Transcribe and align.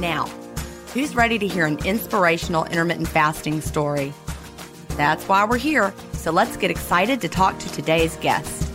Now, 0.00 0.26
who's 0.92 1.14
ready 1.14 1.38
to 1.38 1.46
hear 1.46 1.66
an 1.66 1.78
inspirational 1.84 2.64
intermittent 2.64 3.06
fasting 3.06 3.60
story? 3.60 4.12
That's 4.96 5.26
why 5.28 5.44
we're 5.44 5.56
here. 5.56 5.94
So 6.14 6.32
let's 6.32 6.56
get 6.56 6.70
excited 6.70 7.20
to 7.20 7.28
talk 7.28 7.58
to 7.60 7.72
today's 7.72 8.16
guest. 8.16 8.68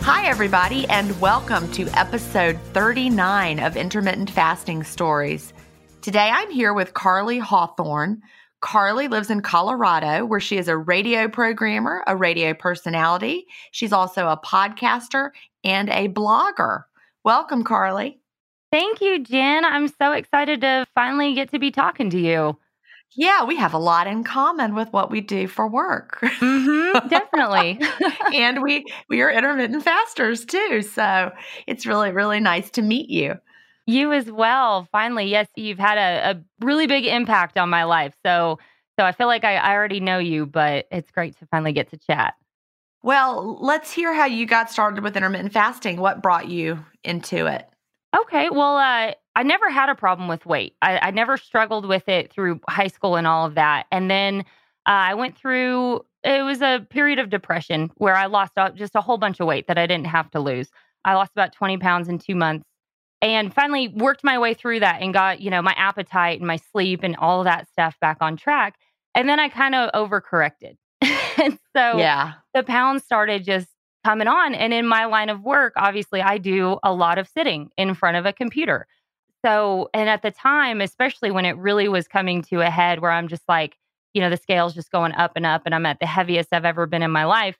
Hi, 0.00 0.26
everybody, 0.26 0.88
and 0.88 1.20
welcome 1.20 1.70
to 1.72 1.86
episode 1.88 2.58
39 2.72 3.60
of 3.60 3.76
Intermittent 3.76 4.30
Fasting 4.30 4.84
Stories. 4.84 5.52
Today 6.00 6.30
I'm 6.32 6.50
here 6.50 6.72
with 6.72 6.94
Carly 6.94 7.38
Hawthorne 7.38 8.22
Carly 8.62 9.08
lives 9.08 9.28
in 9.28 9.42
Colorado, 9.42 10.24
where 10.24 10.40
she 10.40 10.56
is 10.56 10.68
a 10.68 10.76
radio 10.76 11.28
programmer, 11.28 12.02
a 12.06 12.16
radio 12.16 12.54
personality. 12.54 13.44
She's 13.72 13.92
also 13.92 14.28
a 14.28 14.36
podcaster 14.38 15.30
and 15.64 15.90
a 15.90 16.08
blogger. 16.08 16.84
Welcome, 17.24 17.64
Carly. 17.64 18.20
Thank 18.70 19.00
you, 19.00 19.18
Jen. 19.22 19.64
I'm 19.64 19.88
so 19.88 20.12
excited 20.12 20.62
to 20.62 20.86
finally 20.94 21.34
get 21.34 21.50
to 21.50 21.58
be 21.58 21.70
talking 21.70 22.08
to 22.10 22.18
you. 22.18 22.56
Yeah, 23.14 23.44
we 23.44 23.56
have 23.56 23.74
a 23.74 23.78
lot 23.78 24.06
in 24.06 24.24
common 24.24 24.74
with 24.74 24.90
what 24.92 25.10
we 25.10 25.20
do 25.20 25.46
for 25.46 25.68
work. 25.68 26.20
Mm-hmm, 26.22 27.08
definitely. 27.08 27.78
and 28.32 28.62
we 28.62 28.86
we 29.10 29.20
are 29.20 29.30
intermittent 29.30 29.82
fasters 29.82 30.46
too. 30.46 30.80
So 30.82 31.32
it's 31.66 31.84
really, 31.84 32.12
really 32.12 32.40
nice 32.40 32.70
to 32.70 32.82
meet 32.82 33.10
you. 33.10 33.34
You 33.86 34.12
as 34.12 34.30
well. 34.30 34.88
Finally, 34.92 35.26
yes, 35.26 35.48
you've 35.56 35.78
had 35.78 35.98
a, 35.98 36.30
a 36.30 36.64
really 36.64 36.86
big 36.86 37.04
impact 37.04 37.58
on 37.58 37.68
my 37.68 37.84
life. 37.84 38.14
So, 38.24 38.58
so 38.98 39.04
I 39.04 39.12
feel 39.12 39.26
like 39.26 39.44
I, 39.44 39.56
I 39.56 39.72
already 39.72 40.00
know 40.00 40.18
you, 40.18 40.46
but 40.46 40.86
it's 40.90 41.10
great 41.10 41.38
to 41.38 41.46
finally 41.46 41.72
get 41.72 41.90
to 41.90 41.96
chat. 41.96 42.34
Well, 43.02 43.58
let's 43.60 43.90
hear 43.90 44.14
how 44.14 44.26
you 44.26 44.46
got 44.46 44.70
started 44.70 45.02
with 45.02 45.16
intermittent 45.16 45.52
fasting. 45.52 45.96
What 45.96 46.22
brought 46.22 46.48
you 46.48 46.84
into 47.02 47.46
it? 47.46 47.68
Okay. 48.16 48.50
Well, 48.50 48.76
uh, 48.76 49.12
I 49.34 49.42
never 49.42 49.70
had 49.70 49.88
a 49.88 49.94
problem 49.94 50.28
with 50.28 50.46
weight. 50.46 50.76
I, 50.82 50.98
I, 50.98 51.10
never 51.10 51.36
struggled 51.36 51.86
with 51.86 52.08
it 52.08 52.30
through 52.30 52.60
high 52.68 52.88
school 52.88 53.16
and 53.16 53.26
all 53.26 53.46
of 53.46 53.54
that. 53.54 53.86
And 53.90 54.10
then 54.10 54.40
uh, 54.86 54.90
I 55.10 55.14
went 55.14 55.36
through, 55.36 56.04
it 56.22 56.44
was 56.44 56.60
a 56.60 56.86
period 56.90 57.18
of 57.18 57.30
depression 57.30 57.90
where 57.96 58.14
I 58.14 58.26
lost 58.26 58.52
just 58.74 58.94
a 58.94 59.00
whole 59.00 59.16
bunch 59.16 59.40
of 59.40 59.46
weight 59.46 59.66
that 59.68 59.78
I 59.78 59.86
didn't 59.86 60.06
have 60.06 60.30
to 60.32 60.40
lose. 60.40 60.70
I 61.04 61.14
lost 61.14 61.32
about 61.34 61.52
20 61.54 61.78
pounds 61.78 62.08
in 62.08 62.18
two 62.18 62.36
months 62.36 62.66
and 63.22 63.54
finally 63.54 63.88
worked 63.88 64.24
my 64.24 64.38
way 64.38 64.52
through 64.52 64.80
that 64.80 65.00
and 65.00 65.14
got 65.14 65.40
you 65.40 65.48
know 65.48 65.62
my 65.62 65.72
appetite 65.76 66.40
and 66.40 66.46
my 66.46 66.56
sleep 66.56 67.00
and 67.02 67.16
all 67.16 67.44
that 67.44 67.68
stuff 67.68 67.98
back 68.00 68.18
on 68.20 68.36
track. 68.36 68.74
And 69.14 69.28
then 69.28 69.40
i 69.40 69.48
kind 69.48 69.74
of 69.74 69.90
overcorrected. 69.92 70.76
And 71.38 71.58
so 71.76 71.96
yeah. 71.96 72.34
the 72.52 72.62
pounds 72.62 73.04
started 73.04 73.44
just 73.44 73.68
coming 74.04 74.26
on. 74.26 74.54
And 74.54 74.72
in 74.72 74.86
my 74.86 75.06
line 75.06 75.30
of 75.30 75.42
work 75.42 75.72
obviously 75.76 76.20
i 76.20 76.36
do 76.36 76.78
a 76.82 76.92
lot 76.92 77.18
of 77.18 77.28
sitting 77.28 77.70
in 77.78 77.94
front 77.94 78.16
of 78.16 78.26
a 78.26 78.32
computer. 78.32 78.86
So 79.44 79.88
and 79.94 80.10
at 80.10 80.22
the 80.22 80.32
time 80.32 80.80
especially 80.80 81.30
when 81.30 81.46
it 81.46 81.56
really 81.56 81.88
was 81.88 82.08
coming 82.08 82.42
to 82.42 82.60
a 82.60 82.70
head 82.70 83.00
where 83.00 83.12
i'm 83.12 83.28
just 83.28 83.44
like 83.48 83.76
you 84.14 84.20
know 84.20 84.30
the 84.30 84.36
scales 84.36 84.74
just 84.74 84.90
going 84.90 85.12
up 85.12 85.32
and 85.36 85.46
up 85.46 85.62
and 85.64 85.74
i'm 85.74 85.86
at 85.86 85.98
the 86.00 86.06
heaviest 86.06 86.50
i've 86.52 86.64
ever 86.64 86.86
been 86.86 87.02
in 87.02 87.10
my 87.10 87.24
life 87.24 87.56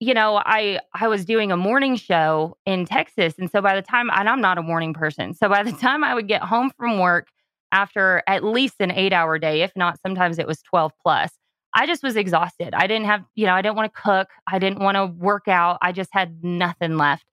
you 0.00 0.14
know, 0.14 0.42
I 0.44 0.80
I 0.94 1.08
was 1.08 1.24
doing 1.24 1.52
a 1.52 1.56
morning 1.56 1.94
show 1.96 2.56
in 2.66 2.86
Texas, 2.86 3.34
and 3.38 3.50
so 3.50 3.60
by 3.60 3.76
the 3.76 3.82
time 3.82 4.10
and 4.10 4.28
I'm 4.28 4.40
not 4.40 4.58
a 4.58 4.62
morning 4.62 4.94
person, 4.94 5.34
so 5.34 5.48
by 5.48 5.62
the 5.62 5.72
time 5.80 6.02
I 6.02 6.14
would 6.14 6.26
get 6.26 6.42
home 6.42 6.72
from 6.76 6.98
work 6.98 7.28
after 7.70 8.22
at 8.26 8.42
least 8.42 8.76
an 8.80 8.90
eight 8.90 9.12
hour 9.12 9.38
day, 9.38 9.62
if 9.62 9.72
not 9.76 10.00
sometimes 10.00 10.38
it 10.38 10.46
was 10.46 10.60
12 10.62 10.92
plus, 11.02 11.30
I 11.74 11.86
just 11.86 12.02
was 12.02 12.16
exhausted. 12.16 12.74
I 12.74 12.86
didn't 12.88 13.06
have, 13.06 13.24
you 13.36 13.46
know, 13.46 13.54
I 13.54 13.62
didn't 13.62 13.76
want 13.76 13.92
to 13.94 14.00
cook, 14.00 14.28
I 14.48 14.58
didn't 14.58 14.80
want 14.80 14.96
to 14.96 15.06
work 15.06 15.46
out, 15.46 15.78
I 15.82 15.92
just 15.92 16.10
had 16.12 16.42
nothing 16.42 16.96
left. 16.96 17.24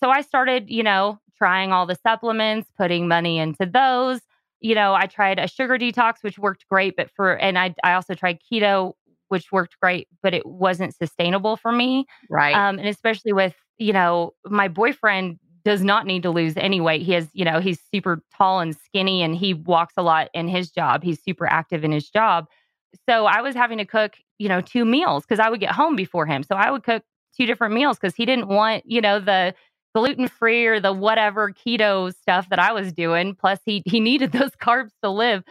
So 0.00 0.08
I 0.08 0.22
started, 0.22 0.70
you 0.70 0.82
know, 0.82 1.18
trying 1.36 1.72
all 1.72 1.86
the 1.86 1.98
supplements, 2.06 2.70
putting 2.78 3.08
money 3.08 3.38
into 3.38 3.66
those. 3.66 4.20
You 4.60 4.76
know, 4.76 4.94
I 4.94 5.06
tried 5.06 5.40
a 5.40 5.48
sugar 5.48 5.76
detox, 5.76 6.22
which 6.22 6.38
worked 6.38 6.66
great, 6.68 6.94
but 6.96 7.10
for 7.10 7.32
and 7.32 7.58
I 7.58 7.74
I 7.82 7.94
also 7.94 8.14
tried 8.14 8.38
keto 8.40 8.94
which 9.32 9.50
worked 9.50 9.74
great, 9.80 10.06
but 10.22 10.32
it 10.32 10.46
wasn't 10.46 10.94
sustainable 10.94 11.56
for 11.56 11.72
me. 11.72 12.06
Right. 12.30 12.54
Um, 12.54 12.78
and 12.78 12.86
especially 12.86 13.32
with 13.32 13.54
you 13.78 13.92
know, 13.92 14.32
my 14.44 14.68
boyfriend 14.68 15.38
does 15.64 15.82
not 15.82 16.06
need 16.06 16.22
to 16.22 16.30
lose 16.30 16.56
any 16.56 16.80
weight. 16.80 17.02
He 17.02 17.12
has, 17.12 17.28
you 17.32 17.44
know, 17.44 17.60
he's 17.60 17.80
super 17.92 18.22
tall 18.36 18.60
and 18.60 18.76
skinny 18.76 19.22
and 19.22 19.34
he 19.34 19.54
walks 19.54 19.94
a 19.96 20.02
lot 20.02 20.28
in 20.34 20.48
his 20.48 20.70
job. 20.70 21.02
He's 21.02 21.22
super 21.22 21.46
active 21.46 21.84
in 21.84 21.92
his 21.92 22.08
job. 22.08 22.46
So 23.08 23.26
I 23.26 23.40
was 23.40 23.54
having 23.54 23.78
to 23.78 23.84
cook, 23.84 24.14
you 24.38 24.48
know, 24.48 24.60
two 24.60 24.84
meals 24.84 25.24
because 25.24 25.38
I 25.38 25.48
would 25.48 25.60
get 25.60 25.72
home 25.72 25.96
before 25.96 26.26
him. 26.26 26.42
So 26.42 26.56
I 26.56 26.70
would 26.70 26.82
cook 26.82 27.02
two 27.36 27.46
different 27.46 27.74
meals 27.74 27.98
because 27.98 28.14
he 28.14 28.26
didn't 28.26 28.48
want, 28.48 28.84
you 28.86 29.00
know, 29.00 29.18
the 29.18 29.54
gluten 29.94 30.28
free 30.28 30.66
or 30.66 30.80
the 30.80 30.92
whatever 30.92 31.52
keto 31.52 32.14
stuff 32.14 32.48
that 32.50 32.58
I 32.58 32.72
was 32.72 32.92
doing. 32.92 33.34
Plus, 33.34 33.60
he 33.64 33.82
he 33.86 34.00
needed 34.00 34.32
those 34.32 34.52
carbs 34.52 34.90
to 35.02 35.10
live. 35.10 35.42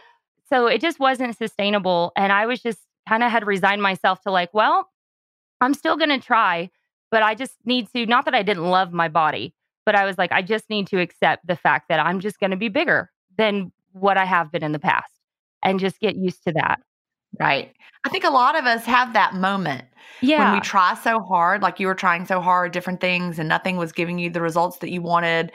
So 0.48 0.66
it 0.66 0.80
just 0.80 1.00
wasn't 1.00 1.36
sustainable. 1.36 2.12
And 2.16 2.32
I 2.32 2.46
was 2.46 2.60
just 2.60 2.80
kind 3.08 3.22
of 3.22 3.30
had 3.30 3.46
resigned 3.46 3.82
myself 3.82 4.20
to 4.22 4.30
like, 4.30 4.52
well, 4.52 4.88
I'm 5.60 5.74
still 5.74 5.96
going 5.96 6.10
to 6.10 6.18
try, 6.18 6.70
but 7.10 7.22
I 7.22 7.34
just 7.34 7.54
need 7.64 7.88
to, 7.94 8.06
not 8.06 8.24
that 8.24 8.34
I 8.34 8.42
didn't 8.42 8.64
love 8.66 8.92
my 8.92 9.08
body, 9.08 9.54
but 9.84 9.94
I 9.94 10.04
was 10.04 10.18
like, 10.18 10.32
I 10.32 10.42
just 10.42 10.68
need 10.70 10.86
to 10.88 11.00
accept 11.00 11.46
the 11.46 11.56
fact 11.56 11.88
that 11.88 12.00
I'm 12.00 12.20
just 12.20 12.38
going 12.40 12.50
to 12.50 12.56
be 12.56 12.68
bigger 12.68 13.10
than 13.36 13.72
what 13.92 14.16
I 14.16 14.24
have 14.24 14.50
been 14.50 14.64
in 14.64 14.72
the 14.72 14.78
past 14.78 15.12
and 15.62 15.78
just 15.78 16.00
get 16.00 16.16
used 16.16 16.44
to 16.44 16.52
that. 16.52 16.80
Right. 17.40 17.72
I 18.04 18.08
think 18.10 18.24
a 18.24 18.30
lot 18.30 18.58
of 18.58 18.66
us 18.66 18.84
have 18.84 19.14
that 19.14 19.34
moment 19.34 19.84
Yeah. 20.20 20.44
when 20.44 20.54
we 20.54 20.60
try 20.60 20.94
so 20.94 21.20
hard, 21.20 21.62
like 21.62 21.80
you 21.80 21.86
were 21.86 21.94
trying 21.94 22.26
so 22.26 22.40
hard, 22.40 22.72
different 22.72 23.00
things, 23.00 23.38
and 23.38 23.48
nothing 23.48 23.76
was 23.76 23.92
giving 23.92 24.18
you 24.18 24.28
the 24.28 24.40
results 24.42 24.78
that 24.78 24.90
you 24.90 25.00
wanted, 25.00 25.52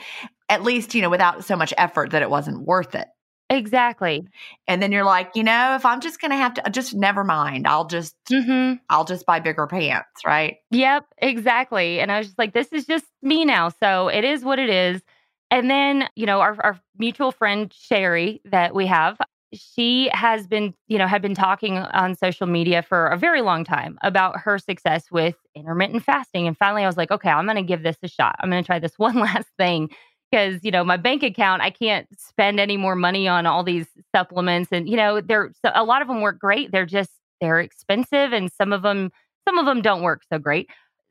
at 0.49 0.63
least, 0.63 0.95
you 0.95 1.01
know, 1.01 1.09
without 1.09 1.43
so 1.45 1.55
much 1.55 1.73
effort 1.77 2.11
that 2.11 2.21
it 2.21 2.29
wasn't 2.29 2.65
worth 2.65 2.95
it. 2.95 3.07
Exactly. 3.49 4.27
And 4.67 4.81
then 4.81 4.91
you're 4.91 5.03
like, 5.03 5.31
you 5.35 5.43
know, 5.43 5.75
if 5.75 5.85
I'm 5.85 6.01
just 6.01 6.19
going 6.19 6.31
to 6.31 6.37
have 6.37 6.53
to, 6.55 6.69
just 6.69 6.93
never 6.93 7.23
mind. 7.23 7.67
I'll 7.67 7.85
just, 7.87 8.15
hmm 8.29 8.73
I'll 8.89 9.05
just 9.05 9.25
buy 9.25 9.39
bigger 9.39 9.67
pants, 9.67 10.21
right? 10.25 10.57
Yep, 10.71 11.05
exactly. 11.19 11.99
And 11.99 12.11
I 12.11 12.19
was 12.19 12.27
just 12.27 12.39
like, 12.39 12.53
this 12.53 12.71
is 12.73 12.85
just 12.85 13.05
me 13.21 13.45
now. 13.45 13.69
So 13.69 14.07
it 14.09 14.23
is 14.23 14.43
what 14.43 14.59
it 14.59 14.69
is. 14.69 15.01
And 15.49 15.69
then, 15.69 16.09
you 16.15 16.25
know, 16.25 16.41
our, 16.41 16.57
our 16.61 16.79
mutual 16.97 17.31
friend, 17.31 17.73
Sherry, 17.73 18.41
that 18.45 18.75
we 18.75 18.85
have, 18.87 19.17
she 19.53 20.09
has 20.11 20.45
been, 20.45 20.73
you 20.87 20.97
know, 20.97 21.07
had 21.07 21.21
been 21.21 21.33
talking 21.35 21.77
on 21.77 22.15
social 22.15 22.47
media 22.47 22.81
for 22.81 23.07
a 23.07 23.17
very 23.17 23.41
long 23.41 23.63
time 23.63 23.97
about 24.03 24.39
her 24.41 24.59
success 24.59 25.05
with 25.09 25.35
intermittent 25.55 26.03
fasting. 26.03 26.47
And 26.47 26.57
finally, 26.57 26.83
I 26.83 26.87
was 26.87 26.97
like, 26.97 27.11
okay, 27.11 27.29
I'm 27.29 27.45
going 27.45 27.55
to 27.55 27.63
give 27.63 27.81
this 27.81 27.97
a 28.03 28.09
shot. 28.09 28.35
I'm 28.39 28.49
going 28.49 28.61
to 28.61 28.67
try 28.67 28.79
this 28.79 28.93
one 28.99 29.15
last 29.15 29.47
thing 29.57 29.89
because, 30.31 30.59
you 30.63 30.71
know, 30.71 30.83
my 30.83 30.97
bank 30.97 31.23
account, 31.23 31.61
I 31.61 31.69
can't 31.69 32.07
spend 32.19 32.59
any 32.59 32.77
more 32.77 32.95
money 32.95 33.27
on 33.27 33.45
all 33.45 33.63
these 33.63 33.87
supplements. 34.15 34.69
And, 34.71 34.89
you 34.89 34.97
know, 34.97 35.21
they're 35.21 35.51
so 35.63 35.71
a 35.73 35.83
lot 35.83 36.01
of 36.01 36.07
them 36.07 36.21
work 36.21 36.39
great. 36.39 36.71
They're 36.71 36.85
just, 36.85 37.11
they're 37.41 37.59
expensive 37.59 38.33
and 38.33 38.51
some 38.51 38.73
of 38.73 38.81
them, 38.81 39.11
some 39.47 39.57
of 39.57 39.65
them 39.65 39.81
don't 39.81 40.01
work 40.01 40.23
so 40.31 40.39
great 40.39 40.69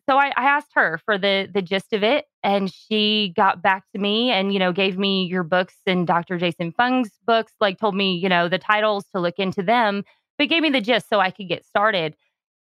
so 0.08 0.16
I, 0.18 0.32
I 0.36 0.44
asked 0.44 0.72
her 0.74 1.00
for 1.04 1.18
the 1.18 1.48
the 1.52 1.62
gist 1.62 1.92
of 1.92 2.02
it 2.02 2.26
and 2.42 2.72
she 2.72 3.32
got 3.36 3.62
back 3.62 3.84
to 3.92 4.00
me 4.00 4.30
and 4.30 4.52
you 4.52 4.58
know 4.58 4.72
gave 4.72 4.96
me 4.98 5.24
your 5.26 5.42
books 5.42 5.74
and 5.86 6.06
dr 6.06 6.36
jason 6.38 6.72
fung's 6.72 7.10
books 7.26 7.52
like 7.60 7.78
told 7.78 7.94
me 7.94 8.14
you 8.16 8.28
know 8.28 8.48
the 8.48 8.58
titles 8.58 9.04
to 9.14 9.20
look 9.20 9.38
into 9.38 9.62
them 9.62 10.04
but 10.38 10.48
gave 10.48 10.62
me 10.62 10.70
the 10.70 10.80
gist 10.80 11.08
so 11.08 11.20
i 11.20 11.30
could 11.30 11.48
get 11.48 11.64
started 11.64 12.14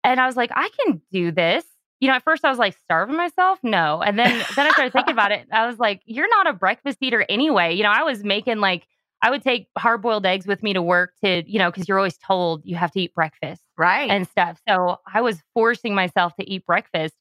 and 0.04 0.20
i 0.20 0.26
was 0.26 0.38
like 0.38 0.52
i 0.56 0.70
can 0.80 1.02
do 1.12 1.32
this 1.32 1.66
you 2.00 2.08
know 2.08 2.14
at 2.16 2.24
first 2.24 2.44
i 2.46 2.50
was 2.50 2.60
like 2.60 2.76
starving 2.84 3.16
myself 3.16 3.60
no 3.64 4.02
and 4.02 4.18
then 4.20 4.44
then 4.56 4.68
i 4.68 4.72
started 4.72 4.92
thinking 4.94 5.14
about 5.14 5.32
it 5.32 5.48
i 5.52 5.66
was 5.68 5.80
like 5.80 6.02
you're 6.06 6.30
not 6.30 6.48
a 6.48 6.54
breakfast 6.54 6.98
eater 7.02 7.26
anyway 7.30 7.74
you 7.74 7.84
know 7.84 7.92
i 7.92 8.04
was 8.04 8.24
making 8.24 8.58
like 8.60 8.88
i 9.22 9.30
would 9.30 9.42
take 9.42 9.68
hard 9.78 10.02
boiled 10.02 10.26
eggs 10.26 10.46
with 10.46 10.62
me 10.62 10.74
to 10.74 10.82
work 10.82 11.14
to 11.24 11.44
you 11.50 11.58
know 11.60 11.72
because 11.72 11.88
you're 11.88 11.98
always 11.98 12.18
told 12.18 12.62
you 12.66 12.76
have 12.76 12.92
to 12.92 13.00
eat 13.02 13.14
breakfast 13.14 13.62
Right. 13.78 14.10
and 14.10 14.26
stuff. 14.28 14.60
So 14.70 15.00
I 15.14 15.20
was 15.20 15.42
forcing 15.54 15.94
myself 15.96 16.34
to 16.40 16.50
eat 16.50 16.66
breakfast 16.66 17.14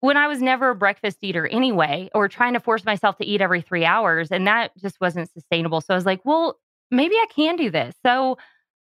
when 0.00 0.18
I 0.18 0.26
was 0.26 0.42
never 0.42 0.68
a 0.70 0.74
breakfast 0.74 1.18
eater 1.22 1.46
anyway, 1.46 2.10
or 2.14 2.28
trying 2.28 2.52
to 2.52 2.60
force 2.60 2.84
myself 2.84 3.16
to 3.18 3.24
eat 3.24 3.40
every 3.40 3.62
three 3.62 3.86
hours. 3.86 4.30
And 4.30 4.46
that 4.46 4.76
just 4.76 5.00
wasn't 5.00 5.30
sustainable. 5.32 5.80
So 5.80 5.94
I 5.94 5.96
was 5.96 6.04
like, 6.04 6.20
well, 6.26 6.58
maybe 6.90 7.14
I 7.14 7.26
can 7.34 7.56
do 7.56 7.70
this. 7.70 7.94
So 8.04 8.36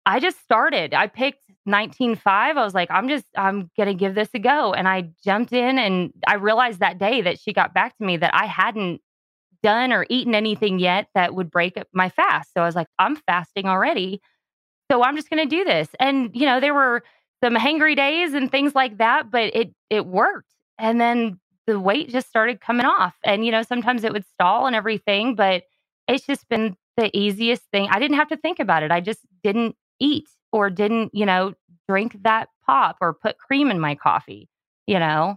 I 0.06 0.18
just 0.18 0.40
started. 0.42 0.92
I 0.92 1.06
picked 1.06 1.43
19.5. 1.68 2.18
I 2.26 2.52
was 2.54 2.74
like, 2.74 2.90
I'm 2.90 3.08
just, 3.08 3.24
I'm 3.36 3.70
to 3.78 3.94
give 3.94 4.14
this 4.14 4.28
a 4.34 4.38
go. 4.38 4.72
And 4.74 4.88
I 4.88 5.10
jumped 5.24 5.52
in 5.52 5.78
and 5.78 6.12
I 6.26 6.34
realized 6.34 6.80
that 6.80 6.98
day 6.98 7.22
that 7.22 7.38
she 7.40 7.52
got 7.52 7.74
back 7.74 7.96
to 7.98 8.04
me 8.04 8.16
that 8.18 8.34
I 8.34 8.46
hadn't 8.46 9.00
done 9.62 9.92
or 9.92 10.06
eaten 10.10 10.34
anything 10.34 10.78
yet 10.78 11.08
that 11.14 11.34
would 11.34 11.50
break 11.50 11.76
my 11.92 12.10
fast. 12.10 12.52
So 12.52 12.62
I 12.62 12.66
was 12.66 12.74
like, 12.76 12.88
I'm 12.98 13.16
fasting 13.16 13.66
already. 13.66 14.20
So 14.90 15.02
I'm 15.02 15.16
just 15.16 15.30
to 15.42 15.56
do 15.56 15.64
this. 15.64 15.88
And, 15.98 16.30
you 16.34 16.46
know, 16.46 16.60
there 16.60 16.74
were 16.74 17.02
some 17.42 17.54
hangry 17.54 17.96
days 17.96 18.34
and 18.34 18.50
things 18.50 18.74
like 18.74 18.98
that, 18.98 19.30
but 19.30 19.54
it, 19.56 19.74
it 19.88 20.06
worked. 20.06 20.50
And 20.78 21.00
then 21.00 21.40
the 21.66 21.80
weight 21.80 22.10
just 22.10 22.28
started 22.28 22.60
coming 22.60 22.84
off. 22.84 23.14
And, 23.24 23.44
you 23.46 23.50
know, 23.50 23.62
sometimes 23.62 24.04
it 24.04 24.12
would 24.12 24.26
stall 24.34 24.66
and 24.66 24.76
everything, 24.76 25.34
but 25.34 25.62
it's 26.08 26.26
just 26.26 26.46
been 26.48 26.76
the 26.98 27.16
easiest 27.16 27.62
thing. 27.72 27.88
I 27.90 27.98
didn't 27.98 28.18
have 28.18 28.28
to 28.28 28.36
think 28.36 28.60
about 28.60 28.82
it. 28.82 28.90
I 28.90 29.00
just 29.00 29.20
didn't 29.42 29.76
eat 29.98 30.28
or 30.54 30.70
didn't, 30.70 31.12
you 31.12 31.26
know, 31.26 31.52
drink 31.88 32.16
that 32.22 32.48
pop 32.64 32.96
or 33.00 33.12
put 33.12 33.36
cream 33.38 33.72
in 33.72 33.80
my 33.80 33.96
coffee, 33.96 34.48
you 34.86 35.00
know? 35.00 35.36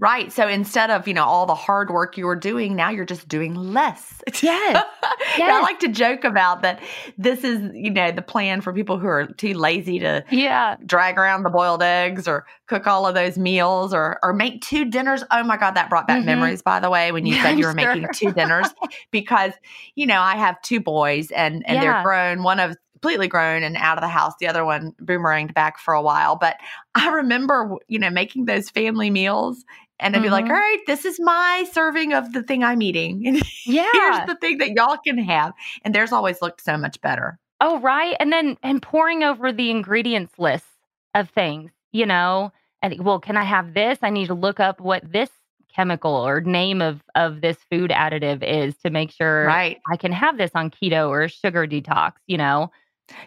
Right. 0.00 0.30
So 0.30 0.46
instead 0.46 0.90
of, 0.90 1.08
you 1.08 1.14
know, 1.14 1.24
all 1.24 1.44
the 1.44 1.56
hard 1.56 1.90
work 1.90 2.16
you 2.16 2.26
were 2.26 2.36
doing, 2.36 2.76
now 2.76 2.88
you're 2.90 3.04
just 3.06 3.26
doing 3.26 3.54
less. 3.54 4.22
Yes. 4.42 4.84
Yeah, 5.36 5.50
I 5.52 5.60
like 5.60 5.78
to 5.80 5.88
joke 5.88 6.24
about 6.24 6.62
that. 6.62 6.80
This 7.16 7.44
is, 7.44 7.60
you 7.74 7.90
know, 7.90 8.10
the 8.10 8.22
plan 8.22 8.60
for 8.60 8.72
people 8.72 8.98
who 8.98 9.06
are 9.06 9.26
too 9.26 9.54
lazy 9.54 9.98
to 10.00 10.24
Yeah. 10.30 10.76
drag 10.86 11.16
around 11.18 11.42
the 11.44 11.50
boiled 11.50 11.82
eggs 11.82 12.26
or 12.26 12.44
cook 12.66 12.86
all 12.86 13.06
of 13.06 13.14
those 13.14 13.36
meals 13.38 13.92
or 13.94 14.18
or 14.22 14.32
make 14.32 14.62
two 14.62 14.84
dinners. 14.84 15.22
Oh 15.30 15.42
my 15.44 15.56
God, 15.56 15.72
that 15.72 15.90
brought 15.90 16.06
back 16.06 16.20
Mhm. 16.22 16.26
memories, 16.26 16.62
by 16.62 16.80
the 16.80 16.90
way, 16.90 17.12
when 17.12 17.24
you 17.26 17.34
Yeah, 17.34 17.42
said 17.42 17.58
you 17.58 17.66
were 17.66 17.74
making 17.74 18.08
two 18.14 18.32
dinners. 18.32 18.72
Because, 19.12 19.52
you 19.96 20.06
know, 20.06 20.20
I 20.20 20.36
have 20.36 20.60
two 20.62 20.80
boys 20.80 21.30
and 21.30 21.64
and 21.66 21.80
they're 21.82 22.02
grown. 22.02 22.42
One 22.42 22.58
of 22.60 22.76
completely 23.00 23.28
grown 23.28 23.62
and 23.62 23.76
out 23.76 23.96
of 23.96 24.02
the 24.02 24.08
house. 24.08 24.32
The 24.40 24.48
other 24.48 24.64
one 24.64 24.92
boomeranged 25.02 25.54
back 25.54 25.78
for 25.78 25.94
a 25.94 26.02
while. 26.02 26.36
But 26.36 26.56
I 26.94 27.08
remember, 27.10 27.76
you 27.88 27.98
know, 27.98 28.10
making 28.10 28.46
those 28.46 28.70
family 28.70 29.10
meals 29.10 29.64
and 30.00 30.14
I'd 30.14 30.22
be 30.22 30.30
like, 30.30 30.46
Mhm. 30.46 30.50
all 30.50 30.54
right, 30.54 30.78
this 30.86 31.04
is 31.04 31.18
my 31.20 31.64
serving 31.72 32.12
of 32.12 32.32
the 32.32 32.42
thing 32.42 32.62
I'm 32.64 32.82
eating. 32.82 33.24
And 33.26 33.42
Yeah. 33.66 33.86
here's 33.92 34.26
the 34.26 34.36
thing 34.40 34.58
that 34.58 34.70
y'all 34.70 34.98
can 35.06 35.18
have. 35.18 35.52
And 35.84 35.94
theirs 35.94 36.12
always 36.12 36.40
looked 36.42 36.62
so 36.62 36.76
much 36.76 37.00
better. 37.00 37.38
Oh, 37.60 37.78
right. 37.80 38.16
And 38.20 38.32
then 38.32 38.56
and 38.62 38.80
pouring 38.82 39.22
over 39.24 39.52
the 39.52 39.70
ingredients 39.70 40.34
list 40.38 40.66
of 41.14 41.28
things, 41.30 41.70
you 41.92 42.06
know, 42.06 42.52
and 42.82 43.04
well, 43.04 43.18
can 43.20 43.36
I 43.36 43.44
have 43.44 43.74
this? 43.74 43.98
I 44.02 44.10
need 44.10 44.26
to 44.28 44.34
look 44.34 44.60
up 44.60 44.80
what 44.80 45.02
this 45.12 45.30
chemical 45.74 46.12
or 46.12 46.40
name 46.40 46.80
of 46.80 47.02
of 47.16 47.40
this 47.40 47.56
food 47.70 47.90
additive 47.90 48.42
is 48.42 48.76
to 48.78 48.90
make 48.90 49.10
sure 49.10 49.44
Right. 49.46 49.78
I 49.90 49.96
can 49.96 50.12
have 50.12 50.38
this 50.38 50.50
on 50.54 50.70
keto 50.70 51.08
or 51.08 51.28
sugar 51.28 51.66
detox, 51.66 52.12
you 52.26 52.36
know. 52.38 52.70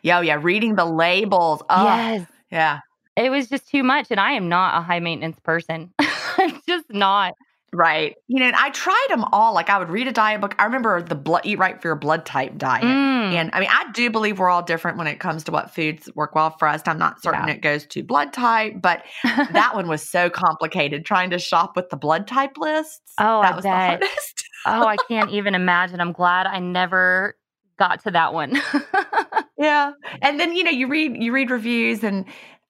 Yeah, 0.03 0.21
yeah. 0.21 0.39
Reading 0.41 0.75
the 0.75 0.85
labels. 0.85 1.61
Oh, 1.69 1.83
yes. 1.85 2.27
yeah. 2.51 2.79
It 3.15 3.29
was 3.29 3.49
just 3.49 3.67
too 3.69 3.83
much 3.83 4.07
and 4.09 4.19
I 4.19 4.31
am 4.33 4.47
not 4.49 4.77
a 4.77 4.81
high 4.81 4.99
maintenance 4.99 5.37
person. 5.43 5.93
I'm 5.99 6.61
just 6.67 6.85
not. 6.89 7.33
Right. 7.73 8.15
You 8.27 8.39
know, 8.41 8.47
and 8.47 8.55
I 8.55 8.69
tried 8.71 9.05
them 9.09 9.23
all. 9.31 9.53
Like 9.53 9.69
I 9.69 9.79
would 9.79 9.89
read 9.89 10.05
a 10.07 10.11
diet 10.11 10.41
book. 10.41 10.55
I 10.59 10.65
remember 10.65 11.01
the 11.01 11.15
blood, 11.15 11.41
eat 11.45 11.57
right 11.57 11.81
for 11.81 11.87
your 11.87 11.95
blood 11.95 12.25
type 12.25 12.57
diet. 12.57 12.83
Mm. 12.83 13.33
And 13.33 13.49
I 13.53 13.61
mean, 13.61 13.69
I 13.71 13.89
do 13.93 14.09
believe 14.09 14.39
we're 14.39 14.49
all 14.49 14.61
different 14.61 14.97
when 14.97 15.07
it 15.07 15.21
comes 15.21 15.45
to 15.45 15.51
what 15.53 15.73
foods 15.73 16.09
work 16.13 16.35
well 16.35 16.49
for 16.49 16.67
us. 16.67 16.81
I'm 16.85 16.97
not 16.97 17.21
certain 17.23 17.47
Yeah. 17.47 17.53
it 17.53 17.61
goes 17.61 17.85
to 17.87 18.03
blood 18.03 18.33
type, 18.33 18.73
but 18.81 19.03
that 19.23 19.71
one 19.73 19.87
was 19.87 20.01
so 20.07 20.29
complicated 20.29 21.05
trying 21.05 21.29
to 21.29 21.39
shop 21.39 21.77
with 21.77 21.89
the 21.89 21.95
blood 21.97 22.27
type 22.27 22.57
lists. 22.57 23.13
Oh, 23.17 23.41
that 23.41 23.53
I 23.53 23.55
was 23.55 23.63
bet. 23.63 23.99
the 24.01 24.05
hardest. 24.07 24.43
oh, 24.65 24.85
I 24.87 24.97
can't 25.07 25.31
even 25.31 25.55
imagine. 25.55 26.01
I'm 26.01 26.11
glad 26.11 26.47
I 26.47 26.59
never 26.59 27.37
got 27.79 28.03
to 28.03 28.11
that 28.11 28.33
one. 28.33 28.61
yeah. 29.61 29.91
And 30.21 30.39
then, 30.39 30.55
you 30.55 30.63
know, 30.63 30.71
you 30.71 30.87
read 30.87 31.21
you 31.21 31.31
read 31.31 31.51
reviews 31.51 32.03
and 32.03 32.25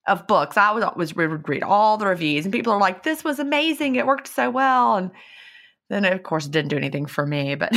of 0.07 0.25
books. 0.27 0.57
I 0.57 0.71
was 0.71 0.83
always 0.83 1.15
would 1.15 1.47
read 1.47 1.63
all 1.63 1.97
the 1.97 2.07
reviews 2.07 2.45
and 2.45 2.53
people 2.53 2.73
are 2.73 2.79
like, 2.79 3.03
this 3.03 3.23
was 3.23 3.39
amazing. 3.39 3.95
It 3.95 4.07
worked 4.07 4.27
so 4.27 4.49
well. 4.49 4.95
And 4.95 5.11
then 5.89 6.05
of 6.05 6.23
course 6.23 6.45
it 6.45 6.51
didn't 6.51 6.69
do 6.69 6.77
anything 6.77 7.05
for 7.05 7.25
me, 7.25 7.55
but 7.55 7.71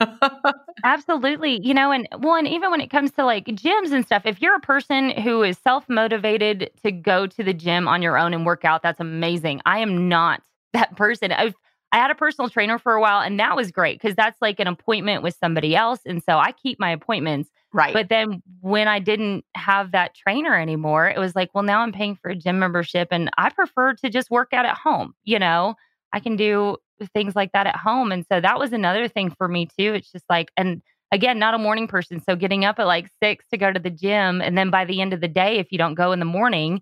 Absolutely. 0.84 1.60
You 1.64 1.74
know, 1.74 1.92
and 1.92 2.08
one, 2.18 2.46
even 2.46 2.70
when 2.70 2.80
it 2.80 2.90
comes 2.90 3.10
to 3.12 3.24
like 3.24 3.46
gyms 3.46 3.92
and 3.92 4.04
stuff, 4.04 4.22
if 4.26 4.40
you're 4.42 4.56
a 4.56 4.60
person 4.60 5.10
who 5.10 5.42
is 5.42 5.58
self 5.58 5.88
motivated 5.88 6.70
to 6.82 6.92
go 6.92 7.26
to 7.26 7.42
the 7.42 7.54
gym 7.54 7.88
on 7.88 8.02
your 8.02 8.18
own 8.18 8.34
and 8.34 8.44
work 8.44 8.64
out, 8.64 8.82
that's 8.82 9.00
amazing. 9.00 9.60
I 9.66 9.78
am 9.78 10.08
not 10.08 10.42
that 10.72 10.96
person. 10.96 11.32
I've, 11.32 11.54
I 11.92 11.98
had 11.98 12.10
a 12.10 12.14
personal 12.16 12.50
trainer 12.50 12.78
for 12.78 12.94
a 12.94 13.00
while, 13.00 13.20
and 13.20 13.38
that 13.38 13.54
was 13.54 13.70
great 13.70 14.00
because 14.00 14.16
that's 14.16 14.40
like 14.42 14.58
an 14.58 14.66
appointment 14.66 15.22
with 15.22 15.36
somebody 15.40 15.76
else. 15.76 16.00
And 16.04 16.22
so 16.22 16.38
I 16.38 16.50
keep 16.52 16.80
my 16.80 16.90
appointments. 16.90 17.50
Right. 17.74 17.92
But 17.92 18.08
then 18.08 18.42
when 18.60 18.88
I 18.88 19.00
didn't 19.00 19.44
have 19.54 19.92
that 19.92 20.14
trainer 20.14 20.58
anymore, 20.58 21.08
it 21.08 21.18
was 21.18 21.34
like, 21.34 21.50
well, 21.54 21.64
now 21.64 21.80
I'm 21.80 21.92
paying 21.92 22.16
for 22.16 22.30
a 22.30 22.34
gym 22.34 22.58
membership 22.58 23.08
and 23.10 23.30
I 23.36 23.50
prefer 23.50 23.92
to 23.94 24.08
just 24.08 24.30
work 24.30 24.54
out 24.54 24.64
at 24.64 24.78
home. 24.78 25.14
You 25.24 25.38
know, 25.38 25.74
I 26.12 26.20
can 26.20 26.36
do 26.36 26.78
things 27.12 27.36
like 27.36 27.52
that 27.52 27.66
at 27.66 27.76
home. 27.76 28.12
And 28.12 28.24
so 28.30 28.40
that 28.40 28.58
was 28.58 28.72
another 28.72 29.08
thing 29.08 29.30
for 29.36 29.48
me 29.48 29.66
too. 29.66 29.92
It's 29.94 30.10
just 30.10 30.24
like, 30.30 30.50
and 30.56 30.80
again, 31.12 31.38
not 31.38 31.54
a 31.54 31.58
morning 31.58 31.86
person. 31.86 32.22
So 32.22 32.36
getting 32.36 32.64
up 32.64 32.78
at 32.78 32.86
like 32.86 33.10
six 33.22 33.44
to 33.50 33.58
go 33.58 33.72
to 33.72 33.80
the 33.80 33.90
gym. 33.90 34.40
And 34.40 34.56
then 34.56 34.70
by 34.70 34.84
the 34.84 35.00
end 35.00 35.12
of 35.12 35.20
the 35.20 35.28
day, 35.28 35.58
if 35.58 35.72
you 35.72 35.78
don't 35.78 35.94
go 35.94 36.12
in 36.12 36.20
the 36.20 36.24
morning, 36.24 36.80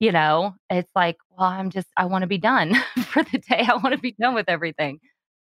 you 0.00 0.12
know, 0.12 0.54
it's 0.70 0.90
like, 0.94 1.16
well, 1.30 1.48
I'm 1.48 1.70
just, 1.70 1.88
I 1.96 2.04
want 2.04 2.22
to 2.22 2.28
be 2.28 2.38
done 2.38 2.74
for 3.06 3.22
the 3.22 3.38
day. 3.38 3.64
I 3.66 3.76
want 3.76 3.92
to 3.92 3.98
be 3.98 4.12
done 4.12 4.34
with 4.34 4.48
everything. 4.48 5.00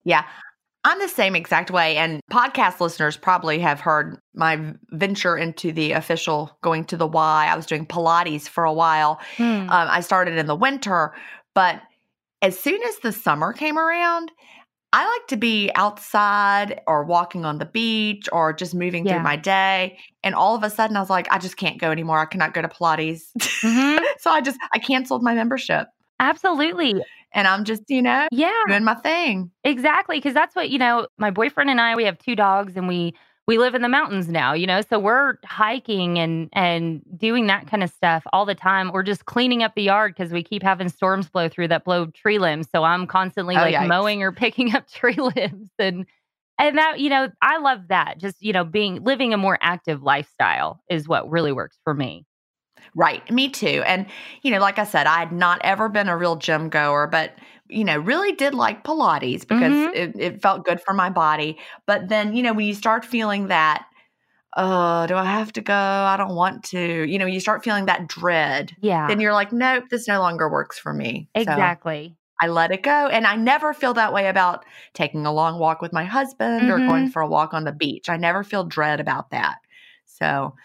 Yeah. 0.04 0.26
I'm 0.86 1.00
the 1.00 1.08
same 1.08 1.36
exact 1.36 1.72
way. 1.72 1.96
And 1.98 2.20
podcast 2.32 2.80
listeners 2.82 3.16
probably 3.16 3.60
have 3.60 3.80
heard 3.80 4.18
my 4.36 4.74
venture 4.90 5.38
into 5.38 5.72
the 5.72 5.94
official 5.94 6.58
going 6.62 6.84
to 6.86 6.98
the 6.98 7.08
Y. 7.08 7.48
I 7.50 7.56
was 7.56 7.66
doing 7.66 7.86
Pilates 7.86 8.48
for 8.50 8.66
a 8.66 8.74
while. 8.74 9.20
Hmm. 9.38 9.44
Um, 9.44 9.68
I 9.70 10.02
started 10.02 10.38
in 10.38 10.46
the 10.46 10.56
winter, 10.56 11.14
but 11.56 11.82
as 12.42 12.60
soon 12.60 12.82
as 12.84 12.98
the 13.00 13.14
summer 13.14 13.54
came 13.54 13.78
around, 13.78 14.32
I 14.92 15.06
like 15.10 15.28
to 15.30 15.38
be 15.38 15.72
outside 15.74 16.82
or 16.86 17.04
walking 17.06 17.46
on 17.46 17.58
the 17.58 17.66
beach 17.66 18.28
or 18.32 18.54
just 18.54 18.76
moving 18.76 19.06
Yeah. 19.06 19.14
through 19.14 19.24
my 19.24 19.38
day. 19.38 19.98
And 20.24 20.36
all 20.36 20.54
of 20.56 20.64
a 20.64 20.70
sudden, 20.70 20.98
I 20.98 21.00
was 21.00 21.10
like, 21.10 21.28
I 21.32 21.40
just 21.40 21.58
can't 21.58 21.80
go 21.80 21.90
anymore. 21.92 22.20
I 22.20 22.26
cannot 22.26 22.54
go 22.54 22.62
to 22.62 22.68
Pilates. 22.68 23.24
Mhm. 23.40 24.00
so 24.20 24.30
I 24.30 24.42
just, 24.42 24.60
I 24.74 24.80
canceled 24.80 25.24
my 25.24 25.34
membership 25.34 25.88
Absolutely. 26.20 27.02
And 27.34 27.48
I'm 27.48 27.64
just, 27.64 27.84
you 27.90 28.02
know, 28.02 28.28
Yeah. 28.32 28.52
doing 28.68 28.84
my 28.84 28.96
thing. 28.96 29.52
Exactly, 29.64 30.18
because 30.18 30.34
that's 30.34 30.56
what 30.56 30.70
you 30.70 30.78
know. 30.78 31.08
My 31.18 31.32
boyfriend 31.32 31.70
and 31.70 31.80
I, 31.80 31.96
we 31.96 32.04
have 32.06 32.18
two 32.18 32.36
dogs, 32.36 32.76
and 32.76 32.88
we 32.88 33.14
we 33.48 33.58
live 33.58 33.76
in 33.76 33.82
the 33.82 33.90
mountains 33.90 34.28
now. 34.30 34.54
You 34.54 34.68
know, 34.68 34.82
so 34.82 35.00
we're 35.00 35.36
hiking 35.46 36.20
and 36.20 36.50
and 36.54 37.02
doing 37.18 37.48
that 37.48 37.68
kind 37.68 37.84
of 37.84 37.90
stuff 37.90 38.24
all 38.34 38.46
the 38.46 38.56
time. 38.56 38.92
We're 38.92 39.04
just 39.04 39.26
cleaning 39.26 39.64
up 39.64 39.74
the 39.76 39.84
yard 39.84 40.16
because 40.18 40.34
we 40.34 40.44
keep 40.44 40.64
having 40.64 40.90
storms 40.90 41.30
blow 41.30 41.48
through 41.50 41.70
that 41.70 41.86
blow 41.86 42.08
tree 42.08 42.40
limbs. 42.40 42.68
So 42.74 42.84
I'm 42.84 43.08
constantly 43.08 43.56
Oh, 43.56 43.60
like 43.60 43.76
yikes. 43.76 43.88
mowing 43.88 44.22
or 44.22 44.32
picking 44.44 44.76
up 44.76 44.88
tree 44.90 45.16
limbs, 45.18 45.70
and 45.80 46.06
and 46.60 46.78
that 46.78 47.00
you 47.00 47.10
know, 47.10 47.30
I 47.42 47.58
love 47.60 47.88
that. 47.90 48.18
Just 48.20 48.42
you 48.42 48.54
know, 48.54 48.64
being 48.66 49.04
living 49.04 49.34
a 49.34 49.38
more 49.38 49.58
active 49.62 50.04
lifestyle 50.04 50.82
is 50.90 51.08
what 51.08 51.30
really 51.30 51.52
works 51.54 51.78
for 51.84 51.94
me. 51.94 52.26
Right. 52.96 53.30
Me 53.32 53.50
too. 53.50 53.82
And, 53.86 54.06
you 54.44 54.52
know, 54.52 54.60
like 54.60 54.78
I 54.78 54.84
said, 54.84 55.08
I 55.08 55.20
had 55.20 55.32
not 55.32 55.60
ever 55.64 55.90
been 55.90 56.08
a 56.10 56.18
real 56.18 56.36
gym 56.36 56.70
goer, 56.70 57.08
but, 57.08 57.34
you 57.68 57.84
know, 57.84 57.98
really 57.98 58.34
did 58.34 58.54
like 58.54 58.84
Pilates 58.84 59.48
because 59.48 59.86
Mhm. 59.86 59.94
it, 59.94 60.12
it 60.20 60.42
felt 60.42 60.66
good 60.66 60.80
for 60.82 60.94
my 60.94 61.10
body. 61.10 61.58
But 61.88 62.10
then, 62.10 62.36
you 62.36 62.44
know, 62.44 62.54
when 62.54 62.68
you 62.68 62.74
start 62.76 63.04
feeling 63.04 63.48
that, 63.48 63.86
oh, 64.58 65.08
do 65.08 65.16
I 65.16 65.26
have 65.26 65.54
to 65.54 65.62
go? 65.62 65.74
I 65.74 66.18
don't 66.18 66.36
want 66.36 66.64
to. 66.66 67.06
You 67.10 67.20
know, 67.20 67.26
you 67.28 67.40
start 67.40 67.64
feeling 67.64 67.86
that 67.88 68.08
dread. 68.08 68.76
Yeah, 68.82 69.08
Then 69.08 69.20
you're 69.20 69.34
like, 69.34 69.52
nope, 69.54 69.86
this 69.90 70.08
no 70.08 70.20
longer 70.20 70.50
works 70.50 70.80
for 70.80 70.94
me. 70.94 71.30
So 71.36 71.52
exactly. 71.52 72.18
I 72.42 72.48
let 72.48 72.72
it 72.72 72.84
go. 72.84 73.08
And 73.08 73.26
I 73.28 73.36
never 73.36 73.74
feel 73.74 73.94
that 73.94 74.14
way 74.14 74.28
about 74.28 74.66
taking 74.94 75.26
a 75.26 75.34
long 75.34 75.60
walk 75.60 75.82
with 75.82 75.94
my 75.94 76.04
husband 76.06 76.70
or 76.70 76.82
going 76.88 77.06
Mhm. 77.06 77.08
for 77.08 77.22
a 77.22 77.28
walk 77.28 77.54
on 77.54 77.64
the 77.64 77.72
beach. 77.72 78.10
I 78.10 78.18
never 78.18 78.44
feel 78.44 78.64
dread 78.66 79.00
about 79.00 79.32
that. 79.32 79.58
So, 80.06 80.56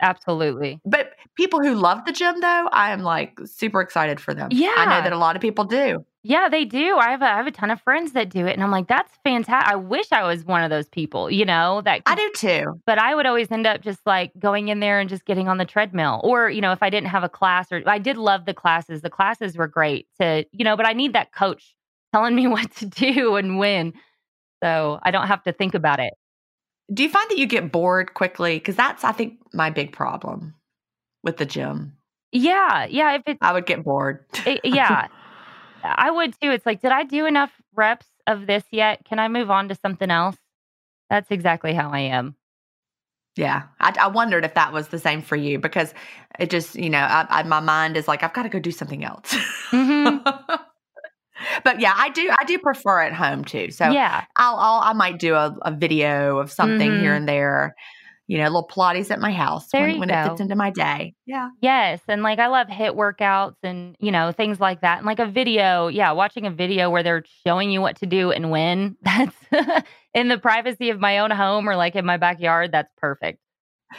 Absolutely. 0.00 0.80
but 0.84 1.12
people 1.36 1.60
who 1.60 1.74
love 1.74 2.04
the 2.04 2.12
gym, 2.12 2.40
though, 2.40 2.68
I 2.72 2.90
am 2.92 3.02
like 3.02 3.38
super 3.44 3.80
excited 3.80 4.20
for 4.20 4.34
them. 4.34 4.48
Yeah. 4.52 4.74
I 4.76 4.84
know 4.86 5.02
that 5.02 5.12
a 5.12 5.18
lot 5.18 5.36
of 5.36 5.42
people 5.42 5.64
do. 5.64 6.04
Yeah, 6.22 6.50
they 6.50 6.66
do. 6.66 6.98
I 6.98 7.10
have 7.12 7.22
a, 7.22 7.24
I 7.24 7.36
have 7.36 7.46
a 7.46 7.50
ton 7.50 7.70
of 7.70 7.80
friends 7.80 8.12
that 8.12 8.28
do 8.28 8.46
it, 8.46 8.52
and 8.52 8.62
I'm 8.62 8.70
like, 8.70 8.88
that's 8.88 9.10
fantastic. 9.24 9.72
I 9.72 9.76
wish 9.76 10.06
I 10.12 10.22
was 10.22 10.44
one 10.44 10.62
of 10.62 10.68
those 10.68 10.86
people, 10.86 11.30
you 11.30 11.46
know, 11.46 11.80
that. 11.86 12.02
I 12.04 12.14
do 12.14 12.30
too. 12.36 12.80
but 12.84 12.98
I 12.98 13.14
would 13.14 13.24
always 13.24 13.50
end 13.50 13.66
up 13.66 13.80
just 13.80 14.00
like 14.04 14.30
going 14.38 14.68
in 14.68 14.80
there 14.80 15.00
and 15.00 15.08
just 15.08 15.24
getting 15.24 15.48
on 15.48 15.56
the 15.56 15.64
treadmill, 15.64 16.20
or 16.22 16.50
you 16.50 16.60
know, 16.60 16.72
if 16.72 16.82
I 16.82 16.90
didn't 16.90 17.08
have 17.08 17.24
a 17.24 17.28
class, 17.30 17.72
or 17.72 17.82
I 17.86 17.98
did 17.98 18.18
love 18.18 18.44
the 18.44 18.52
classes. 18.52 19.00
The 19.00 19.08
classes 19.08 19.56
were 19.56 19.66
great 19.68 20.08
to, 20.20 20.44
you 20.52 20.62
know, 20.64 20.76
but 20.76 20.86
I 20.86 20.92
need 20.92 21.14
that 21.14 21.32
coach 21.32 21.74
telling 22.12 22.34
me 22.34 22.46
what 22.54 22.70
to 22.76 22.86
do 22.86 23.36
and 23.36 23.58
when, 23.58 23.94
so 24.62 24.98
I 25.02 25.10
don't 25.12 25.26
have 25.26 25.42
to 25.44 25.52
think 25.52 25.74
about 25.74 26.00
it. 26.00 26.12
Do 26.92 27.02
you 27.02 27.08
find 27.08 27.30
that 27.30 27.38
you 27.38 27.46
get 27.46 27.70
bored 27.70 28.14
quickly? 28.14 28.58
Because 28.58 28.76
that's, 28.76 29.04
I 29.04 29.12
think, 29.12 29.38
my 29.52 29.70
big 29.70 29.92
problem 29.92 30.54
with 31.22 31.36
the 31.36 31.46
gym. 31.46 31.96
Yeah, 32.32 32.86
yeah. 32.86 33.14
If 33.14 33.22
it's 33.26 33.38
I 33.40 33.52
would 33.52 33.66
get 33.66 33.84
bored. 33.84 34.24
it, 34.46 34.60
yeah, 34.64 35.06
I 35.84 36.10
would 36.10 36.32
too. 36.40 36.50
It's 36.50 36.66
like, 36.66 36.80
did 36.80 36.92
I 36.92 37.04
do 37.04 37.26
enough 37.26 37.52
reps 37.74 38.06
of 38.26 38.46
this 38.46 38.64
yet? 38.70 39.04
Can 39.04 39.18
I 39.18 39.28
move 39.28 39.50
on 39.50 39.68
to 39.68 39.74
something 39.74 40.10
else? 40.10 40.36
That's 41.08 41.30
exactly 41.30 41.74
how 41.74 41.90
I 41.90 42.00
am. 42.00 42.36
Yeah, 43.36 43.62
I, 43.78 43.94
I 44.00 44.08
wondered 44.08 44.44
if 44.44 44.54
that 44.54 44.72
was 44.72 44.88
the 44.88 44.98
same 44.98 45.22
for 45.22 45.36
you 45.36 45.58
because 45.58 45.94
it 46.38 46.50
just, 46.50 46.74
you 46.74 46.90
know, 46.90 46.98
I, 46.98 47.26
I, 47.28 47.42
my 47.44 47.60
mind 47.60 47.96
is 47.96 48.08
like, 48.08 48.22
I've 48.22 48.32
got 48.32 48.42
to 48.42 48.48
go 48.48 48.58
do 48.58 48.72
something 48.72 49.04
else. 49.04 49.34
Mhm. 49.70 50.22
but 51.64 51.80
yeah, 51.80 51.94
I 51.96 52.08
do, 52.10 52.30
I 52.38 52.44
do 52.44 52.58
prefer 52.58 53.02
at 53.02 53.12
home 53.12 53.44
too. 53.44 53.70
So 53.70 53.90
yeah. 53.90 54.24
I'll, 54.36 54.56
I'll, 54.56 54.80
I 54.82 54.92
might 54.92 55.18
do 55.18 55.34
a, 55.34 55.56
a 55.62 55.72
video 55.72 56.38
of 56.38 56.50
something 56.50 57.00
here 57.00 57.12
Mhm. 57.12 57.16
and 57.18 57.28
there, 57.28 57.74
you 58.26 58.38
know, 58.38 58.44
little 58.44 58.68
Pilates 58.68 59.10
at 59.10 59.18
my 59.20 59.32
house 59.32 59.68
There 59.72 59.82
when, 59.88 59.98
when 59.98 60.10
it 60.10 60.28
fits 60.28 60.40
into 60.40 60.54
my 60.54 60.70
day. 60.70 61.14
Yeah. 61.26 61.48
Yes, 61.60 62.00
and 62.06 62.22
like 62.22 62.38
I 62.38 62.46
love 62.46 62.68
hit 62.68 62.92
workouts 62.94 63.56
and 63.64 63.96
you 63.98 64.12
know 64.12 64.30
things 64.30 64.60
like 64.60 64.82
that. 64.82 64.98
And 64.98 65.06
like 65.06 65.18
a 65.18 65.26
video, 65.26 65.88
yeah, 65.88 66.12
watching 66.12 66.46
a 66.46 66.50
video 66.50 66.90
where 66.90 67.02
they're 67.02 67.24
showing 67.44 67.70
you 67.72 67.80
what 67.80 67.96
to 67.96 68.06
do 68.06 68.30
and 68.30 68.50
when. 68.52 68.96
That's 69.02 69.34
in 70.14 70.28
the 70.28 70.38
privacy 70.38 70.90
of 70.90 71.00
my 71.00 71.18
own 71.18 71.32
home 71.32 71.68
or 71.68 71.74
like 71.74 71.96
in 71.96 72.04
my 72.06 72.18
backyard. 72.18 72.70
That's 72.70 72.92
perfect. 72.98 73.40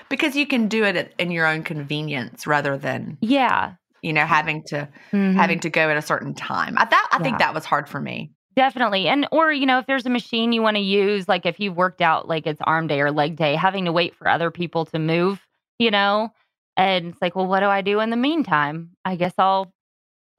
Because 0.07 0.37
you 0.37 0.47
can 0.47 0.69
do 0.69 0.85
it 0.85 0.95
at, 0.95 1.11
in 1.19 1.31
your 1.31 1.45
own 1.45 1.63
convenience 1.63 2.47
rather 2.47 2.77
than, 2.77 3.17
Yeah, 3.19 3.73
you 4.01 4.13
know, 4.13 4.25
having 4.25 4.63
to, 4.67 4.87
Mhm. 5.13 5.35
having 5.35 5.59
to 5.61 5.69
go 5.69 5.89
at 5.89 5.97
a 5.97 6.01
certain 6.01 6.33
time. 6.33 6.75
I, 6.77 6.85
that, 6.85 7.09
I 7.11 7.19
think 7.23 7.37
that 7.39 7.53
was 7.53 7.65
hard 7.65 7.87
for 7.89 7.99
me. 8.01 8.31
definitely. 8.55 9.07
And 9.07 9.27
or 9.31 9.51
you 9.51 9.65
know 9.65 9.79
if 9.79 9.85
there's 9.87 10.05
a 10.05 10.09
machine 10.09 10.51
you 10.51 10.61
want 10.61 10.75
to 10.77 10.81
use, 10.83 11.27
like 11.29 11.45
if 11.45 11.59
you've 11.59 11.75
worked 11.77 12.01
out 12.01 12.27
like 12.27 12.45
it's 12.47 12.59
arm 12.63 12.87
day 12.87 12.99
or 13.01 13.11
leg 13.11 13.35
day, 13.37 13.55
having 13.55 13.85
to 13.85 13.91
wait 13.91 14.15
for 14.15 14.27
other 14.27 14.51
people 14.51 14.85
to 14.87 14.99
move, 14.99 15.45
you 15.79 15.89
know, 15.91 16.29
and 16.77 17.07
it's 17.07 17.21
like, 17.21 17.35
well, 17.35 17.47
what 17.47 17.61
do 17.61 17.67
I 17.67 17.81
do 17.81 17.99
in 17.99 18.09
the 18.09 18.17
meantime? 18.17 18.91
I 19.05 19.15
guess 19.15 19.33
I'll 19.37 19.73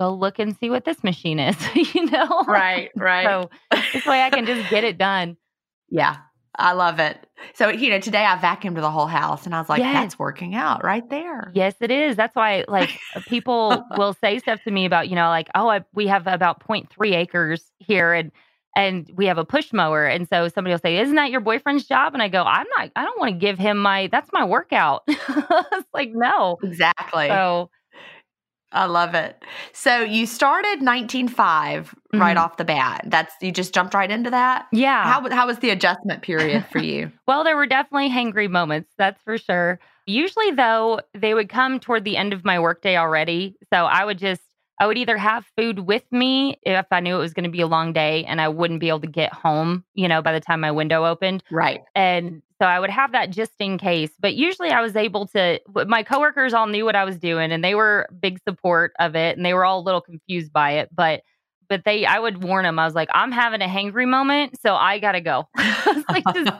go 0.00 0.12
look 0.12 0.38
and 0.38 0.57
see 0.59 0.69
what 0.71 0.85
this 0.85 1.02
machine 1.04 1.38
is, 1.38 1.57
you 1.95 2.07
know, 2.11 2.45
Right, 2.47 2.90
Right. 2.97 3.25
So 3.25 3.50
this 3.92 4.04
way 4.04 4.23
I 4.23 4.31
can 4.31 4.45
just 4.47 4.69
get 4.71 4.85
it 4.85 4.99
done. 4.99 5.37
Yeah, 5.95 6.16
I 6.59 6.73
love 6.73 6.99
it. 6.99 7.26
So, 7.54 7.68
you 7.68 7.90
know, 7.90 7.99
today 7.99 8.25
I 8.25 8.37
vacuumed 8.37 8.76
the 8.76 8.90
whole 8.90 9.06
house 9.06 9.47
and 9.47 9.54
I 9.54 9.59
was 9.59 9.68
like, 9.68 9.80
Yes. 9.80 9.94
that's 9.94 10.18
working 10.18 10.54
out 10.54 10.85
right 10.85 11.09
there. 11.09 11.50
Yes, 11.54 11.75
it 11.80 11.90
is. 11.90 12.14
That's 12.14 12.37
why, 12.37 12.64
like, 12.68 12.90
uh, 13.16 13.21
people 13.21 13.85
will 13.97 14.14
say 14.14 14.38
stuff 14.38 14.62
to 14.64 14.71
me 14.71 14.85
about, 14.85 15.09
you 15.09 15.14
know, 15.14 15.28
like, 15.28 15.49
oh, 15.54 15.68
I, 15.68 15.85
we 15.94 16.06
have 16.09 16.26
about 16.26 16.66
0.3 16.66 17.14
acres 17.14 17.71
here, 17.78 18.12
and 18.12 18.30
and 18.75 19.11
we 19.14 19.26
have 19.26 19.37
a 19.37 19.44
push 19.44 19.73
mower, 19.73 20.06
and 20.06 20.26
so 20.28 20.49
somebody 20.49 20.73
will 20.73 20.80
say, 20.80 20.97
"Isn't 20.97 21.16
that 21.16 21.30
your 21.30 21.42
boyfriend's 21.42 21.85
job?" 21.85 22.14
And 22.14 22.23
I 22.23 22.28
go, 22.28 22.42
"I'm 22.42 22.66
not. 22.78 22.90
I 22.97 23.04
don't 23.04 23.18
want 23.21 23.32
to 23.32 23.38
give 23.38 23.59
him 23.59 23.78
my. 23.78 24.09
That's 24.11 24.30
my 24.32 24.44
workout." 24.44 25.02
it's 25.09 25.88
like 25.92 26.12
no. 26.14 26.59
Exactly. 26.62 27.28
So 27.28 27.71
I 28.73 28.87
love 28.87 29.14
it. 29.14 29.43
So, 29.73 30.00
you 30.00 30.26
started 30.26 30.81
1905 30.81 31.95
right 32.14 32.37
Mhm. 32.37 32.41
off 32.41 32.57
the 32.57 32.64
bat. 32.64 33.02
That's 33.07 33.35
you 33.41 33.52
just 33.52 33.75
jumped 33.75 33.95
right 33.95 34.11
into 34.11 34.31
that. 34.31 34.67
yeah. 34.73 35.05
How 35.05 35.29
how 35.31 35.47
was 35.47 35.59
the 35.59 35.71
adjustment 35.71 36.23
period 36.23 36.64
for 36.71 36.79
you? 36.79 37.12
Well, 37.26 37.45
there 37.45 37.57
were 37.57 37.67
definitely 37.67 38.11
hangry 38.11 38.50
moments, 38.50 38.91
that's 38.99 39.23
for 39.23 39.38
sure. 39.38 39.79
Usually, 40.07 40.50
though, 40.50 41.00
they 41.14 41.33
would 41.35 41.49
come 41.49 41.79
toward 41.81 42.05
the 42.05 42.17
end 42.17 42.33
of 42.33 42.45
my 42.45 42.59
workday 42.59 42.97
already. 42.97 43.55
So 43.73 43.85
I 43.85 44.05
would 44.05 44.19
just, 44.19 44.43
I 44.83 44.87
would 44.87 44.99
either 44.99 45.17
have 45.17 45.47
food 45.57 45.79
with 45.79 46.03
me 46.11 46.59
if 46.62 46.87
I 46.91 46.99
knew 46.99 47.15
it 47.15 47.21
was 47.21 47.33
going 47.33 47.45
to 47.45 47.51
be 47.51 47.61
a 47.61 47.69
long 47.69 47.93
day 47.93 48.25
and 48.25 48.41
I 48.41 48.49
wouldn't 48.49 48.81
be 48.81 48.89
able 48.89 49.03
to 49.03 49.07
get 49.07 49.33
home, 49.33 49.85
you 49.95 50.09
know, 50.09 50.21
by 50.21 50.33
the 50.33 50.41
time 50.41 50.61
my 50.61 50.73
window 50.73 51.05
opened. 51.05 51.45
right. 51.53 51.83
And 51.95 52.43
so 52.61 52.67
I 52.67 52.81
would 52.81 52.91
have 52.91 53.12
that 53.12 53.31
just 53.31 53.53
in 53.61 53.79
case. 53.79 54.11
But 54.19 54.35
usually 54.35 54.71
I 54.71 54.81
was 54.81 54.97
able 54.97 55.29
to, 55.29 55.61
my 55.87 56.03
coworkers 56.03 56.53
all 56.53 56.67
knew 56.67 56.85
what 56.85 56.97
I 56.97 57.05
was 57.05 57.17
doing 57.17 57.53
and 57.53 57.62
they 57.62 57.77
were 57.77 58.09
big 58.19 58.41
support 58.43 58.93
of 58.99 59.15
it 59.15 59.37
and 59.37 59.47
they 59.47 59.55
were 59.55 59.65
all 59.65 59.79
a 59.79 59.85
little 59.85 60.01
confused 60.01 60.53
by 60.53 60.73
it. 60.73 60.89
But, 60.93 61.23
but 61.69 61.85
they, 61.85 62.05
I 62.05 62.19
would 62.19 62.43
warn 62.43 62.65
them. 62.65 62.81
I 62.81 62.85
was 62.85 62.97
like, 62.97 63.09
I'm 63.15 63.31
having 63.31 63.62
a 63.62 63.69
hangry 63.69 64.09
moment, 64.09 64.61
so 64.61 64.75
I 64.75 64.99
gotta 64.99 65.21
go. 65.21 65.49
Like, 66.09 66.25
just 66.35 66.53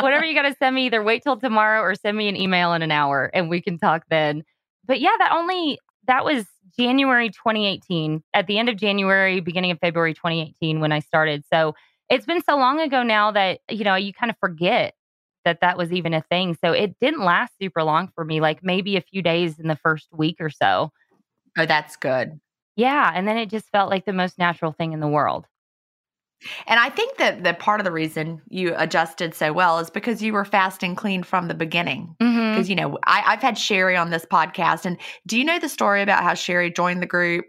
whatever 0.00 0.24
you 0.24 0.34
got 0.34 0.48
to 0.48 0.56
send 0.58 0.74
me, 0.74 0.86
either 0.86 1.02
wait 1.02 1.22
till 1.22 1.38
tomorrow 1.38 1.82
or 1.82 1.94
send 1.94 2.16
me 2.16 2.28
an 2.28 2.36
email 2.36 2.72
in 2.72 2.80
an 2.80 2.90
hour 2.90 3.30
and 3.34 3.50
we 3.50 3.60
can 3.60 3.78
talk 3.78 4.04
then. 4.08 4.44
But 4.86 4.98
yeah, 5.00 5.12
that 5.18 5.32
only, 5.32 5.78
that 6.06 6.24
was 6.24 6.46
January 6.78 7.28
2018, 7.28 8.22
at 8.34 8.46
the 8.46 8.58
end 8.58 8.68
of 8.68 8.76
January, 8.76 9.40
beginning 9.40 9.70
of 9.70 9.78
February 9.78 10.14
2018 10.14 10.80
when 10.80 10.92
I 10.92 11.00
started. 11.00 11.44
So 11.52 11.74
it's 12.08 12.26
been 12.26 12.42
so 12.42 12.56
long 12.56 12.80
ago 12.80 13.02
now 13.02 13.30
that, 13.32 13.60
you 13.70 13.84
know, 13.84 13.94
you 13.94 14.12
kind 14.12 14.30
of 14.30 14.36
forget 14.38 14.94
that 15.44 15.60
that 15.60 15.78
was 15.78 15.92
even 15.92 16.12
a 16.12 16.22
thing. 16.22 16.56
So 16.62 16.72
it 16.72 16.98
didn't 17.00 17.24
last 17.24 17.52
super 17.60 17.82
long 17.82 18.10
for 18.14 18.24
me, 18.24 18.40
like 18.40 18.64
maybe 18.64 18.96
a 18.96 19.00
few 19.00 19.22
days 19.22 19.58
in 19.58 19.68
the 19.68 19.76
first 19.76 20.08
week 20.12 20.36
or 20.40 20.50
so. 20.50 20.92
oh, 21.56 21.66
that's 21.66 21.96
good. 21.96 22.40
Yeah. 22.74 23.10
And 23.14 23.26
then 23.26 23.38
it 23.38 23.48
just 23.48 23.70
felt 23.70 23.88
like 23.88 24.04
the 24.04 24.12
most 24.12 24.38
natural 24.38 24.72
thing 24.72 24.92
in 24.92 25.00
the 25.00 25.08
world. 25.08 25.46
And 26.66 26.78
I 26.78 26.90
think 26.90 27.16
that 27.18 27.44
that 27.44 27.58
part 27.58 27.80
of 27.80 27.84
the 27.84 27.92
reason 27.92 28.42
you 28.48 28.74
adjusted 28.76 29.34
so 29.34 29.52
well 29.52 29.78
is 29.78 29.90
because 29.90 30.22
you 30.22 30.32
were 30.32 30.44
fast 30.44 30.82
and 30.82 30.96
clean 30.96 31.22
from 31.22 31.48
the 31.48 31.54
beginning. 31.54 32.14
Mm-hmm. 32.20 32.54
Because, 32.54 32.68
you 32.68 32.76
know, 32.76 32.98
I, 33.04 33.22
I've 33.26 33.42
had 33.42 33.58
Sherry 33.58 33.96
on 33.96 34.10
this 34.10 34.24
podcast. 34.26 34.84
And 34.84 34.98
do 35.26 35.38
you 35.38 35.44
know 35.44 35.58
the 35.58 35.68
story 35.68 36.02
about 36.02 36.22
how 36.22 36.34
Sherry 36.34 36.70
joined 36.70 37.02
the 37.02 37.06
group 37.06 37.46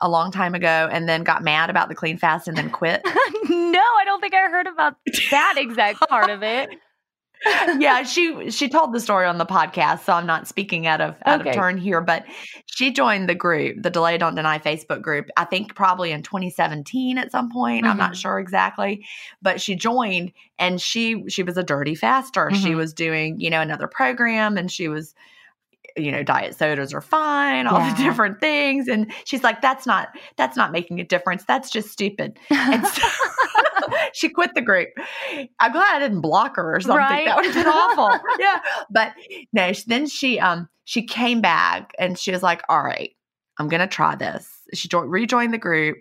a 0.00 0.08
long 0.08 0.30
time 0.30 0.54
ago 0.54 0.88
and 0.90 1.08
then 1.08 1.24
got 1.24 1.42
mad 1.42 1.70
about 1.70 1.88
the 1.88 1.94
clean 1.94 2.18
fast 2.18 2.46
and 2.46 2.56
then 2.56 2.70
quit? 2.70 3.02
no, 3.48 3.80
I 3.80 4.02
don't 4.04 4.20
think 4.20 4.34
I 4.34 4.48
heard 4.48 4.66
about 4.66 4.96
that 5.30 5.54
exact 5.56 6.00
part 6.08 6.30
of 6.30 6.42
it. 6.42 6.70
yeah, 7.78 8.02
she 8.02 8.50
she 8.50 8.68
told 8.68 8.92
the 8.92 9.00
story 9.00 9.26
on 9.26 9.38
the 9.38 9.46
podcast, 9.46 10.04
so 10.04 10.12
I'm 10.12 10.26
not 10.26 10.48
speaking 10.48 10.86
out 10.86 11.00
of 11.00 11.16
out 11.26 11.40
Okay. 11.40 11.50
of 11.50 11.54
turn 11.56 11.76
here. 11.78 12.00
But 12.00 12.24
she 12.66 12.90
joined 12.92 13.28
the 13.28 13.34
group, 13.34 13.82
the 13.82 13.90
Delay 13.90 14.18
Don't 14.18 14.34
Deny 14.34 14.58
Facebook 14.58 15.02
group. 15.02 15.26
I 15.36 15.44
think 15.44 15.74
probably 15.74 16.12
in 16.12 16.22
2017 16.22 17.18
at 17.18 17.30
some 17.30 17.50
point. 17.50 17.86
I'm 17.86 17.96
not 17.98 18.12
Mhm. 18.12 18.20
sure 18.22 18.38
exactly, 18.38 19.04
but 19.42 19.60
she 19.60 19.74
joined, 19.74 20.32
and 20.58 20.80
she 20.80 21.24
she 21.28 21.42
was 21.42 21.56
a 21.56 21.62
dirty 21.62 21.94
faster. 21.94 22.50
She 22.52 22.70
Mhm. 22.70 22.76
was 22.76 22.92
doing 22.94 23.38
you 23.40 23.50
know 23.50 23.60
another 23.60 23.86
program, 23.86 24.56
and 24.56 24.70
she 24.70 24.88
was 24.88 25.14
you 25.96 26.12
know 26.12 26.22
diet 26.22 26.54
sodas 26.56 26.92
are 26.92 27.00
fine 27.00 27.66
all 27.66 27.78
Yeah. 27.80 27.94
the 27.94 28.02
different 28.02 28.40
things 28.40 28.88
and 28.88 29.12
she's 29.24 29.42
like 29.42 29.60
that's 29.62 29.86
not 29.86 30.08
that's 30.36 30.56
not 30.56 30.72
making 30.72 31.00
a 31.00 31.04
difference 31.04 31.44
that's 31.44 31.70
just 31.70 31.90
stupid 31.90 32.38
and 32.50 32.86
so 32.86 33.06
she 34.12 34.28
quit 34.28 34.54
the 34.54 34.60
group. 34.62 34.88
I'm 35.60 35.72
glad 35.72 35.96
I 35.96 35.98
didn't 35.98 36.20
block 36.20 36.56
her 36.56 36.76
or 36.76 36.80
something. 36.80 36.96
Right. 36.96 37.26
That 37.26 37.36
would 37.36 37.44
have 37.46 37.54
been 37.54 37.66
awful. 37.66 38.18
yeah. 38.40 38.60
But 38.90 39.12
no, 39.52 39.72
then 39.86 40.06
she 40.06 40.40
um 40.40 40.68
she 40.84 41.02
came 41.02 41.40
back 41.40 41.92
and 41.98 42.18
she 42.18 42.32
was 42.32 42.42
like, 42.42 42.62
"All 42.68 42.82
right, 42.82 43.10
I'm 43.58 43.68
gonna 43.68 43.86
try 43.86 44.16
this." 44.16 44.48
She 44.74 44.88
jo- 44.88 45.00
rejoined 45.00 45.52
the 45.52 45.58
group, 45.58 45.98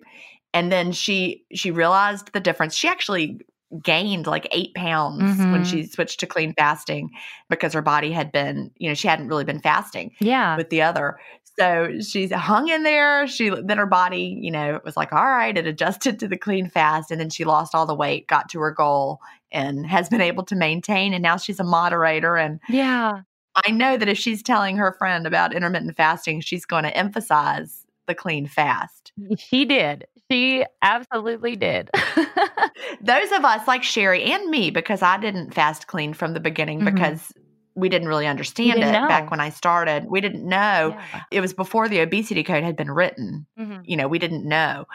and 0.53 0.71
then 0.71 0.91
she 0.93 1.43
she 1.53 1.69
realized 1.71 2.31
the 2.33 2.39
difference. 2.39 2.73
She 2.75 2.87
actually 2.87 3.39
gained 3.83 4.27
like 4.27 4.47
eight 4.51 4.73
pounds 4.75 5.37
when 5.39 5.63
Mhm. 5.63 5.65
she 5.65 5.85
switched 5.85 6.19
to 6.19 6.27
clean 6.27 6.53
fasting 6.53 7.09
because 7.49 7.73
her 7.73 7.81
body 7.81 8.11
had 8.11 8.31
been 8.31 8.71
you 8.77 8.87
know 8.89 8.93
she 8.93 9.07
hadn't 9.07 9.27
really 9.27 9.43
been 9.43 9.59
fasting 9.61 10.11
yeah. 10.19 10.55
with 10.55 10.69
the 10.69 10.81
other. 10.81 11.17
So 11.57 11.99
she's 12.01 12.33
hung 12.33 12.67
in 12.67 12.83
there. 12.83 13.27
She 13.27 13.49
then 13.49 13.77
her 13.77 13.85
body, 13.85 14.37
you 14.41 14.51
know, 14.51 14.81
was 14.83 14.97
like, 14.97 15.13
all 15.13 15.23
right, 15.25 15.57
it 15.57 15.65
adjusted 15.65 16.19
to 16.19 16.27
the 16.27 16.37
clean 16.37 16.69
fast, 16.69 17.11
and 17.11 17.19
then 17.19 17.29
she 17.29 17.45
lost 17.45 17.73
all 17.73 17.85
the 17.85 17.95
weight, 17.95 18.27
got 18.27 18.49
to 18.49 18.59
her 18.59 18.71
goal, 18.71 19.19
and 19.53 19.85
has 19.85 20.09
been 20.09 20.19
able 20.21 20.43
to 20.45 20.55
maintain. 20.55 21.13
And 21.13 21.23
now 21.23 21.37
she's 21.37 21.59
a 21.59 21.63
moderator. 21.63 22.35
And 22.35 22.59
Yeah. 22.67 23.21
I 23.65 23.71
know 23.71 23.95
that 23.95 24.09
if 24.09 24.17
she's 24.17 24.43
telling 24.43 24.75
her 24.75 24.91
friend 24.97 25.25
about 25.25 25.53
intermittent 25.53 25.95
fasting, 25.95 26.41
she's 26.41 26.65
going 26.65 26.83
to 26.83 26.95
emphasize 26.95 27.84
the 28.07 28.15
clean 28.15 28.47
fast. 28.47 29.11
She 29.37 29.65
did. 29.65 30.05
She 30.31 30.65
absolutely 30.81 31.55
did. 31.55 31.89
Those 33.01 33.31
of 33.31 33.45
us 33.45 33.67
like 33.67 33.83
Sherry 33.83 34.23
and 34.23 34.49
me, 34.49 34.69
because 34.71 35.01
I 35.01 35.17
didn't 35.17 35.53
fast 35.53 35.87
clean 35.87 36.13
from 36.13 36.33
the 36.33 36.39
beginning 36.39 36.81
Mhm. 36.81 36.93
because 36.93 37.31
we 37.75 37.89
didn't 37.89 38.07
really 38.07 38.25
understand 38.25 38.69
it 38.71 38.75
didn't 38.85 38.93
know. 39.01 39.07
back 39.07 39.29
when 39.29 39.41
I 39.41 39.49
started. 39.49 40.05
We 40.09 40.21
didn't 40.21 40.47
know. 40.47 40.95
Yeah. 40.97 41.21
It 41.29 41.41
was 41.41 41.53
before 41.53 41.89
the 41.89 41.99
obesity 41.99 42.41
code 42.43 42.63
had 42.63 42.75
been 42.77 42.89
written. 42.91 43.45
Mhm. 43.59 43.81
you 43.85 43.95
know 43.97 44.07
we 44.07 44.19
didn't 44.19 44.45
know 44.47 44.85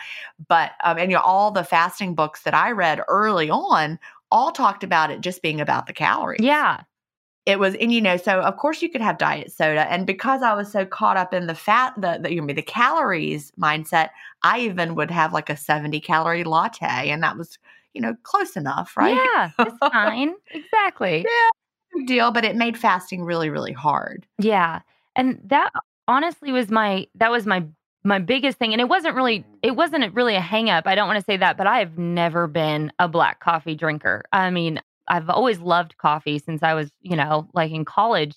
but 0.48 0.72
um, 0.84 0.98
and 0.98 1.10
you 1.10 1.16
know 1.16 1.22
all 1.22 1.50
the 1.50 1.62
fasting 1.64 2.14
books 2.14 2.42
that 2.42 2.54
i 2.54 2.70
read 2.72 3.00
early 3.08 3.48
on 3.50 3.98
all 4.32 4.50
talked 4.52 4.82
about 4.84 5.10
it 5.10 5.20
just 5.20 5.42
being 5.42 5.60
about 5.60 5.86
the 5.86 5.92
calories 5.92 6.40
Yeah. 6.42 6.80
It 7.46 7.58
was 7.58 7.74
and 7.76 7.92
you 7.92 8.00
know 8.00 8.16
so 8.16 8.40
of 8.40 8.56
course 8.56 8.82
you 8.82 8.88
could 8.88 9.00
have 9.00 9.18
diet 9.18 9.50
soda 9.50 9.90
and 9.90 10.06
because 10.06 10.42
i 10.42 10.52
was 10.54 10.70
so 10.70 10.84
caught 10.84 11.16
up 11.16 11.32
in 11.32 11.46
the 11.46 11.54
fat 11.54 11.94
the, 11.96 12.18
the 12.22 12.32
you 12.32 12.40
know 12.40 12.52
the 12.54 12.62
calories 12.62 13.50
mindset 13.60 14.10
i 14.42 14.60
even 14.60 14.94
would 14.94 15.10
have 15.10 15.32
like 15.32 15.48
a 15.48 15.56
70 15.56 16.00
calorie 16.00 16.44
latte 16.44 17.08
and 17.10 17.22
that 17.22 17.36
was 17.38 17.58
you 17.94 18.00
know 18.00 18.14
close 18.22 18.56
enough 18.56 18.96
right 18.96 19.14
Yeah. 19.16 19.50
It's 19.58 19.76
fine. 19.92 20.34
Exactly. 20.50 21.26
Big 21.94 22.06
deal 22.06 22.30
but 22.30 22.44
it 22.44 22.56
made 22.56 22.78
fasting 22.78 23.24
really 23.24 23.50
really 23.50 23.72
hard 23.72 24.26
Yeah. 24.38 24.80
And 25.16 25.40
that 25.46 25.70
honestly 26.06 26.52
was 26.52 26.70
my 26.70 27.06
that 27.16 27.30
was 27.30 27.46
my 27.46 27.64
my 28.04 28.18
biggest 28.18 28.58
thing 28.58 28.72
and 28.72 28.80
it 28.80 28.88
wasn't 28.88 29.14
really 29.14 29.44
it 29.62 29.72
wasn't 29.72 30.14
really 30.14 30.34
a 30.36 30.40
hang 30.40 30.70
up. 30.70 30.86
I 30.86 30.94
don't 30.94 31.08
want 31.08 31.18
to 31.18 31.24
say 31.24 31.36
that, 31.36 31.56
but 31.56 31.66
I 31.66 31.80
have 31.80 31.98
never 31.98 32.46
been 32.46 32.92
a 32.98 33.08
black 33.08 33.40
coffee 33.40 33.74
drinker. 33.74 34.24
I 34.32 34.50
mean, 34.50 34.80
I've 35.10 35.28
always 35.28 35.58
loved 35.58 35.98
coffee 35.98 36.38
since 36.38 36.62
I 36.62 36.72
was, 36.74 36.90
you 37.02 37.16
know, 37.16 37.48
like 37.52 37.72
in 37.72 37.84
college, 37.84 38.36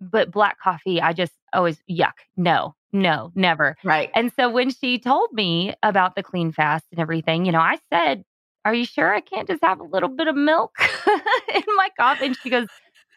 but 0.00 0.30
black 0.30 0.58
coffee 0.60 1.00
I 1.02 1.12
just 1.12 1.32
always 1.52 1.82
yuck. 1.90 2.12
No. 2.36 2.74
No, 2.92 3.32
never. 3.34 3.76
right 3.82 4.10
And 4.14 4.30
so 4.38 4.50
when 4.50 4.70
she 4.70 4.98
told 4.98 5.32
me 5.32 5.74
about 5.82 6.14
the 6.14 6.22
clean 6.22 6.52
fast 6.52 6.84
and 6.92 7.00
everything, 7.00 7.44
you 7.46 7.52
know, 7.52 7.60
I 7.60 7.78
said, 7.90 8.22
Are 8.64 8.74
you 8.74 8.84
sure 8.84 9.12
I 9.12 9.20
can't 9.20 9.48
just 9.48 9.64
have 9.64 9.80
a 9.80 9.84
little 9.84 10.10
bit 10.10 10.28
of 10.28 10.36
milk 10.36 10.76
in 11.54 11.62
my 11.76 11.88
coffee? 11.98 12.26
And 12.26 12.36
she 12.42 12.50
goes, 12.50 12.68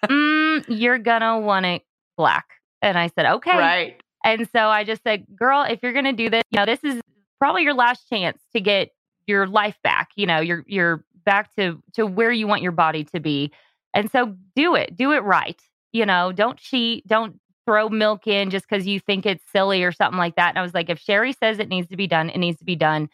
mm, 0.09 0.63
You're 0.67 0.97
to 0.97 1.39
want 1.39 1.65
it 1.65 1.83
black. 2.17 2.45
And 2.81 2.97
I 2.97 3.07
said, 3.07 3.25
Okay. 3.25 3.57
right 3.57 4.01
And 4.23 4.49
so 4.55 4.67
I 4.69 4.83
just 4.85 5.03
said, 5.03 5.25
Girl, 5.37 5.63
if 5.63 5.79
you're 5.83 5.93
going 5.93 6.05
to 6.05 6.13
do 6.13 6.29
this, 6.29 6.43
you 6.51 6.57
know, 6.57 6.65
this 6.65 6.83
is 6.83 7.01
probably 7.37 7.63
your 7.63 7.73
last 7.73 8.07
chance 8.09 8.41
to 8.53 8.61
get 8.61 8.89
your 9.27 9.45
life 9.45 9.77
back. 9.83 10.09
You 10.15 10.25
know, 10.25 10.39
you're, 10.39 10.63
you're 10.67 11.03
back 11.25 11.53
to, 11.55 11.81
to 11.93 12.05
where 12.05 12.31
you 12.31 12.47
want 12.47 12.61
your 12.61 12.71
body 12.71 13.03
to 13.05 13.19
be. 13.19 13.51
And 13.93 14.11
so 14.11 14.35
do 14.55 14.75
it, 14.75 14.95
do 14.95 15.11
it 15.13 15.23
right. 15.23 15.59
You 15.93 16.05
know, 16.05 16.31
don't 16.31 16.57
cheat, 16.57 17.05
don't 17.07 17.39
throw 17.65 17.89
milk 17.89 18.27
in 18.27 18.49
just 18.49 18.67
because 18.69 18.85
you 18.87 18.99
think 18.99 19.25
it's 19.25 19.43
silly 19.51 19.83
or 19.83 19.91
something 19.91 20.17
like 20.17 20.35
that. 20.35 20.49
And 20.49 20.59
I 20.59 20.61
was 20.61 20.73
like, 20.73 20.89
if 20.89 20.99
Sherry 20.99 21.33
says 21.33 21.59
it 21.59 21.69
needs 21.69 21.87
to 21.89 21.97
be 21.97 22.07
done, 22.07 22.29
it 22.29 22.37
needs 22.37 22.59
to 22.59 22.65
be 22.65 22.75
done. 22.75 23.09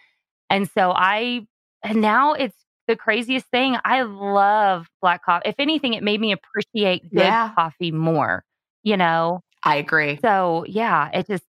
And 0.50 0.70
so 0.70 0.92
I, 0.92 1.48
and 1.84 2.02
now 2.02 2.34
it's 2.34 2.56
the 2.88 2.96
craziest 2.96 3.48
thing. 3.48 3.78
I 3.86 4.02
love 4.02 4.88
black 5.02 5.24
coffee. 5.24 5.48
If 5.50 5.56
anything, 5.60 5.94
it 5.94 6.04
made 6.04 6.20
me 6.20 6.32
appreciate 6.34 7.14
good 7.14 7.20
Yeah. 7.20 7.54
coffee 7.56 7.92
more, 7.92 8.44
you 8.84 8.98
know? 8.98 9.42
i 9.64 9.76
agree 9.76 10.20
So 10.24 10.66
yeah, 10.68 11.10
it 11.14 11.28
just, 11.28 11.44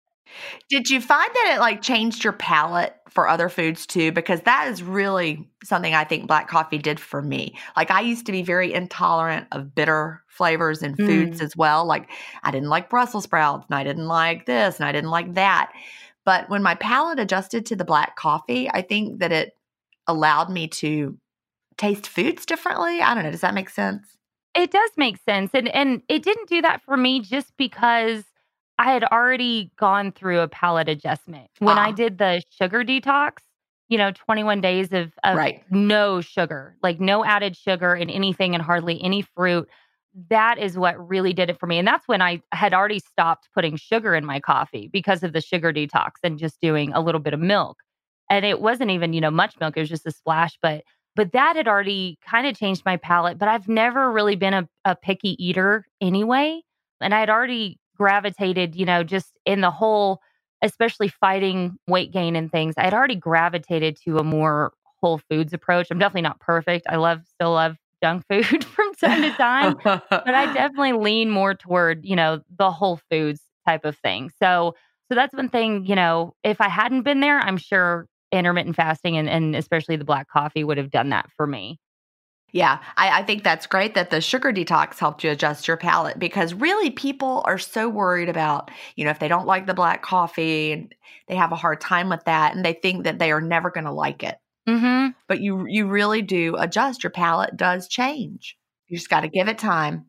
Did 0.68 0.90
you 0.90 1.00
find 1.00 1.30
that 1.32 1.54
it 1.54 1.60
like 1.60 1.82
changed 1.82 2.24
your 2.24 2.32
palate 2.32 2.94
for 3.10 3.28
other 3.28 3.48
foods 3.48 3.86
too? 3.86 4.12
Because 4.12 4.40
that 4.42 4.68
is 4.68 4.82
really 4.82 5.48
something 5.64 5.94
I 5.94 6.04
think 6.04 6.26
black 6.26 6.48
coffee 6.48 6.78
did 6.78 6.98
for 6.98 7.22
me. 7.22 7.56
Like 7.76 7.90
I 7.90 8.00
used 8.00 8.26
to 8.26 8.32
be 8.32 8.42
very 8.42 8.72
intolerant 8.72 9.46
of 9.52 9.74
bitter 9.74 10.22
flavors 10.28 10.82
in 10.82 10.96
foods 10.96 11.40
mm. 11.40 11.44
as 11.44 11.56
well. 11.56 11.84
Like 11.84 12.10
I 12.42 12.50
didn't 12.50 12.68
like 12.68 12.90
Brussels 12.90 13.24
sprouts 13.24 13.66
and 13.68 13.76
I 13.76 13.84
didn't 13.84 14.08
like 14.08 14.46
this 14.46 14.76
and 14.76 14.86
I 14.86 14.92
didn't 14.92 15.10
like 15.10 15.34
that. 15.34 15.72
But 16.24 16.48
when 16.48 16.62
my 16.62 16.74
palate 16.76 17.18
adjusted 17.18 17.66
to 17.66 17.76
the 17.76 17.84
black 17.84 18.16
coffee, 18.16 18.70
I 18.70 18.82
think 18.82 19.20
that 19.20 19.32
it 19.32 19.52
allowed 20.06 20.50
me 20.50 20.68
to 20.68 21.18
taste 21.76 22.08
foods 22.08 22.46
differently. 22.46 23.00
I 23.00 23.14
don't 23.14 23.24
know. 23.24 23.30
Does 23.30 23.40
that 23.40 23.54
make 23.54 23.70
sense? 23.70 24.16
it 24.54 24.70
does 24.70 24.90
make 24.96 25.18
sense. 25.18 25.50
And, 25.54 25.68
and 25.68 26.02
it 26.08 26.22
didn't 26.22 26.48
do 26.48 26.62
that 26.62 26.82
for 26.84 26.96
me 26.96 27.20
just 27.20 27.56
because 27.56 28.24
I 28.78 28.92
had 28.92 29.04
already 29.04 29.70
gone 29.78 30.12
through 30.12 30.40
a 30.40 30.48
palate 30.48 30.88
adjustment. 30.88 31.50
When 31.60 31.78
I 31.78 31.88
Ah. 31.90 31.92
did 31.92 32.18
the 32.18 32.42
sugar 32.50 32.84
detox, 32.84 33.38
you 33.88 33.98
know, 33.98 34.10
21 34.12 34.60
days 34.60 34.92
of, 34.92 35.12
of 35.24 35.36
Right. 35.36 35.62
no 35.70 36.20
sugar, 36.20 36.76
like 36.82 36.98
no 37.00 37.24
added 37.24 37.56
sugar 37.56 37.94
in 37.94 38.08
anything 38.10 38.54
and 38.54 38.62
hardly 38.62 39.02
any 39.02 39.22
fruit. 39.22 39.68
That 40.28 40.58
is 40.58 40.76
what 40.78 41.08
really 41.08 41.32
did 41.32 41.50
it 41.50 41.58
for 41.58 41.66
me. 41.66 41.78
And 41.78 41.86
that's 41.86 42.06
when 42.08 42.20
I 42.22 42.42
had 42.52 42.74
already 42.74 42.98
stopped 42.98 43.48
putting 43.54 43.76
sugar 43.76 44.14
in 44.14 44.24
my 44.24 44.40
coffee 44.40 44.88
because 44.92 45.22
of 45.22 45.32
the 45.32 45.40
sugar 45.40 45.72
detox 45.72 46.12
and 46.22 46.38
just 46.38 46.60
doing 46.60 46.92
a 46.92 47.00
little 47.00 47.20
bit 47.20 47.34
of 47.34 47.40
milk. 47.40 47.78
And 48.30 48.44
it 48.44 48.60
wasn't 48.60 48.90
even, 48.90 49.12
you 49.12 49.20
know, 49.20 49.30
much 49.30 49.58
milk, 49.60 49.76
it 49.76 49.80
was 49.80 49.88
just 49.88 50.06
a 50.06 50.10
splash, 50.10 50.58
but 50.62 50.84
but 51.14 51.32
that 51.32 51.56
had 51.56 51.68
already 51.68 52.18
kind 52.26 52.46
of 52.46 52.56
changed 52.56 52.86
my 52.86 52.96
palate. 52.96 53.36
But 53.38 53.48
I've 53.48 53.68
never 53.68 54.10
really 54.10 54.34
been 54.36 54.54
a, 54.54 54.68
a 54.86 54.96
picky 54.96 55.36
eater 55.44 55.86
anyway. 56.00 56.62
And 57.02 57.14
I 57.14 57.20
had 57.20 57.28
already 57.28 57.78
gravitated, 58.02 58.74
you 58.74 58.84
know, 58.84 59.04
just 59.04 59.38
in 59.46 59.60
the 59.60 59.70
whole, 59.70 60.20
especially 60.60 61.06
fighting 61.06 61.76
weight 61.86 62.10
gain 62.12 62.34
and 62.34 62.50
things, 62.50 62.74
I 62.76 62.82
had 62.82 62.94
already 62.94 63.14
gravitated 63.14 63.96
to 64.04 64.18
a 64.18 64.24
more 64.24 64.72
whole 65.00 65.18
foods 65.30 65.52
approach. 65.52 65.86
I'm 65.88 66.00
definitely 66.00 66.22
not 66.22 66.40
perfect. 66.40 66.86
I 66.88 66.96
love, 66.96 67.22
still 67.32 67.52
love 67.52 67.76
junk 68.02 68.24
food 68.28 68.64
from 68.64 68.92
time 68.94 69.22
to 69.22 69.30
time, 69.34 69.76
but 69.84 70.34
I 70.34 70.52
definitely 70.52 70.94
lean 70.94 71.30
more 71.30 71.54
toward, 71.54 72.04
you 72.04 72.16
know, 72.16 72.40
the 72.58 72.72
whole 72.72 72.98
foods 73.08 73.40
type 73.68 73.84
of 73.84 73.96
thing. 73.98 74.32
So, 74.42 74.74
so 75.08 75.14
that's 75.14 75.32
one 75.32 75.48
thing, 75.48 75.86
you 75.86 75.94
know, 75.94 76.34
if 76.42 76.60
I 76.60 76.68
hadn't 76.68 77.02
been 77.02 77.20
there, 77.20 77.38
I'm 77.38 77.56
sure 77.56 78.08
intermittent 78.32 78.74
fasting 78.74 79.16
and, 79.16 79.28
and 79.28 79.54
especially 79.54 79.94
the 79.94 80.04
black 80.04 80.28
coffee 80.28 80.64
would 80.64 80.78
have 80.78 80.90
done 80.90 81.10
that 81.10 81.30
for 81.36 81.46
me. 81.46 81.78
Yeah, 82.52 82.80
I, 82.98 83.20
I 83.20 83.22
think 83.22 83.44
that's 83.44 83.66
great 83.66 83.94
that 83.94 84.10
the 84.10 84.20
sugar 84.20 84.52
detox 84.52 84.98
helped 84.98 85.24
you 85.24 85.30
adjust 85.30 85.66
your 85.66 85.78
palate 85.78 86.18
because 86.18 86.52
really 86.52 86.90
people 86.90 87.42
are 87.46 87.58
so 87.58 87.88
worried 87.88 88.28
about, 88.28 88.70
you 88.94 89.04
know, 89.04 89.10
if 89.10 89.18
they 89.18 89.28
don't 89.28 89.46
like 89.46 89.66
the 89.66 89.72
black 89.72 90.02
coffee 90.02 90.72
and 90.72 90.94
they 91.28 91.34
have 91.34 91.52
a 91.52 91.56
hard 91.56 91.80
time 91.80 92.10
with 92.10 92.24
that 92.26 92.54
and 92.54 92.62
they 92.62 92.74
think 92.74 93.04
that 93.04 93.18
they 93.18 93.32
are 93.32 93.40
never 93.40 93.70
going 93.70 93.84
to 93.84 93.92
like 93.92 94.22
it. 94.22 94.36
Mm-hmm. 94.68 95.12
But 95.28 95.40
you 95.40 95.66
you 95.66 95.86
really 95.86 96.22
do 96.22 96.54
adjust. 96.56 97.02
Your 97.02 97.10
palate 97.10 97.56
does 97.56 97.88
change. 97.88 98.56
You 98.86 98.98
just 98.98 99.10
got 99.10 99.20
to 99.20 99.28
give 99.28 99.48
it 99.48 99.58
time. 99.58 100.04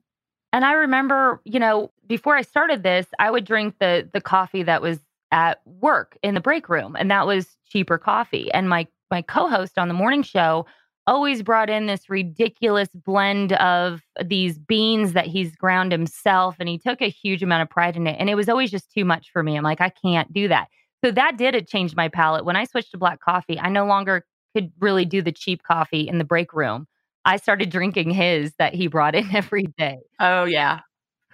And 0.52 0.64
I 0.64 0.74
remember, 0.74 1.42
you 1.46 1.60
know, 1.60 1.92
before 2.06 2.36
I 2.36 2.44
started 2.44 2.84
this, 2.84 3.08
I 3.18 3.32
would 3.32 3.46
drink 3.46 3.76
the 3.80 4.08
the 4.14 4.22
coffee 4.22 4.64
that 4.64 4.82
was 4.82 5.00
at 5.32 5.62
work 5.66 6.18
in 6.22 6.36
the 6.36 6.42
break 6.42 6.70
room, 6.70 6.96
and 6.96 7.10
that 7.10 7.26
was 7.26 7.58
cheaper 7.70 7.98
coffee. 7.98 8.52
And 8.52 8.70
my 8.70 8.86
my 9.10 9.22
co-host 9.24 9.80
on 9.80 9.88
the 9.88 9.94
morning 9.94 10.22
show 10.24 10.68
always 11.08 11.44
brought 11.44 11.70
in 11.70 11.86
this 11.86 12.10
ridiculous 12.10 12.90
blend 12.94 13.54
of 13.54 14.02
these 14.24 14.58
beans 14.58 15.14
that 15.14 15.28
he's 15.28 15.56
ground 15.56 15.92
himself, 15.92 16.56
and 16.60 16.70
he 16.70 16.78
took 16.78 17.02
a 17.02 17.10
huge 17.10 17.44
amount 17.44 17.62
of 17.64 17.70
pride 17.70 17.96
in 17.96 18.08
it. 18.08 18.18
And 18.20 18.30
it 18.30 18.36
was 18.36 18.50
always 18.50 18.72
just 18.72 18.92
too 18.92 19.06
much 19.06 19.30
for 19.32 19.44
me. 19.44 19.56
I'm 19.56 19.64
like, 19.64 19.82
I 19.82 19.90
can't 19.90 20.32
do 20.32 20.48
that. 20.48 20.68
So 21.04 21.12
that 21.12 21.38
did 21.38 21.56
it 21.56 21.68
change 21.68 21.96
my 21.96 22.08
palate. 22.08 22.46
When 22.46 22.56
I 22.56 22.64
switched 22.64 22.92
to 22.92 22.98
black 22.98 23.20
coffee, 23.20 23.60
I 23.60 23.70
no 23.70 23.86
longer 23.86 24.26
could 24.56 24.72
really 24.80 25.06
do 25.06 25.22
the 25.22 25.32
cheap 25.32 25.64
coffee 25.64 26.08
in 26.08 26.18
the 26.18 26.24
break 26.24 26.54
room. 26.54 26.88
I 27.26 27.38
started 27.38 27.70
drinking 27.70 28.12
his 28.12 28.54
that 28.58 28.74
he 28.74 28.88
brought 28.88 29.16
in 29.16 29.30
every 29.36 29.66
day. 29.78 29.98
Oh, 30.20 30.46
yeah. 30.46 30.80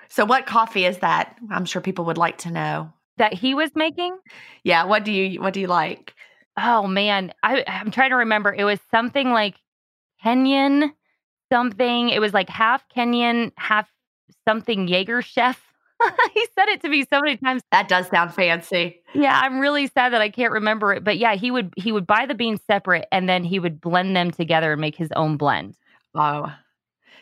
So, 0.07 0.25
what 0.25 0.47
coffee 0.47 0.85
is 0.85 0.99
that? 0.99 1.37
I'm 1.51 1.65
sure 1.65 1.81
people 1.81 2.05
would 2.05 2.17
like 2.17 2.39
to 2.39 2.51
know. 2.51 2.91
That 3.17 3.33
he 3.33 3.53
was 3.53 3.71
making? 3.75 4.17
Yeah. 4.63 4.85
What 4.85 5.03
do 5.03 5.11
you 5.11 5.41
What 5.41 5.53
do 5.53 5.59
you 5.59 5.67
like? 5.67 6.13
Oh 6.61 6.87
man, 6.87 7.33
I, 7.43 7.63
I'm 7.67 7.91
trying 7.91 8.09
to 8.09 8.17
remember. 8.17 8.53
It 8.53 8.63
was 8.63 8.79
something 8.91 9.31
like 9.31 9.55
Kenyan, 10.23 10.91
something. 11.51 12.09
It 12.09 12.19
was 12.19 12.33
like 12.33 12.49
half 12.49 12.83
Kenyan, 12.89 13.51
half 13.57 13.89
something 14.47 14.87
Jaeger 14.87 15.21
chef. 15.21 15.61
he 16.33 16.47
said 16.57 16.67
it 16.69 16.81
to 16.81 16.89
me 16.89 17.05
so 17.09 17.21
many 17.21 17.37
times. 17.37 17.61
That 17.71 17.87
does 17.87 18.07
sound 18.07 18.33
fancy. 18.33 19.01
Yeah, 19.13 19.39
I'm 19.41 19.59
really 19.59 19.87
sad 19.87 20.13
that 20.13 20.21
I 20.21 20.29
can't 20.29 20.51
remember 20.51 20.93
it. 20.93 21.03
But 21.03 21.17
yeah, 21.17 21.35
he 21.35 21.51
would 21.51 21.73
he 21.77 21.91
would 21.91 22.07
buy 22.07 22.25
the 22.25 22.35
beans 22.35 22.61
separate 22.65 23.07
and 23.11 23.27
then 23.29 23.43
he 23.43 23.59
would 23.59 23.79
blend 23.79 24.15
them 24.15 24.31
together 24.31 24.73
and 24.73 24.81
make 24.81 24.95
his 24.95 25.11
own 25.15 25.37
blend. 25.37 25.75
Oh. 26.15 26.53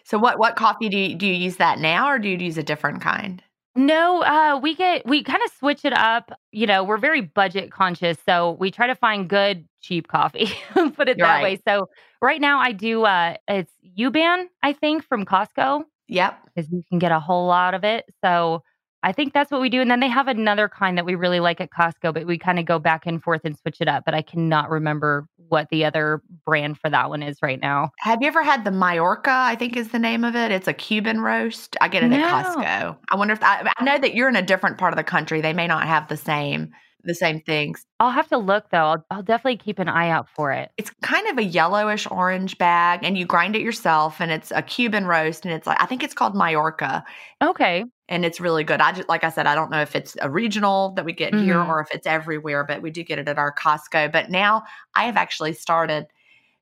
So 0.03 0.17
what 0.17 0.39
what 0.39 0.55
coffee 0.55 0.89
do 0.89 0.97
you 0.97 1.15
do 1.15 1.27
you 1.27 1.33
use 1.33 1.57
that 1.57 1.79
now 1.79 2.09
or 2.09 2.17
do 2.17 2.29
you 2.29 2.37
use 2.37 2.57
a 2.57 2.63
different 2.63 3.01
kind? 3.01 3.43
No, 3.77 4.23
uh, 4.23 4.59
we 4.61 4.75
get 4.75 5.05
we 5.05 5.23
kind 5.23 5.41
of 5.45 5.51
switch 5.59 5.85
it 5.85 5.93
up. 5.93 6.31
You 6.51 6.67
know, 6.67 6.83
we're 6.83 6.97
very 6.97 7.21
budget 7.21 7.71
conscious, 7.71 8.17
so 8.27 8.57
we 8.59 8.71
try 8.71 8.87
to 8.87 8.95
find 8.95 9.29
good 9.29 9.67
cheap 9.81 10.07
coffee. 10.07 10.49
Put 10.95 11.09
it 11.09 11.19
that 11.21 11.41
Right. 11.41 11.41
way. 11.41 11.61
So 11.67 11.89
right 12.21 12.41
now, 12.41 12.59
I 12.59 12.71
do. 12.73 13.05
Uh, 13.05 13.35
it's 13.47 13.71
Uban, 13.95 14.49
I 14.63 14.73
think, 14.73 15.03
from 15.03 15.25
Costco 15.25 15.83
Yep. 16.07 16.49
because 16.55 16.71
you 16.71 16.83
can 16.89 16.99
get 16.99 17.11
a 17.11 17.19
whole 17.19 17.47
lot 17.47 17.75
of 17.75 17.83
it. 17.83 18.05
So 18.23 18.63
I 19.03 19.11
think 19.11 19.33
that's 19.33 19.51
what 19.51 19.61
we 19.61 19.69
do. 19.69 19.79
And 19.81 19.89
then 19.91 19.99
they 19.99 20.09
have 20.09 20.27
another 20.27 20.67
kind 20.67 20.97
that 20.97 21.05
we 21.05 21.15
really 21.15 21.39
like 21.39 21.61
at 21.61 21.69
Costco, 21.69 22.13
but 22.13 22.25
we 22.25 22.37
kind 22.37 22.59
of 22.59 22.65
go 22.65 22.79
back 22.79 23.05
and 23.05 23.21
forth 23.21 23.41
and 23.45 23.57
switch 23.57 23.77
it 23.79 23.87
up. 23.87 24.03
But 24.05 24.13
I 24.15 24.21
cannot 24.21 24.69
remember 24.69 25.27
what 25.49 25.69
the 25.69 25.85
other 25.85 26.21
brand 26.45 26.77
for 26.77 26.89
that 26.89 27.09
one 27.09 27.23
is 27.23 27.37
right 27.41 27.59
now. 27.61 27.91
Have 27.99 28.21
you 28.21 28.27
ever 28.27 28.43
had 28.43 28.65
the 28.65 28.71
Mayorga? 28.71 29.27
I 29.27 29.55
think 29.55 29.77
is 29.77 29.89
the 29.89 29.99
name 29.99 30.23
of 30.23 30.35
it. 30.35 30.51
It's 30.51 30.67
a 30.67 30.73
Cuban 30.73 31.21
roast. 31.21 31.77
I 31.79 31.87
get 31.87 32.03
it 32.03 32.07
No. 32.09 32.17
at 32.17 32.45
Costco. 32.45 32.97
I 33.11 33.15
wonder 33.15 33.33
if 33.33 33.41
I, 33.43 33.71
I 33.77 33.83
know 33.83 33.97
that 33.97 34.13
you're 34.15 34.29
in 34.29 34.35
a 34.35 34.41
different 34.41 34.77
part 34.77 34.91
of 34.93 34.97
the 34.97 35.03
country. 35.03 35.41
They 35.41 35.53
may 35.53 35.67
not 35.67 35.87
have 35.87 36.07
the 36.09 36.17
same 36.17 36.71
the 37.07 37.15
same 37.15 37.41
things. 37.41 37.83
I'll 37.99 38.11
have 38.11 38.27
to 38.29 38.37
look 38.37 38.69
though. 38.69 38.77
I'll, 38.85 39.05
I'll 39.09 39.23
definitely 39.23 39.57
keep 39.57 39.79
an 39.79 39.89
eye 39.89 40.09
out 40.09 40.29
for 40.29 40.51
it. 40.51 40.69
It's 40.77 40.91
kind 41.01 41.27
of 41.27 41.37
a 41.39 41.43
yellowish 41.43 42.07
orange 42.11 42.57
bag, 42.59 42.99
and 43.03 43.17
you 43.17 43.25
grind 43.25 43.55
it 43.55 43.61
yourself. 43.63 44.21
And 44.21 44.31
it's 44.31 44.51
a 44.51 44.61
Cuban 44.61 45.05
roast, 45.05 45.45
and 45.45 45.53
it's 45.53 45.65
like 45.65 45.81
I 45.81 45.85
think 45.87 46.03
it's 46.03 46.13
called 46.13 46.35
Mayorga, 46.35 47.03
Okay. 47.43 47.85
and 48.09 48.23
it's 48.25 48.39
really 48.39 48.63
good. 48.63 48.81
I 48.81 48.91
just 48.91 49.09
like 49.09 49.23
I 49.23 49.29
said, 49.29 49.47
I 49.47 49.55
don't 49.55 49.71
know 49.71 49.81
if 49.81 49.95
it's 49.95 50.15
a 50.21 50.29
regional 50.29 50.91
that 50.95 51.05
we 51.05 51.13
get 51.13 51.33
here 51.33 51.55
Mhm. 51.55 51.67
or 51.67 51.81
if 51.81 51.89
it's 51.91 52.05
everywhere, 52.07 52.63
but 52.63 52.81
we 52.81 52.91
do 52.91 53.03
get 53.03 53.17
it 53.19 53.27
at 53.27 53.37
our 53.39 53.53
Costco. 53.53 54.11
But 54.11 54.29
now 54.29 54.63
I 54.95 55.05
have 55.05 55.17
actually 55.17 55.53
started 55.53 56.05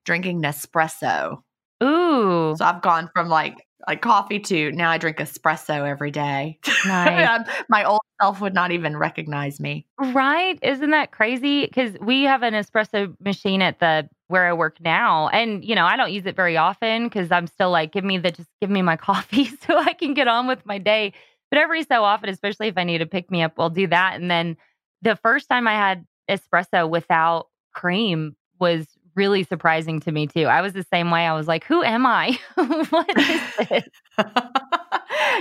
drinking 0.05 0.41
Nespresso. 0.41 1.41
Ooh, 1.83 2.55
So 2.57 2.63
I've 2.65 2.81
gone 2.81 3.09
from 3.13 3.27
like 3.29 3.64
like 3.87 4.01
coffee 4.01 4.39
to 4.39 4.71
now 4.71 4.89
I 4.89 4.97
drink 4.97 5.17
espresso 5.17 5.87
every 5.87 6.11
day. 6.11 6.59
nice. 6.85 7.27
Um, 7.27 7.45
my 7.69 7.83
old 7.83 8.01
self 8.21 8.41
would 8.41 8.53
not 8.53 8.71
even 8.71 8.97
recognize 8.97 9.59
me. 9.59 9.85
Right? 9.99 10.57
Isn't 10.61 10.91
that 10.91 11.11
crazy? 11.11 11.65
Because 11.65 11.95
we 12.01 12.23
have 12.23 12.43
an 12.43 12.53
espresso 12.53 13.15
machine 13.19 13.61
at 13.61 13.79
the 13.79 14.09
where 14.27 14.47
I 14.47 14.53
work 14.53 14.81
now, 14.81 15.29
and 15.29 15.63
you 15.63 15.75
know 15.75 15.85
I 15.85 15.97
don't 15.97 16.11
use 16.11 16.25
it 16.25 16.35
very 16.35 16.57
often 16.57 17.05
because 17.05 17.31
I'm 17.31 17.47
still 17.47 17.69
like, 17.69 17.91
give 17.91 18.03
me 18.03 18.17
the 18.17 18.31
just 18.31 18.49
give 18.61 18.69
me 18.69 18.81
my 18.81 18.95
coffee 18.97 19.45
so 19.67 19.77
I 19.77 19.93
can 19.93 20.13
get 20.13 20.27
on 20.27 20.47
with 20.47 20.65
my 20.65 20.77
day. 20.77 21.13
But 21.51 21.59
every 21.59 21.83
so 21.83 22.03
often, 22.03 22.29
especially 22.29 22.67
if 22.67 22.77
I 22.77 22.83
need 22.83 22.99
to 22.99 23.05
pick 23.05 23.29
me 23.29 23.43
up, 23.43 23.53
I'll 23.57 23.69
do 23.69 23.87
that. 23.87 24.15
And 24.15 24.31
then 24.31 24.57
the 25.01 25.15
first 25.15 25.47
time 25.47 25.67
I 25.67 25.73
had 25.73 26.05
espresso 26.29 26.89
without 26.89 27.47
cream 27.73 28.35
was 28.59 28.87
really 29.15 29.43
surprising 29.43 29.99
to 30.01 30.11
me 30.11 30.27
too. 30.27 30.45
I 30.45 30.61
was 30.61 30.73
the 30.73 30.83
same 30.91 31.11
way. 31.11 31.25
I 31.25 31.33
was 31.33 31.47
like, 31.47 31.63
who 31.63 31.83
am 31.83 32.05
I? 32.05 32.37
what 32.55 33.17
is 33.17 33.41
this? 33.69 33.83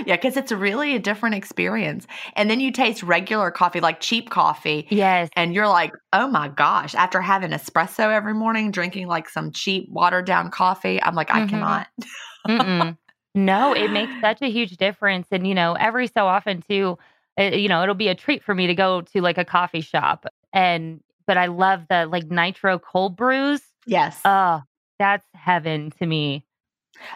yeah, 0.05 0.15
because 0.15 0.37
it's 0.37 0.51
really 0.51 0.95
a 0.95 0.99
different 0.99 1.35
experience. 1.35 2.07
And 2.35 2.49
then 2.49 2.59
you 2.59 2.71
taste 2.71 3.03
regular 3.03 3.51
coffee, 3.51 3.79
like 3.79 3.99
cheap 3.99 4.29
coffee, 4.29 4.87
Yes. 4.89 5.29
and 5.35 5.53
you're 5.53 5.67
like, 5.67 5.91
oh 6.13 6.27
my 6.27 6.47
gosh, 6.49 6.95
after 6.95 7.21
having 7.21 7.51
espresso 7.51 8.11
every 8.11 8.33
morning, 8.33 8.71
drinking 8.71 9.07
like 9.07 9.29
some 9.29 9.51
cheap 9.51 9.87
watered 9.89 10.25
down 10.25 10.51
coffee, 10.51 11.01
I'm 11.01 11.15
like, 11.15 11.31
I 11.31 11.41
Mhm. 11.41 11.49
cannot. 11.49 12.97
No, 13.37 13.73
it 13.73 13.91
makes 13.91 14.15
such 14.23 14.41
a 14.41 14.49
huge 14.49 14.77
difference. 14.77 15.27
And, 15.31 15.45
you 15.45 15.53
know, 15.53 15.73
every 15.73 16.07
so 16.07 16.25
often 16.25 16.61
too, 16.61 16.97
uh, 17.37 17.43
you 17.43 17.67
know, 17.67 17.83
it'll 17.83 17.93
be 17.93 18.07
a 18.07 18.15
treat 18.15 18.41
for 18.43 18.55
me 18.55 18.67
to 18.67 18.73
go 18.75 19.01
to 19.01 19.21
like 19.21 19.37
a 19.37 19.43
coffee 19.43 19.81
shop. 19.81 20.25
And, 20.53 21.01
but 21.27 21.37
I 21.37 21.47
love 21.47 21.83
the 21.89 22.05
like 22.05 22.29
nitro 22.29 22.79
cold 22.79 23.15
brews. 23.15 23.61
Yes. 23.85 24.19
Oh, 24.25 24.61
that's 24.99 25.25
heaven 25.33 25.91
to 25.99 26.05
me. 26.05 26.45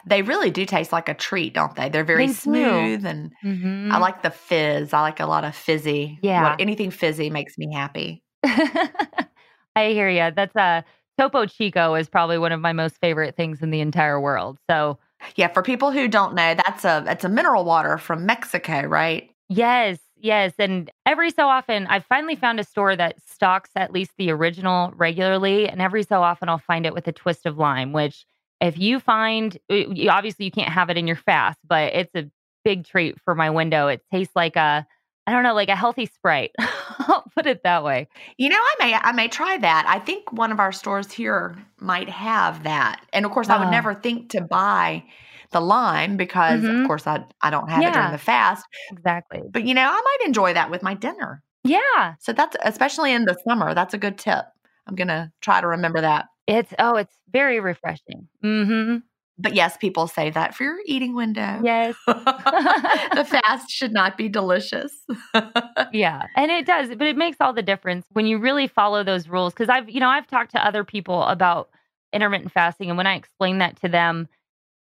they 0.05 0.21
really 0.21 0.51
do 0.51 0.65
taste 0.65 0.91
like 0.91 1.07
a 1.07 1.13
treat, 1.13 1.53
don't 1.53 1.73
they? 1.75 1.87
They're 1.89 2.03
very 2.03 2.27
They 2.27 2.33
do. 2.33 2.39
smooth 2.39 3.05
and 3.05 3.31
Mhm. 3.43 3.91
I 3.93 3.97
like 3.97 4.21
the 4.23 4.29
fizz. 4.29 4.93
I 4.93 5.01
like 5.01 5.19
a 5.21 5.25
lot 5.25 5.45
of 5.45 5.55
fizzy. 5.55 6.19
Yeah. 6.21 6.55
Anything 6.59 6.91
fizzy 6.91 7.29
makes 7.29 7.57
me 7.57 7.73
happy. 7.73 8.21
I 8.43 9.89
hear 9.91 10.09
you. 10.09 10.31
That's 10.35 10.55
a 10.55 10.83
Topo 11.17 11.45
Chico 11.45 11.95
is 11.95 12.09
probably 12.09 12.37
one 12.37 12.51
of 12.51 12.59
my 12.61 12.73
most 12.73 12.97
favorite 12.99 13.35
things 13.35 13.61
in 13.61 13.71
the 13.71 13.81
entire 13.81 14.19
world. 14.19 14.57
So, 14.69 14.99
Yeah, 15.35 15.47
for 15.49 15.61
people 15.61 15.91
who 15.91 16.07
don't 16.07 16.33
know, 16.33 16.55
that's 16.55 16.85
a 16.85 17.03
it's 17.07 17.23
a 17.25 17.29
mineral 17.29 17.65
water 17.65 17.97
from 17.97 18.25
Mexico, 18.25 18.81
right? 18.83 19.29
Yes, 19.49 19.99
yes. 20.19 20.53
And 20.59 20.91
every 21.05 21.31
so 21.31 21.47
often, 21.47 21.87
I've 21.87 22.05
finally 22.05 22.35
found 22.35 22.59
a 22.59 22.63
store 22.63 22.95
that 22.95 23.15
stocks 23.27 23.69
at 23.75 23.91
least 23.91 24.11
the 24.17 24.31
original 24.31 24.91
regularly. 24.95 25.67
And 25.69 25.81
every 25.81 26.03
so 26.03 26.21
often, 26.21 26.49
I'll 26.49 26.57
find 26.59 26.85
it 26.85 26.93
with 26.93 27.07
a 27.07 27.11
twist 27.11 27.45
of 27.45 27.57
lime, 27.57 27.93
which, 27.93 28.25
if 28.61 28.77
you 28.77 28.99
find, 28.99 29.57
uh, 29.69 29.83
obviously, 30.09 30.45
you 30.45 30.51
can't 30.51 30.71
have 30.71 30.89
it 30.89 30.97
in 30.97 31.07
your 31.07 31.15
fast, 31.15 31.59
but 31.67 31.93
it's 31.93 32.13
a 32.15 32.29
big 32.65 32.85
treat 32.85 33.19
for 33.21 33.33
my 33.33 33.49
window. 33.49 33.87
It 33.87 34.01
tastes 34.11 34.35
like 34.35 34.55
a, 34.57 34.85
I 35.25 35.31
don't 35.31 35.43
know, 35.43 35.53
like 35.53 35.69
a 35.69 35.75
healthy 35.75 36.05
Sprite. 36.07 36.51
I'll 36.59 37.23
put 37.35 37.45
it 37.47 37.63
that 37.63 37.83
way. 37.83 38.07
You 38.37 38.49
know, 38.49 38.57
I 38.59 38.75
may 38.79 38.93
I 38.95 39.11
may 39.13 39.27
try 39.29 39.57
that. 39.57 39.85
I 39.87 39.99
think 39.99 40.31
one 40.33 40.51
of 40.51 40.59
our 40.59 40.71
stores 40.71 41.11
here 41.11 41.55
might 41.79 42.09
have 42.09 42.63
that. 42.63 43.01
And 43.13 43.25
of 43.25 43.31
course, 43.31 43.49
I 43.49 43.57
would 43.57 43.69
Oh. 43.69 43.71
never 43.71 43.93
think 43.95 44.29
to 44.31 44.41
buy 44.41 45.03
the 45.51 45.59
lime 45.61 46.17
because 46.17 46.61
Mhm. 46.61 46.81
of 46.81 46.87
course 46.87 47.07
I 47.07 47.23
I 47.41 47.49
don't 47.49 47.69
have 47.69 47.81
it 47.83 47.93
during 47.93 48.11
the 48.11 48.17
fast. 48.17 48.65
Exactly. 48.91 49.41
But 49.51 49.63
you 49.65 49.73
know, 49.73 49.83
I 49.89 50.01
might 50.01 50.25
enjoy 50.27 50.53
that 50.53 50.69
with 50.71 50.83
my 50.83 50.93
dinner. 50.93 51.43
Yeah. 51.63 52.15
So 52.19 52.33
that's 52.33 52.55
especially 52.63 53.13
in 53.13 53.25
the 53.25 53.37
summer, 53.47 53.73
that's 53.73 53.93
a 53.93 53.97
good 53.97 54.17
tip. 54.17 54.45
I'm 54.87 54.95
going 54.95 55.07
to 55.09 55.31
try 55.41 55.61
to 55.61 55.67
remember 55.67 56.01
that. 56.01 56.25
It's, 56.47 56.73
oh, 56.79 56.95
it's 56.95 57.13
very 57.31 57.59
refreshing. 57.59 58.27
hmm 58.41 58.97
But 59.37 59.53
yes, 59.53 59.77
people 59.77 60.07
say 60.07 60.31
that 60.31 60.55
for 60.55 60.63
your 60.63 60.77
eating 60.85 61.13
window. 61.15 61.59
Yes. 61.63 61.95
the 62.07 63.25
fast 63.29 63.69
should 63.69 63.91
not 63.93 64.17
be 64.17 64.29
delicious. 64.29 64.91
Yeah. 65.91 66.23
And 66.35 66.51
it 66.51 66.65
does, 66.65 66.89
but 66.89 67.07
it 67.07 67.17
makes 67.17 67.37
all 67.39 67.53
the 67.53 67.61
difference 67.63 68.05
when 68.11 68.25
you 68.27 68.37
really 68.37 68.67
follow 68.67 69.03
those 69.03 69.27
rules. 69.27 69.53
Cause 69.53 69.69
I've, 69.69 69.89
you 69.89 69.99
know, 69.99 70.09
I've 70.09 70.27
talked 70.27 70.51
to 70.51 70.65
other 70.65 70.83
people 70.83 71.23
about 71.23 71.69
intermittent 72.13 72.51
fasting. 72.51 72.89
And 72.89 72.97
when 72.97 73.07
I 73.07 73.15
explain 73.15 73.57
that 73.59 73.79
to 73.81 73.87
them, 73.89 74.27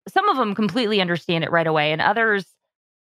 some 0.08 0.28
of 0.28 0.36
them 0.36 0.54
completely 0.54 1.00
understand 1.00 1.44
it 1.44 1.50
right 1.50 1.66
away. 1.66 1.92
And 1.92 2.00
others, 2.00 2.46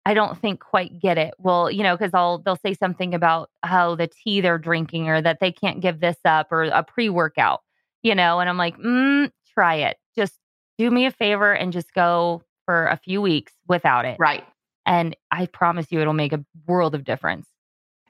I 0.05 0.13
don't 0.13 0.39
think 0.39 0.59
quite 0.59 0.99
get 0.99 1.17
it. 1.17 1.33
Well, 1.37 1.69
you 1.69 1.83
know, 1.83 1.97
cause 1.97 2.11
I'll, 2.13 2.39
they'll 2.39 2.55
say 2.57 2.73
something 2.73 3.13
about 3.13 3.49
how 3.63 3.95
the 3.95 4.07
tea 4.07 4.41
they're 4.41 4.57
drinking 4.57 5.09
or 5.09 5.21
that 5.21 5.39
they 5.39 5.51
can't 5.51 5.81
give 5.81 5.99
this 5.99 6.17
up 6.25 6.51
or 6.51 6.63
a 6.63 6.83
pre 6.83 7.09
workout, 7.09 7.61
you 8.03 8.15
know, 8.15 8.39
and 8.39 8.49
I'm 8.49 8.57
like, 8.57 8.77
mm, 8.77 9.31
try 9.53 9.75
it. 9.75 9.97
Just 10.15 10.33
do 10.77 10.89
me 10.89 11.05
a 11.05 11.11
favor 11.11 11.53
and 11.53 11.73
just 11.73 11.93
go 11.93 12.43
for 12.65 12.87
a 12.87 12.97
few 12.97 13.21
weeks 13.21 13.53
without 13.67 14.05
it. 14.05 14.17
right. 14.19 14.45
And 14.85 15.15
I 15.29 15.45
promise 15.45 15.91
you, 15.91 15.99
it'll 15.99 16.13
make 16.13 16.33
a 16.33 16.43
world 16.65 16.95
of 16.95 17.03
difference. 17.03 17.47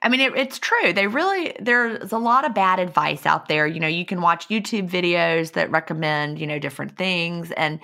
I 0.02 0.08
mean, 0.08 0.20
it, 0.20 0.34
it's 0.34 0.58
true. 0.58 0.94
They 0.94 1.08
really, 1.08 1.54
there's 1.60 2.10
a 2.12 2.18
lot 2.18 2.46
of 2.46 2.54
bad 2.54 2.78
advice 2.78 3.26
out 3.26 3.48
there. 3.48 3.66
You 3.66 3.80
know, 3.80 3.86
you 3.86 4.06
can 4.06 4.22
watch 4.22 4.48
YouTube 4.48 4.88
videos 4.88 5.52
that 5.52 5.70
recommend, 5.70 6.38
you 6.38 6.46
know, 6.46 6.58
different 6.58 6.96
things. 6.96 7.50
And, 7.50 7.80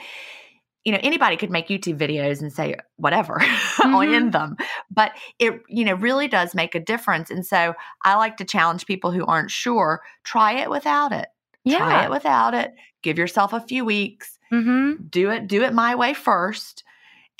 you 0.87 0.93
know, 0.93 1.01
anybody 1.03 1.37
could 1.37 1.51
make 1.51 1.67
YouTube 1.69 1.99
videos 1.99 2.41
and 2.41 2.53
say 2.53 2.77
whatever 2.97 3.43
in 3.85 4.31
them. 4.31 4.57
But 4.91 5.13
it, 5.41 5.61
you 5.69 5.85
know, 5.85 5.95
really 5.95 6.29
does 6.29 6.55
make 6.55 6.75
a 6.77 6.81
difference. 6.81 7.29
And 7.31 7.45
so 7.45 7.75
I 8.05 8.15
like 8.15 8.37
to 8.37 8.45
challenge 8.45 8.87
people 8.87 9.11
who 9.11 9.27
aren't 9.27 9.51
sure 9.51 10.01
try 10.23 10.53
it 10.63 10.71
without 10.71 11.13
it. 11.13 11.27
yeah. 11.65 11.79
Try 11.79 12.05
it 12.05 12.11
without 12.11 12.55
it. 12.55 12.73
Give 13.03 13.19
yourself 13.19 13.53
a 13.53 13.61
few 13.61 13.85
weeks. 13.85 14.39
Mm-hmm. 14.53 15.07
Do 15.11 15.31
it, 15.31 15.49
do 15.49 15.63
it 15.65 15.75
my 15.75 15.97
way 15.97 16.15
first. 16.15 16.85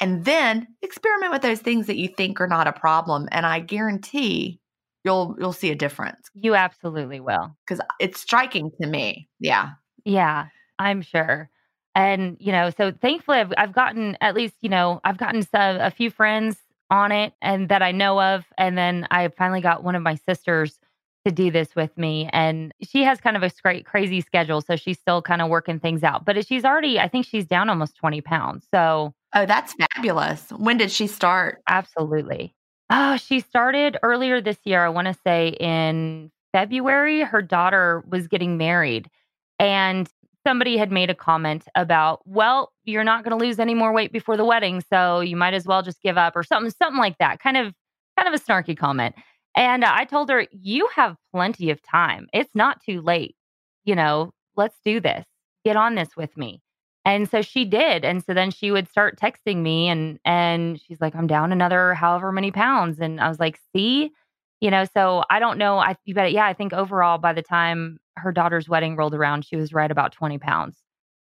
And 0.01 0.25
then 0.25 0.67
experiment 0.83 1.33
with 1.33 1.43
those 1.43 1.61
things 1.61 1.87
that 1.87 1.97
you 1.97 2.09
think 2.09 2.41
are 2.41 2.49
not 2.49 2.67
a 2.67 2.73
problem. 2.73 3.29
And 3.33 3.47
I 3.47 3.61
guarantee 3.61 4.61
you'll 5.05 5.37
you'll 5.39 5.53
see 5.53 5.71
a 5.71 5.77
difference 5.77 6.29
You 6.35 6.57
absolutely 6.57 7.21
will. 7.21 7.57
because 7.65 7.81
it's 8.01 8.21
striking 8.21 8.73
to 8.83 8.89
me. 8.89 9.29
Yeah. 9.39 9.71
Yeah, 10.05 10.47
I'm 10.81 11.01
sure. 11.03 11.49
And 11.97 12.37
you 12.39 12.53
know, 12.53 12.71
so 12.71 12.93
thankfully, 12.93 13.39
I've, 13.39 13.53
I've 13.57 13.73
gotten 13.73 14.17
at 14.21 14.37
least 14.37 14.55
you 14.61 14.69
know 14.69 15.01
I've 15.03 15.19
gotten 15.19 15.43
some, 15.43 15.81
a 15.81 15.91
few 15.91 16.11
friends 16.11 16.59
on 16.91 17.11
it 17.11 17.33
and 17.43 17.69
that 17.69 17.83
I 17.83 17.91
know 17.91 18.21
of, 18.21 18.45
and 18.57 18.79
then 18.79 19.09
I 19.11 19.27
finally 19.29 19.61
got 19.61 19.83
one 19.83 19.97
of 19.97 20.03
my 20.03 20.15
sisters 20.15 20.79
to 21.27 21.33
do 21.33 21.51
this 21.51 21.75
with 21.75 21.97
me. 21.99 22.31
And 22.33 22.73
she 22.81 23.03
has 23.03 23.21
kind 23.21 23.37
of 23.37 23.43
a 23.43 23.51
great, 23.61 23.85
crazy 23.85 24.21
schedule. 24.21 24.61
So 24.61 24.77
she's 24.77 24.99
still 24.99 25.21
kind 25.21 25.43
of 25.43 25.49
working 25.49 25.81
things 25.81 26.05
out. 26.05 26.25
But 26.25 26.47
she's 26.47 26.65
already, 26.65 27.01
I 27.01 27.09
think 27.09 27.27
she's 27.27 27.47
down 27.47 27.69
almost 27.69 27.97
20 27.97 28.21
pounds. 28.21 28.69
So, 28.73 29.13
oh, 29.35 29.45
that's 29.45 29.75
fabulous. 29.75 30.51
When 30.51 30.77
did 30.77 30.93
she 30.93 31.09
start? 31.09 31.63
Absolutely. 31.69 32.55
Oh, 32.91 33.17
she 33.17 33.41
started 33.41 33.99
earlier 34.05 34.41
this 34.41 34.59
year. 34.63 34.85
I 34.85 34.89
want 34.89 35.09
to 35.09 35.17
say 35.27 35.57
in 35.59 36.31
February. 36.53 37.23
Her 37.23 37.43
daughter 37.43 38.05
was 38.09 38.29
getting 38.29 38.57
married. 38.57 39.11
And 39.59 40.09
somebody 40.47 40.77
had 40.77 40.93
made 40.93 41.11
a 41.11 41.15
comment 41.15 41.65
about, 41.75 42.21
well, 42.25 42.73
you're 42.85 43.03
not 43.03 43.25
going 43.25 43.37
to 43.37 43.45
lose 43.45 43.59
any 43.59 43.75
more 43.75 43.93
weight 43.93 44.13
before 44.13 44.37
the 44.37 44.45
wedding, 44.45 44.81
so 44.89 45.19
you 45.19 45.37
might 45.37 45.55
as 45.55 45.67
well 45.67 45.83
just 45.83 46.01
give 46.03 46.17
up 46.17 46.37
or 46.37 46.45
something, 46.45 46.71
something 46.71 47.01
like 47.01 47.19
that. 47.19 47.41
Kind 47.41 47.57
of, 47.57 47.75
kind 48.17 48.33
of 48.33 48.41
a 48.41 48.43
snarky 48.43 48.77
comment. 48.77 49.17
And 49.57 49.85
I 49.85 50.05
told 50.05 50.31
her, 50.31 50.47
you 50.53 50.89
have 50.95 51.17
plenty 51.35 51.71
of 51.71 51.83
time. 51.83 52.29
It's 52.33 52.55
not 52.55 52.81
too 52.81 53.01
late. 53.01 53.35
You 53.85 53.97
know, 53.97 54.33
let's 54.55 54.77
do 54.85 55.01
this. 55.01 55.25
Get 55.65 55.77
on 55.77 55.97
this 55.97 56.11
with 56.17 56.37
me. 56.37 56.61
And 57.05 57.29
so 57.29 57.43
she 57.43 57.65
did. 57.65 58.05
And 58.05 58.23
so 58.25 58.35
then 58.35 58.51
she 58.51 58.71
would 58.71 58.89
start 58.89 59.19
texting 59.19 59.59
me 59.59 59.89
and 59.89 60.19
and 60.25 60.81
she's 60.81 61.01
like, 61.01 61.15
I'm 61.15 61.27
down 61.27 61.53
another 61.53 61.95
however 61.95 62.33
many 62.33 62.51
pounds. 62.51 62.99
And 62.99 63.21
I 63.21 63.29
was 63.29 63.41
like, 63.41 63.59
see, 63.73 64.11
you 64.61 64.71
know, 64.71 64.85
so 64.93 65.25
I 65.31 65.39
don't 65.39 65.57
know. 65.57 65.79
I 65.79 65.97
you 66.05 66.15
but 66.15 66.33
yeah, 66.33 66.47
I 66.47 66.53
think 66.53 66.73
overall 66.73 67.19
by 67.19 67.33
the 67.33 67.43
time 67.43 67.99
her 68.17 68.33
daughter's 68.33 68.69
wedding 68.69 68.97
rolled 68.97 69.15
around, 69.15 69.45
she 69.45 69.57
was 69.57 69.73
right 69.73 69.91
about 69.91 70.13
20 70.13 70.39
pounds 70.39 70.79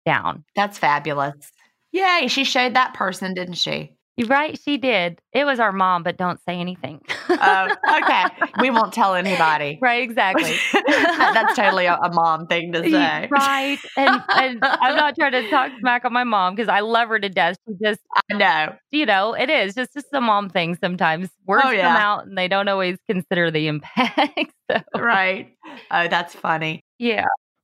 down. 0.06 0.44
That's 0.56 0.78
fabulous. 0.78 1.52
Yay, 1.92 2.28
she 2.28 2.44
showed 2.44 2.74
that 2.76 2.94
person, 2.94 3.34
didn't 3.34 3.56
she? 3.56 3.96
You're 4.16 4.28
right, 4.28 4.60
she 4.64 4.78
did. 4.78 5.20
It 5.32 5.44
was 5.44 5.60
our 5.60 5.72
mom, 5.72 6.04
but 6.04 6.18
don't 6.18 6.40
say 6.48 6.60
anything. 6.60 7.02
uh, 7.30 7.76
okay, 8.04 8.26
we 8.60 8.70
won't 8.70 8.94
tell 8.94 9.16
anybody. 9.16 9.80
Right, 9.82 10.04
exactly. 10.04 10.56
That's 10.74 11.56
totally 11.56 11.86
a, 11.88 11.96
a, 11.96 12.14
mom 12.14 12.46
thing 12.46 12.72
to 12.74 12.88
say, 12.88 13.28
right? 13.32 13.80
And, 13.98 14.22
and 14.30 14.60
I'm 14.62 14.96
not 14.96 15.16
trying 15.16 15.32
to 15.32 15.50
talk 15.50 15.72
smack 15.80 16.06
on 16.06 16.14
my 16.14 16.24
mom 16.24 16.54
because 16.54 16.70
I 16.70 16.82
love 16.82 17.10
her 17.10 17.18
to 17.18 17.30
death. 17.30 17.58
She 17.68 17.74
just, 17.84 18.02
I 18.30 18.36
know, 18.36 18.76
you 18.92 19.08
know, 19.08 19.34
it 19.34 19.50
is 19.50 19.74
just 19.74 19.94
just 19.94 20.08
a 20.14 20.22
mom 20.22 20.48
thing. 20.48 20.78
Sometimes 20.80 21.30
words 21.48 21.64
oh, 21.66 21.72
yeah. 21.72 21.88
come 21.88 21.98
out 21.98 22.28
and 22.28 22.38
they 22.38 22.48
don't 22.48 22.68
always 22.68 23.00
consider 23.10 23.50
the 23.50 23.68
impact. 23.68 24.54
So. 24.72 24.80
Right. 24.96 25.56
Oh, 25.90 26.08
that's 26.08 26.36
funny. 26.36 26.84
Yeah. 27.00 27.26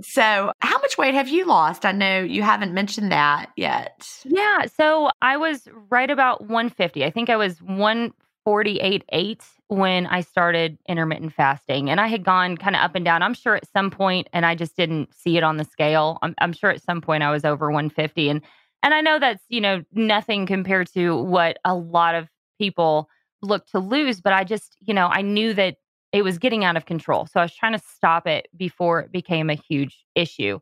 So, 0.00 0.52
how 0.60 0.78
much 0.78 0.96
weight 0.96 1.14
have 1.14 1.28
you 1.28 1.44
lost? 1.44 1.84
I 1.84 1.92
know 1.92 2.20
you 2.20 2.42
haven't 2.42 2.72
mentioned 2.72 3.10
that 3.12 3.50
yet. 3.56 4.08
Yeah. 4.24 4.66
So, 4.66 5.10
I 5.20 5.36
was 5.36 5.68
right 5.90 6.10
about 6.10 6.42
150. 6.42 7.04
I 7.04 7.10
think 7.10 7.30
I 7.30 7.36
was 7.36 7.58
148.8 7.60 9.42
when 9.68 10.06
I 10.06 10.20
started 10.22 10.78
intermittent 10.88 11.34
fasting. 11.34 11.90
And 11.90 12.00
I 12.00 12.06
had 12.06 12.24
gone 12.24 12.56
kind 12.56 12.74
of 12.76 12.82
up 12.82 12.94
and 12.94 13.04
down. 13.04 13.22
I'm 13.22 13.34
sure 13.34 13.56
at 13.56 13.68
some 13.70 13.90
point, 13.90 14.28
and 14.32 14.46
I 14.46 14.54
just 14.54 14.76
didn't 14.76 15.14
see 15.14 15.36
it 15.36 15.42
on 15.42 15.56
the 15.56 15.64
scale. 15.64 16.18
I'm, 16.22 16.34
I'm 16.40 16.52
sure 16.52 16.70
at 16.70 16.82
some 16.82 17.00
point 17.00 17.22
I 17.22 17.30
was 17.30 17.44
over 17.44 17.66
150. 17.66 18.28
And 18.28 18.42
and 18.82 18.94
I 18.94 19.00
know 19.00 19.18
that's, 19.18 19.44
you 19.48 19.60
know, 19.60 19.82
nothing 19.92 20.46
compared 20.46 20.92
to 20.94 21.16
what 21.16 21.58
a 21.64 21.74
lot 21.74 22.14
of 22.14 22.28
people 22.58 23.08
look 23.42 23.66
to 23.68 23.78
lose, 23.78 24.20
but 24.20 24.32
I 24.32 24.44
just, 24.44 24.76
you 24.80 24.94
know, 24.94 25.08
I 25.08 25.22
knew 25.22 25.54
that 25.54 25.76
it 26.12 26.22
was 26.22 26.38
getting 26.38 26.64
out 26.64 26.76
of 26.76 26.86
control. 26.86 27.26
So 27.26 27.40
I 27.40 27.44
was 27.44 27.54
trying 27.54 27.72
to 27.72 27.82
stop 27.94 28.26
it 28.26 28.48
before 28.56 29.00
it 29.00 29.12
became 29.12 29.50
a 29.50 29.54
huge 29.54 30.04
issue. 30.14 30.58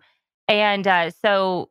And 0.49 0.87
uh, 0.87 1.11
so 1.11 1.71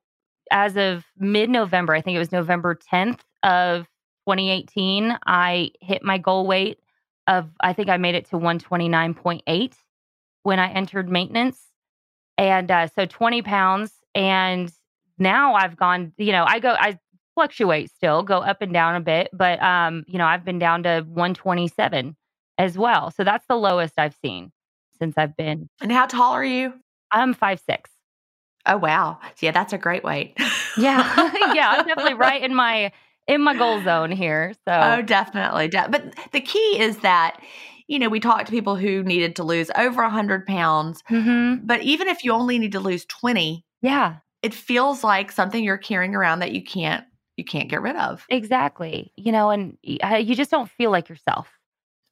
as 0.52 0.78
of 0.78 1.06
mid 1.18 1.50
November, 1.50 1.94
I 1.94 2.02
think 2.02 2.16
it 2.16 2.20
was 2.20 2.32
November 2.32 2.76
10th 2.76 3.20
of 3.44 3.88
2018, 4.28 5.18
I 5.28 5.72
hit 5.82 6.04
my 6.04 6.18
goal 6.18 6.48
weight 6.48 6.80
of, 7.28 7.50
I 7.60 7.74
think 7.74 7.90
I 7.90 7.98
made 7.98 8.16
it 8.16 8.26
to 8.30 8.38
129.8 8.38 9.74
when 10.44 10.60
I 10.60 10.72
entered 10.72 11.10
maintenance. 11.10 11.60
And 12.38 12.70
uh, 12.70 12.88
so 12.88 13.06
20 13.06 13.42
pounds. 13.44 13.94
And 14.14 14.72
now 15.20 15.54
I've 15.54 15.78
gone, 15.78 16.12
you 16.18 16.32
know, 16.32 16.44
I 16.48 16.60
go, 16.60 16.76
I 16.78 17.00
fluctuate 17.36 17.92
still, 17.92 18.24
go 18.24 18.40
up 18.40 18.62
and 18.62 18.74
down 18.74 18.96
a 18.96 19.02
bit, 19.02 19.30
but, 19.34 19.62
um, 19.62 20.04
you 20.08 20.18
know, 20.18 20.26
I've 20.26 20.46
been 20.46 20.60
down 20.60 20.84
to 20.84 21.06
127 21.08 22.16
as 22.58 22.78
well. 22.78 23.12
So 23.12 23.24
that's 23.24 23.46
the 23.48 23.56
lowest 23.56 23.94
I've 23.98 24.16
seen 24.24 24.52
since 25.00 25.16
I've 25.18 25.36
been. 25.36 25.70
And 25.82 25.92
how 25.92 26.06
tall 26.06 26.32
are 26.34 26.44
you? 26.46 26.74
I'm 27.12 27.34
five 27.34 27.60
six. 27.60 27.92
Oh 28.66 28.78
wow. 28.78 29.20
Yeah, 29.40 29.52
that's 29.52 29.74
a 29.74 29.78
great 29.78 30.04
weight. 30.04 30.34
yeah. 30.78 31.32
yeah, 31.54 31.70
I'm 31.78 31.86
definitely 31.88 32.14
right 32.16 32.42
in 32.42 32.56
my 32.56 32.92
in 33.28 33.42
my 33.42 33.56
goal 33.56 33.84
zone 33.84 34.12
here. 34.12 34.54
So 34.68 34.72
Oh, 34.74 35.02
definitely. 35.02 35.68
De- 35.68 35.90
but 35.90 36.14
the 36.32 36.42
key 36.42 36.80
is 36.80 36.98
that 37.00 37.40
you 37.88 38.00
know, 38.00 38.10
we 38.10 38.20
talked 38.20 38.48
to 38.48 38.52
people 38.52 38.76
who 38.76 39.04
needed 39.04 39.36
to 39.36 39.44
lose 39.44 39.70
over 39.78 40.02
a 40.02 40.06
100 40.06 40.48
pounds. 40.48 41.04
Mm-hmm. 41.08 41.68
But 41.68 41.84
even 41.84 42.08
if 42.08 42.24
you 42.24 42.32
only 42.32 42.58
need 42.58 42.72
to 42.72 42.80
lose 42.80 43.06
20, 43.06 43.64
yeah, 43.84 44.16
it 44.42 44.56
feels 44.56 45.04
like 45.04 45.32
something 45.32 45.64
you're 45.64 45.78
carrying 45.78 46.16
around 46.16 46.40
that 46.40 46.52
you 46.52 46.64
can't 46.64 47.04
you 47.38 47.44
can't 47.44 47.70
get 47.70 47.82
rid 47.82 47.96
of. 47.98 48.26
Exactly. 48.30 49.12
You 49.18 49.32
know, 49.32 49.50
and 49.52 49.78
you 49.84 50.36
just 50.36 50.50
don't 50.52 50.70
feel 50.70 50.90
like 50.90 51.10
yourself. 51.10 51.48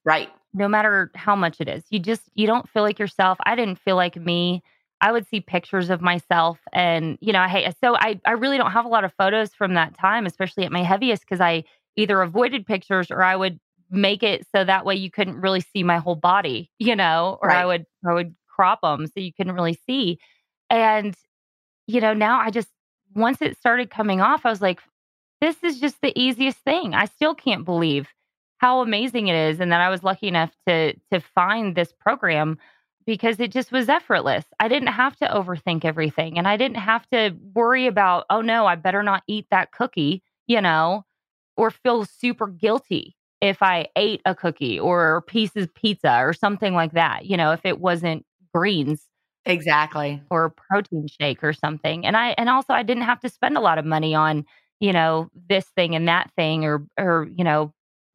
Right. 0.04 0.30
No 0.52 0.68
matter 0.68 1.10
how 1.14 1.34
much 1.34 1.60
it 1.60 1.68
is. 1.68 1.84
You 1.90 1.98
just 1.98 2.22
you 2.34 2.46
don't 2.46 2.68
feel 2.68 2.82
like 2.82 2.98
yourself. 2.98 3.38
I 3.44 3.56
didn't 3.56 3.78
feel 3.78 3.96
like 3.96 4.16
me. 4.16 4.62
I 5.00 5.10
would 5.12 5.26
see 5.26 5.40
pictures 5.40 5.90
of 5.90 6.00
myself 6.00 6.58
and 6.72 7.18
you 7.20 7.32
know, 7.32 7.40
I 7.40 7.48
hate 7.48 7.74
so 7.82 7.96
I 7.96 8.20
I 8.24 8.32
really 8.32 8.56
don't 8.56 8.70
have 8.70 8.84
a 8.84 8.88
lot 8.88 9.04
of 9.04 9.12
photos 9.14 9.52
from 9.52 9.74
that 9.74 9.94
time, 9.98 10.26
especially 10.26 10.64
at 10.64 10.72
my 10.72 10.82
heaviest 10.84 11.22
because 11.22 11.40
I 11.40 11.64
either 11.96 12.22
avoided 12.22 12.66
pictures 12.66 13.10
or 13.10 13.22
I 13.22 13.34
would 13.36 13.58
make 13.90 14.22
it 14.22 14.46
so 14.54 14.64
that 14.64 14.84
way 14.84 14.94
you 14.94 15.10
couldn't 15.10 15.40
really 15.40 15.60
see 15.60 15.82
my 15.82 15.98
whole 15.98 16.14
body, 16.16 16.70
you 16.78 16.94
know, 16.96 17.38
or 17.42 17.50
Right. 17.50 17.54
I 17.54 17.66
would 17.66 17.84
I 18.08 18.12
would 18.14 18.34
crop 18.48 18.80
them 18.82 19.06
so 19.08 19.18
you 19.20 19.32
couldn't 19.32 19.54
really 19.54 19.78
see. 19.86 20.18
And 20.70 21.16
you 21.86 22.00
know, 22.00 22.14
now 22.14 22.40
I 22.40 22.50
just 22.50 22.68
once 23.14 23.42
it 23.42 23.56
started 23.58 23.90
coming 23.90 24.20
off, 24.20 24.46
I 24.46 24.50
was 24.50 24.62
like, 24.62 24.80
this 25.40 25.62
is 25.64 25.80
just 25.80 26.00
the 26.02 26.18
easiest 26.20 26.58
thing. 26.58 26.94
I 26.94 27.06
still 27.06 27.34
can't 27.34 27.64
believe 27.64 28.08
how 28.64 28.80
amazing 28.80 29.28
it 29.28 29.36
is 29.36 29.60
and 29.60 29.70
that 29.72 29.80
I 29.80 29.90
was 29.90 30.02
lucky 30.02 30.28
enough 30.28 30.52
to 30.66 30.94
to 31.12 31.20
find 31.20 31.74
this 31.76 31.92
program 31.92 32.58
because 33.06 33.38
it 33.40 33.52
just 33.52 33.70
was 33.72 33.88
effortless. 33.88 34.44
I 34.60 34.68
didn't 34.68 34.88
have 34.88 35.16
to 35.18 35.26
overthink 35.26 35.84
everything 35.84 36.38
and 36.38 36.48
I 36.48 36.56
didn't 36.56 36.78
have 36.78 37.06
to 37.10 37.36
worry 37.54 37.86
about, 37.86 38.24
oh 38.30 38.40
no, 38.40 38.66
I 38.66 38.76
better 38.76 39.02
not 39.02 39.22
eat 39.26 39.46
that 39.50 39.72
cookie, 39.72 40.22
you 40.46 40.60
know, 40.62 41.04
or 41.56 41.70
feel 41.70 42.04
super 42.06 42.46
guilty 42.46 43.16
if 43.42 43.62
I 43.62 43.88
ate 43.96 44.22
a 44.24 44.34
cookie 44.34 44.80
or 44.80 45.22
pieces 45.26 45.64
of 45.64 45.74
pizza 45.74 46.18
or 46.20 46.32
something 46.32 46.74
like 46.74 46.92
that, 46.92 47.26
you 47.26 47.36
know, 47.36 47.52
if 47.52 47.66
it 47.66 47.80
wasn't 47.80 48.24
greens 48.54 49.06
Exactly. 49.46 50.22
or 50.30 50.44
a 50.46 50.50
protein 50.50 51.06
shake 51.08 51.42
or 51.44 51.52
something. 51.52 52.06
And 52.06 52.16
I 52.16 52.34
and 52.38 52.48
also 52.48 52.72
I 52.72 52.82
didn't 52.82 53.04
have 53.04 53.20
to 53.20 53.28
spend 53.28 53.56
a 53.56 53.60
lot 53.60 53.78
of 53.78 53.84
money 53.84 54.14
on, 54.14 54.44
you 54.80 54.92
know, 54.92 55.28
this 55.48 55.66
thing 55.76 55.94
and 55.94 56.08
that 56.08 56.30
thing 56.36 56.64
or 56.64 56.86
or, 56.98 57.28
you 57.36 57.44
know, 57.44 57.72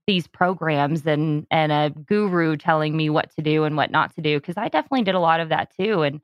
these 0.10 0.26
programs 0.26 1.06
and 1.06 1.46
and 1.52 1.72
a 1.72 1.92
guru 1.92 2.58
telling 2.58 2.98
me 2.98 3.12
what 3.12 3.30
to 3.36 3.44
do 3.44 3.64
and 3.64 3.78
what 3.78 3.92
not 3.92 4.12
to 4.16 4.24
do 4.24 4.40
because 4.40 4.58
I 4.58 4.68
definitely 4.68 5.04
did 5.04 5.14
a 5.14 5.20
lot 5.20 5.40
of 5.40 5.50
that 5.50 5.72
too 5.80 6.02
and 6.02 6.20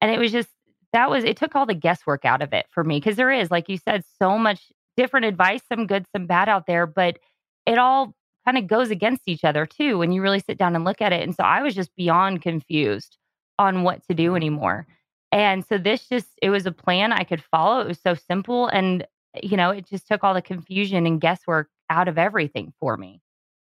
and 0.00 0.10
it 0.10 0.18
was 0.18 0.32
just 0.32 0.48
that 0.94 1.10
was 1.10 1.24
it 1.24 1.36
took 1.36 1.54
all 1.54 1.66
the 1.66 1.74
guesswork 1.74 2.24
out 2.24 2.40
of 2.40 2.54
it 2.54 2.64
for 2.70 2.82
me 2.82 2.96
because 2.96 3.16
there 3.16 3.30
is 3.30 3.50
like 3.50 3.68
you 3.68 3.76
said 3.76 4.02
so 4.18 4.38
much 4.38 4.72
different 4.96 5.26
advice 5.26 5.60
some 5.70 5.86
good 5.86 6.06
some 6.16 6.24
bad 6.24 6.48
out 6.48 6.66
there 6.66 6.86
but 6.86 7.18
it 7.66 7.76
all 7.76 8.14
kind 8.46 8.56
of 8.56 8.66
goes 8.66 8.90
against 8.90 9.24
each 9.26 9.44
other 9.44 9.66
too 9.66 9.98
when 9.98 10.10
you 10.10 10.22
really 10.22 10.40
sit 10.40 10.56
down 10.56 10.74
and 10.74 10.86
look 10.86 11.02
at 11.02 11.12
it 11.12 11.22
and 11.22 11.34
so 11.34 11.42
I 11.42 11.60
was 11.60 11.74
just 11.74 11.94
beyond 11.96 12.40
confused 12.40 13.18
on 13.58 13.82
what 13.82 14.02
to 14.08 14.14
do 14.14 14.36
anymore 14.36 14.86
and 15.32 15.66
so 15.66 15.76
this 15.76 16.08
just 16.08 16.28
it 16.40 16.48
was 16.48 16.64
a 16.64 16.72
plan 16.72 17.12
I 17.12 17.24
could 17.24 17.44
follow 17.44 17.80
it 17.80 17.88
was 17.88 18.00
so 18.00 18.14
simple 18.14 18.68
and 18.68 19.06
you 19.42 19.58
know 19.58 19.68
it 19.68 19.86
just 19.86 20.08
took 20.08 20.24
all 20.24 20.32
the 20.32 20.40
confusion 20.40 21.04
and 21.04 21.20
guesswork 21.20 21.68
out 21.90 22.08
of 22.08 22.18
everything 22.18 22.72
for 22.80 22.96
me 22.96 23.20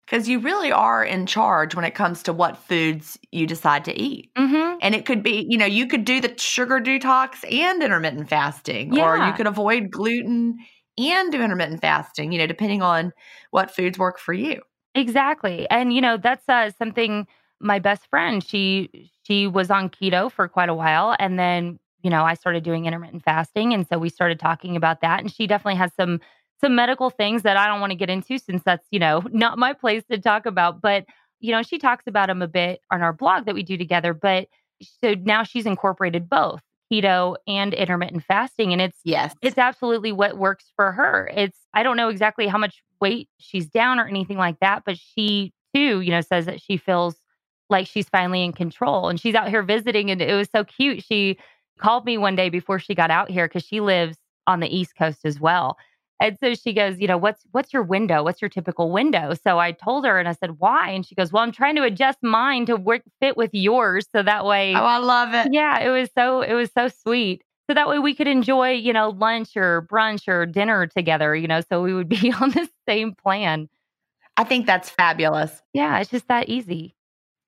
Because 0.06 0.28
you 0.28 0.40
really 0.40 0.72
are 0.72 1.04
in 1.04 1.26
charge 1.26 1.76
when 1.76 1.86
it 1.86 1.96
comes 1.96 2.24
to 2.24 2.34
what 2.34 2.58
foods 2.58 3.18
you 3.32 3.48
decide 3.48 3.86
to 3.86 3.98
eat. 4.00 4.32
mm-hmm. 4.38 4.78
And 4.82 4.96
it 4.96 5.06
could 5.06 5.24
be, 5.24 5.46
you 5.50 5.58
know, 5.58 5.66
you 5.66 5.88
could 5.88 6.06
do 6.06 6.20
the 6.22 6.34
sugar 6.38 6.80
detox 6.80 7.44
and 7.52 7.82
intermittent 7.84 8.30
fasting, 8.30 8.98
or 8.98 9.18
you 9.18 9.34
could 9.34 9.48
avoid 9.48 9.92
gluten 9.92 10.58
and 10.98 11.32
do 11.32 11.42
intermittent 11.42 11.82
fasting, 11.82 12.32
you 12.32 12.40
know, 12.40 12.48
depending 12.48 12.82
on 12.82 13.14
what 13.52 13.72
foods 13.72 13.98
work 13.98 14.20
for 14.20 14.34
you. 14.34 14.62
Exactly. 14.96 15.70
And 15.70 15.94
you 15.94 16.02
know, 16.02 16.18
that's 16.18 16.48
uh, 16.50 16.72
something 16.78 17.28
my 17.60 17.80
best 17.80 18.08
friend, 18.08 18.44
she 18.44 19.10
she 19.24 19.48
was 19.48 19.70
on 19.72 19.90
keto 19.90 20.32
for 20.32 20.48
quite 20.48 20.70
a 20.70 20.74
while 20.74 21.16
and 21.20 21.38
then, 21.40 21.80
you 22.04 22.10
know, 22.10 22.24
I 22.24 22.34
started 22.34 22.64
doing 22.64 22.86
intermittent 22.86 23.24
fasting 23.24 23.74
and 23.74 23.88
so 23.88 23.98
we 24.00 24.10
started 24.10 24.40
talking 24.40 24.76
about 24.76 25.02
that 25.02 25.20
and 25.22 25.32
she 25.32 25.48
definitely 25.48 25.78
has 25.78 25.94
some 25.96 26.20
some 26.63 26.76
medical 26.76 27.10
things 27.10 27.43
that 27.43 27.58
I 27.58 27.67
don't 27.67 27.82
want 27.82 27.91
to 27.91 27.97
get 27.97 28.10
into 28.10 28.38
since 28.38 28.62
that's, 28.63 28.86
you 28.91 29.00
know, 29.00 29.24
not 29.32 29.58
my 29.58 29.74
place 29.74 30.04
to 30.12 30.17
talk 30.19 30.45
about, 30.45 30.82
but 30.82 31.06
you 31.39 31.52
know, 31.52 31.63
she 31.63 31.80
talks 31.80 32.06
about 32.06 32.28
them 32.28 32.41
a 32.43 32.47
bit 32.47 32.82
on 32.91 33.02
our 33.02 33.12
blog 33.13 33.45
that 33.45 33.56
we 33.56 33.63
do 33.63 33.76
together, 33.76 34.13
but 34.13 34.47
so 35.02 35.15
now 35.15 35.43
she's 35.43 35.65
incorporated 35.65 36.30
both 36.30 36.62
keto 36.91 37.36
and 37.47 37.74
intermittent 37.74 38.24
fasting 38.24 38.74
and 38.74 38.82
it's 38.82 38.97
Yes. 39.06 39.34
it's 39.41 39.58
absolutely 39.58 40.12
what 40.12 40.38
works 40.38 40.71
for 40.76 40.91
her. 40.91 41.32
It's 41.36 41.58
I 41.74 41.84
don't 41.84 41.97
know 41.97 42.10
exactly 42.10 42.47
how 42.47 42.58
much 42.58 42.84
weight 43.00 43.30
she's 43.39 43.67
down 43.67 44.00
or 44.00 44.08
anything 44.08 44.38
like 44.38 44.60
that, 44.60 44.84
but 44.86 44.97
she 44.97 45.54
too, 45.74 46.02
you 46.02 46.12
know, 46.12 46.21
says 46.21 46.45
that 46.45 46.62
she 46.62 46.78
feels 46.78 47.15
like 47.69 47.88
she's 47.88 48.10
finally 48.10 48.43
in 48.43 48.52
control 48.52 49.08
and 49.08 49.19
she's 49.19 49.36
out 49.36 49.47
here 49.50 49.63
visiting 49.63 50.12
and 50.12 50.21
it 50.21 50.34
was 50.36 50.50
so 50.54 50.63
cute. 50.65 51.04
She 51.04 51.38
called 51.80 52.06
me 52.06 52.17
one 52.17 52.36
day 52.36 52.50
before 52.50 52.78
she 52.78 52.93
got 52.93 53.10
out 53.10 53.30
here 53.32 53.47
cuz 53.47 53.63
she 53.63 53.80
lives 53.80 54.17
on 54.45 54.60
the 54.60 54.67
East 54.76 54.95
Coast 54.97 55.21
as 55.24 55.39
well. 55.39 55.78
And 56.22 56.38
so 56.40 56.54
she 56.54 56.74
goes, 56.74 57.00
you 57.02 57.08
know, 57.08 57.18
what's 57.18 57.44
what's 57.52 57.74
your 57.74 57.84
window? 57.84 58.24
What's 58.24 58.42
your 58.42 58.50
typical 58.50 58.92
window? 58.92 59.34
So 59.44 59.60
I 59.60 59.74
told 59.74 60.06
her 60.06 60.20
and 60.20 60.30
I 60.30 60.34
said, 60.34 60.60
"Why?" 60.60 60.90
And 60.92 61.06
she 61.06 61.16
goes, 61.16 61.34
"Well, 61.34 61.44
I'm 61.44 61.52
trying 61.52 61.76
to 61.78 61.84
adjust 61.84 62.20
mine 62.24 62.66
to 62.68 62.78
work 62.78 63.02
fit 63.20 63.36
with 63.38 63.50
yours 63.54 64.08
so 64.12 64.24
that 64.24 64.46
way 64.46 64.76
Oh, 64.76 64.86
I 64.86 64.98
love 64.98 65.34
it. 65.34 65.52
yeah, 65.54 65.80
it 65.80 65.90
was 65.90 66.10
so 66.18 66.42
it 66.42 66.54
was 66.54 66.72
so 66.74 66.88
sweet. 66.90 67.44
So 67.70 67.74
that 67.76 67.88
way 67.90 68.00
we 68.00 68.14
could 68.16 68.28
enjoy, 68.28 68.72
you 68.72 68.94
know, 68.94 69.10
lunch 69.10 69.56
or 69.58 69.84
brunch 69.84 70.28
or 70.28 70.46
dinner 70.46 70.88
together, 70.88 71.36
you 71.36 71.48
know, 71.48 71.62
so 71.62 71.82
we 71.82 71.94
would 71.94 72.10
be 72.22 72.32
on 72.34 72.52
the 72.52 72.70
same 72.88 73.16
plan. 73.16 73.70
I 74.38 74.44
think 74.44 74.66
that's 74.66 74.90
fabulous. 74.90 75.62
Yeah, 75.74 76.00
it's 76.00 76.10
just 76.12 76.28
that 76.28 76.50
easy. 76.50 76.96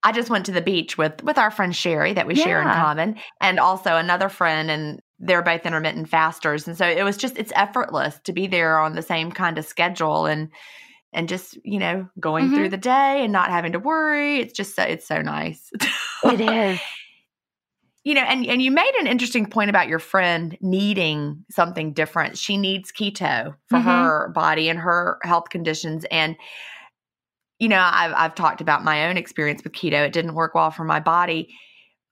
I 0.03 0.11
just 0.11 0.29
went 0.29 0.45
to 0.47 0.51
the 0.51 0.61
beach 0.61 0.97
with 0.97 1.23
with 1.23 1.37
our 1.37 1.49
friend 1.51 1.75
Sherry 1.75 2.13
that 2.13 2.27
we 2.27 2.35
share 2.35 2.61
in 2.61 2.67
common, 2.67 3.15
and 3.41 3.59
also 3.59 3.95
another 3.95 4.29
friend, 4.29 4.69
and 4.69 5.01
they're 5.19 5.41
both 5.41 5.65
intermittent 5.65 6.09
fasters, 6.09 6.67
and 6.67 6.77
so 6.77 6.85
it 6.87 7.03
was 7.03 7.17
just 7.17 7.37
it's 7.37 7.53
effortless 7.55 8.19
to 8.25 8.33
be 8.33 8.47
there 8.47 8.79
on 8.79 8.93
the 8.95 9.01
same 9.01 9.31
kind 9.31 9.57
of 9.57 9.65
schedule 9.65 10.25
and 10.25 10.49
and 11.13 11.29
just 11.29 11.57
you 11.63 11.79
know 11.79 12.07
going 12.19 12.49
Mhm. 12.49 12.55
through 12.55 12.69
the 12.69 12.77
day 12.77 13.23
and 13.23 13.31
not 13.31 13.49
having 13.49 13.71
to 13.73 13.79
worry. 13.79 14.39
It's 14.39 14.53
just 14.53 14.75
so 14.75 14.83
it's 14.83 15.07
so 15.07 15.21
nice. 15.21 15.71
It 16.23 16.41
is. 16.41 16.79
you 18.03 18.13
know 18.13 18.21
and 18.21 18.45
and 18.45 18.61
you 18.61 18.71
made 18.71 18.91
an 18.99 19.07
interesting 19.07 19.45
point 19.45 19.69
about 19.69 19.87
your 19.87 19.99
friend 19.99 20.57
needing 20.61 21.45
something 21.49 21.93
different 21.93 22.37
she 22.37 22.57
needs 22.57 22.91
keto 22.91 23.55
for 23.69 23.79
Mhm. 23.79 23.83
her 23.83 24.31
body 24.35 24.67
and 24.69 24.79
her 24.79 25.19
health 25.23 25.49
conditions 25.49 26.05
and 26.11 26.35
you 27.63 27.69
know 27.69 27.79
I've, 28.01 28.13
I've 28.23 28.35
talked 28.35 28.61
about 28.61 28.83
my 28.83 29.07
own 29.07 29.17
experience 29.17 29.63
with 29.63 29.73
keto 29.73 30.05
it 30.05 30.13
didn't 30.13 30.35
work 30.35 30.53
well 30.55 30.71
for 30.71 30.83
my 30.83 30.99
body 30.99 31.41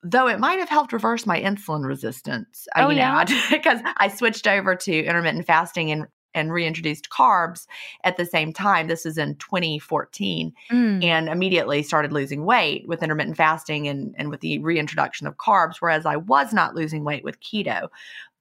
though 0.04 0.28
it 0.28 0.40
might 0.40 0.60
have 0.60 0.70
helped 0.70 0.94
reverse 0.94 1.26
my 1.26 1.40
insulin 1.40 1.86
resistance 1.86 2.68
uh, 2.76 2.84
Oh, 2.86 2.90
you 2.90 2.96
know 2.96 3.02
yeah? 3.02 3.26
because 3.52 3.80
i 3.98 4.08
switched 4.08 4.48
over 4.48 4.76
to 4.76 4.94
intermittent 5.10 5.46
fasting 5.46 5.92
and 5.92 6.08
and 6.34 6.54
reintroduced 6.54 7.10
carbs 7.10 7.68
at 8.06 8.16
the 8.16 8.26
same 8.26 8.54
time 8.54 8.88
this 8.88 9.06
is 9.06 9.18
in 9.18 9.36
2014 9.36 10.54
Mm. 10.72 11.04
and 11.04 11.28
immediately 11.28 11.84
started 11.84 12.14
losing 12.14 12.46
weight 12.46 12.88
with 12.88 13.04
intermittent 13.04 13.36
fasting 13.36 13.90
and, 13.90 14.16
and 14.18 14.30
with 14.30 14.40
the 14.40 14.58
reintroduction 14.60 15.28
of 15.28 15.36
carbs, 15.36 15.76
whereas 15.82 16.06
I 16.06 16.16
was 16.16 16.54
not 16.54 16.74
losing 16.74 17.04
weight 17.04 17.26
with 17.26 17.42
keto. 17.42 17.90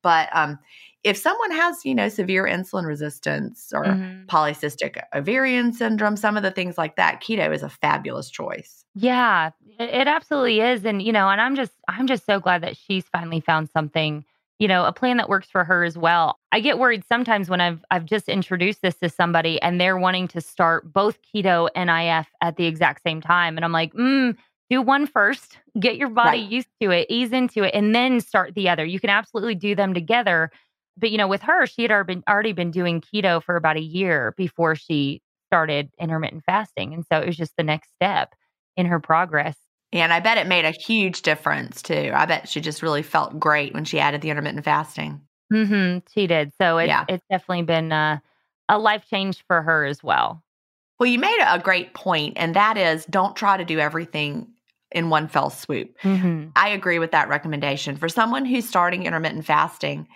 But 0.02 0.28
um, 0.32 0.58
if 1.04 1.16
someone 1.16 1.50
has, 1.52 1.84
you 1.84 1.94
know, 1.94 2.08
severe 2.08 2.44
insulin 2.44 2.84
resistance 2.86 3.72
or 3.74 4.00
Mhm. 4.00 4.30
polycystic 4.30 5.02
ovarian 5.14 5.72
syndrome, 5.72 6.16
some 6.16 6.36
of 6.36 6.42
the 6.42 6.50
things 6.50 6.78
like 6.78 6.96
that, 6.96 7.22
keto 7.22 7.52
is 7.54 7.62
a 7.62 7.68
fabulous 7.68 8.30
choice. 8.30 8.84
Yeah, 8.94 9.50
it, 9.78 9.90
it 9.90 10.08
absolutely 10.08 10.60
is. 10.60 10.84
And, 10.84 11.02
you 11.02 11.12
know, 11.12 11.28
and 11.28 11.40
I'm 11.40 11.54
just 11.54 11.72
I'm 11.88 12.06
just 12.06 12.26
so 12.26 12.40
glad 12.40 12.62
that 12.62 12.76
she's 12.76 13.04
finally 13.08 13.40
found 13.40 13.70
something, 13.70 14.24
you 14.58 14.66
know, 14.68 14.84
a 14.84 14.92
plan 14.92 15.16
that 15.18 15.28
works 15.28 15.48
for 15.50 15.64
her 15.64 15.84
as 15.84 15.96
well. 15.96 16.38
I 16.52 16.60
get 16.60 16.78
worried 16.78 17.04
sometimes 17.04 17.48
when 17.48 17.60
I've 17.60 17.84
I've 17.90 18.04
just 18.04 18.28
introduced 18.28 18.82
this 18.82 18.96
to 18.98 19.08
somebody 19.08 19.60
and 19.62 19.80
they're 19.80 19.98
wanting 19.98 20.28
to 20.28 20.40
start 20.40 20.92
both 20.92 21.18
keto 21.22 21.68
and 21.74 21.88
IF 21.90 22.28
at 22.40 22.56
the 22.56 22.66
exact 22.66 23.02
same 23.02 23.20
time. 23.20 23.56
And 23.56 23.64
I'm 23.64 23.72
like, 23.72 23.92
mm, 23.94 24.36
do 24.68 24.82
one 24.82 25.06
first, 25.06 25.58
get 25.78 25.96
your 25.96 26.10
body 26.10 26.38
Right. 26.38 26.50
used 26.50 26.68
to 26.80 26.90
it, 26.90 27.06
ease 27.08 27.32
into 27.32 27.62
it, 27.62 27.74
and 27.74 27.94
then 27.94 28.20
start 28.20 28.54
the 28.54 28.68
other. 28.68 28.84
You 28.84 29.00
can 29.00 29.10
absolutely 29.10 29.54
do 29.56 29.74
them 29.74 29.94
together. 29.94 30.50
But 31.00 31.10
you 31.10 31.18
know, 31.18 31.28
with 31.28 31.42
her, 31.42 31.66
she 31.66 31.82
had 31.82 31.90
already 31.90 32.14
been 32.14 32.24
already 32.28 32.52
been 32.52 32.70
doing 32.70 33.00
keto 33.00 33.42
for 33.42 33.56
about 33.56 33.76
a 33.76 33.82
year 33.82 34.34
before 34.36 34.74
she 34.74 35.22
started 35.48 35.90
intermittent 35.98 36.44
fasting. 36.44 36.94
And 36.94 37.04
so 37.10 37.18
it 37.18 37.26
was 37.26 37.36
just 37.36 37.56
the 37.56 37.64
next 37.64 37.90
step 37.96 38.34
in 38.76 38.86
her 38.86 39.00
progress. 39.00 39.56
And 39.92 40.12
I 40.12 40.20
bet 40.20 40.38
it 40.38 40.46
made 40.46 40.64
a 40.64 40.70
huge 40.70 41.22
difference 41.22 41.82
too. 41.82 42.12
I 42.14 42.24
bet 42.26 42.48
she 42.48 42.60
just 42.60 42.82
really 42.82 43.02
felt 43.02 43.40
great 43.40 43.74
when 43.74 43.84
she 43.84 43.98
added 43.98 44.20
the 44.20 44.30
intermittent 44.30 44.64
fasting. 44.64 45.20
hmm 45.50 45.98
She 46.14 46.26
did. 46.28 46.52
So 46.60 46.78
it's 46.78 46.88
Yeah. 46.88 47.04
it's 47.08 47.24
definitely 47.28 47.62
been 47.64 47.90
uh, 47.90 48.18
a 48.68 48.78
life 48.78 49.04
change 49.10 49.42
for 49.48 49.62
her 49.62 49.84
as 49.84 50.02
well. 50.04 50.44
Well, 51.00 51.08
you 51.08 51.18
made 51.18 51.38
a 51.44 51.58
great 51.58 51.94
point, 51.94 52.34
and 52.36 52.54
that 52.54 52.76
is 52.76 53.04
don't 53.06 53.34
try 53.34 53.56
to 53.56 53.64
do 53.64 53.78
everything 53.80 54.48
in 54.92 55.08
one 55.10 55.28
fell 55.28 55.50
swoop. 55.50 55.96
hmm 56.02 56.48
I 56.56 56.68
agree 56.70 56.98
with 56.98 57.12
that 57.12 57.28
recommendation. 57.28 57.96
For 57.96 58.08
someone 58.08 58.44
who's 58.44 58.68
starting 58.68 59.04
intermittent 59.06 59.46
fasting, 59.46 60.06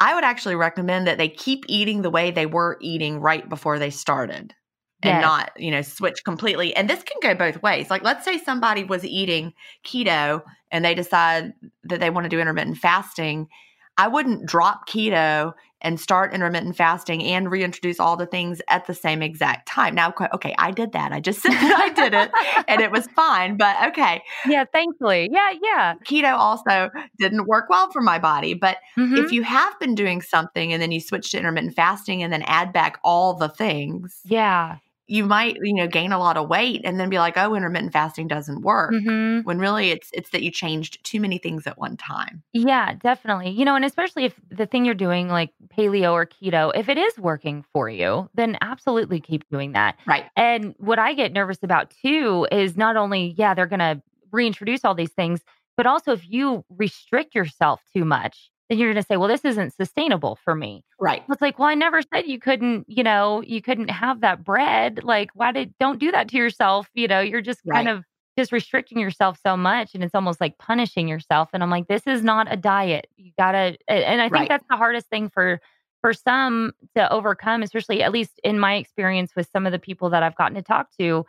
I 0.00 0.14
would 0.14 0.24
actually 0.24 0.54
recommend 0.54 1.06
that 1.06 1.18
they 1.18 1.28
keep 1.28 1.64
eating 1.68 2.02
the 2.02 2.10
way 2.10 2.30
they 2.30 2.46
were 2.46 2.78
eating 2.80 3.20
right 3.20 3.48
before 3.48 3.78
they 3.78 3.90
started 3.90 4.54
and 5.02 5.20
Yes. 5.20 5.22
not, 5.22 5.52
you 5.56 5.70
know, 5.70 5.82
switch 5.82 6.24
completely. 6.24 6.74
And 6.74 6.88
this 6.88 7.02
can 7.02 7.18
go 7.22 7.34
both 7.34 7.62
ways. 7.62 7.90
Like, 7.90 8.02
let's 8.02 8.24
say 8.24 8.38
somebody 8.38 8.84
was 8.84 9.04
eating 9.04 9.52
keto 9.84 10.42
and 10.70 10.84
they 10.84 10.94
decide 10.94 11.52
that 11.84 12.00
they 12.00 12.10
want 12.10 12.24
to 12.24 12.28
do 12.28 12.40
intermittent 12.40 12.78
fasting. 12.78 13.48
I 13.96 14.08
wouldn't 14.08 14.46
drop 14.46 14.88
keto 14.88 15.52
and 15.80 16.00
start 16.00 16.34
intermittent 16.34 16.76
fasting 16.76 17.22
and 17.22 17.50
reintroduce 17.50 18.00
all 18.00 18.16
the 18.16 18.26
things 18.26 18.60
at 18.68 18.86
the 18.86 18.94
same 18.94 19.22
exact 19.22 19.68
time. 19.68 19.94
Now, 19.94 20.12
okay, 20.34 20.54
I 20.58 20.70
did 20.70 20.92
that. 20.92 21.12
I 21.12 21.20
just 21.20 21.40
said 21.42 21.52
I 21.52 21.90
did 21.90 22.14
it 22.14 22.30
and 22.66 22.80
it 22.80 22.90
was 22.90 23.06
fine. 23.14 23.56
But 23.56 23.76
okay, 23.88 24.22
Yeah, 24.46 24.64
thankfully. 24.72 25.28
Yeah, 25.32 25.52
yeah. 25.62 25.94
keto 26.04 26.32
also 26.32 26.90
didn't 27.18 27.46
work 27.46 27.68
well 27.70 27.90
for 27.92 28.00
my 28.02 28.18
body. 28.18 28.54
But 28.54 28.78
Mhm. 28.96 29.18
if 29.24 29.32
you 29.32 29.42
have 29.42 29.78
been 29.78 29.94
doing 29.94 30.20
something 30.22 30.72
and 30.72 30.82
then 30.82 30.90
you 30.92 31.00
switch 31.00 31.30
to 31.30 31.38
intermittent 31.38 31.74
fasting 31.74 32.22
and 32.22 32.32
then 32.32 32.42
add 32.42 32.72
back 32.72 32.98
all 33.04 33.34
the 33.34 33.48
things, 33.48 34.20
yeah. 34.24 34.76
You 35.08 35.24
might, 35.24 35.56
you 35.62 35.74
know, 35.74 35.86
gain 35.86 36.12
a 36.12 36.18
lot 36.18 36.36
of 36.36 36.48
weight 36.48 36.82
and 36.84 37.00
then 37.00 37.08
be 37.10 37.18
like, 37.18 37.36
oh, 37.36 37.54
intermittent 37.54 37.92
fasting 37.92 38.28
doesn't 38.28 38.62
work. 38.62 38.92
Mhm. 38.92 39.44
When 39.44 39.58
really 39.58 39.90
it's 39.90 40.10
it's 40.12 40.30
that 40.30 40.42
you 40.42 40.50
changed 40.50 41.02
too 41.04 41.20
many 41.20 41.38
things 41.38 41.66
at 41.66 41.78
one 41.78 41.96
time. 41.96 42.42
Yeah, 42.52 42.94
definitely. 42.94 43.50
You 43.50 43.64
know, 43.64 43.74
and 43.74 43.84
especially 43.84 44.24
if 44.24 44.38
the 44.50 44.66
thing 44.66 44.84
you're 44.84 44.94
doing, 44.94 45.28
like 45.28 45.50
paleo 45.76 46.12
or 46.12 46.26
keto, 46.26 46.70
if 46.74 46.88
it 46.88 46.98
is 46.98 47.18
working 47.18 47.64
for 47.72 47.88
you, 47.88 48.28
then 48.34 48.58
absolutely 48.60 49.20
keep 49.20 49.48
doing 49.48 49.72
that. 49.72 49.96
Right. 50.06 50.26
And 50.36 50.74
what 50.78 50.98
I 50.98 51.14
get 51.14 51.32
nervous 51.32 51.62
about 51.62 51.92
too 52.02 52.46
is 52.52 52.76
not 52.76 52.96
only, 52.96 53.34
yeah, 53.38 53.54
they're 53.54 53.66
going 53.66 53.78
to 53.80 54.02
reintroduce 54.30 54.84
all 54.84 54.94
these 54.94 55.12
things, 55.12 55.40
but 55.76 55.86
also 55.86 56.12
if 56.12 56.28
you 56.28 56.64
restrict 56.76 57.34
yourself 57.34 57.80
too 57.94 58.04
much, 58.04 58.50
then 58.68 58.78
you're 58.78 58.92
going 58.92 59.02
to 59.02 59.06
say, 59.06 59.16
well, 59.16 59.28
this 59.28 59.44
isn't 59.44 59.74
sustainable 59.74 60.38
for 60.44 60.54
me. 60.54 60.84
Right. 61.00 61.22
It's 61.30 61.40
like, 61.40 61.58
well, 61.58 61.68
I 61.68 61.74
never 61.74 62.00
said 62.02 62.26
you 62.26 62.38
couldn't, 62.38 62.84
you 62.88 63.02
know, 63.02 63.42
you 63.42 63.62
couldn't 63.62 63.88
have 63.88 64.20
that 64.20 64.44
bread. 64.44 65.04
Like, 65.04 65.30
why 65.34 65.52
did, 65.52 65.74
don't 65.80 65.98
do 65.98 66.10
that 66.12 66.28
to 66.28 66.36
yourself. 66.36 66.88
You 66.94 67.08
know, 67.08 67.20
you're 67.20 67.40
just 67.40 67.60
kind 67.72 67.86
Right. 67.86 67.96
of 67.96 68.04
just 68.36 68.52
restricting 68.52 68.98
yourself 68.98 69.38
so 69.44 69.56
much 69.56 69.94
and 69.94 70.04
it's 70.04 70.14
almost 70.14 70.40
like 70.40 70.58
punishing 70.58 71.08
yourself. 71.08 71.48
And 71.52 71.62
I'm 71.62 71.70
like, 71.70 71.88
this 71.88 72.06
is 72.06 72.22
not 72.22 72.52
a 72.52 72.56
diet. 72.56 73.08
You 73.16 73.32
gotta, 73.38 73.76
and 73.88 74.20
I 74.20 74.28
think 74.28 74.32
Right. 74.32 74.48
that's 74.48 74.66
the 74.70 74.76
hardest 74.76 75.08
thing 75.08 75.28
for, 75.28 75.60
for 76.02 76.12
some 76.12 76.72
to 76.94 77.10
overcome, 77.12 77.62
especially 77.62 78.02
at 78.02 78.12
least 78.12 78.38
in 78.44 78.60
my 78.60 78.76
experience 78.76 79.32
with 79.34 79.48
some 79.52 79.66
of 79.66 79.72
the 79.72 79.78
people 79.80 80.10
that 80.10 80.22
I've 80.22 80.36
gotten 80.36 80.54
to 80.54 80.62
talk 80.62 80.88
to, 81.00 81.24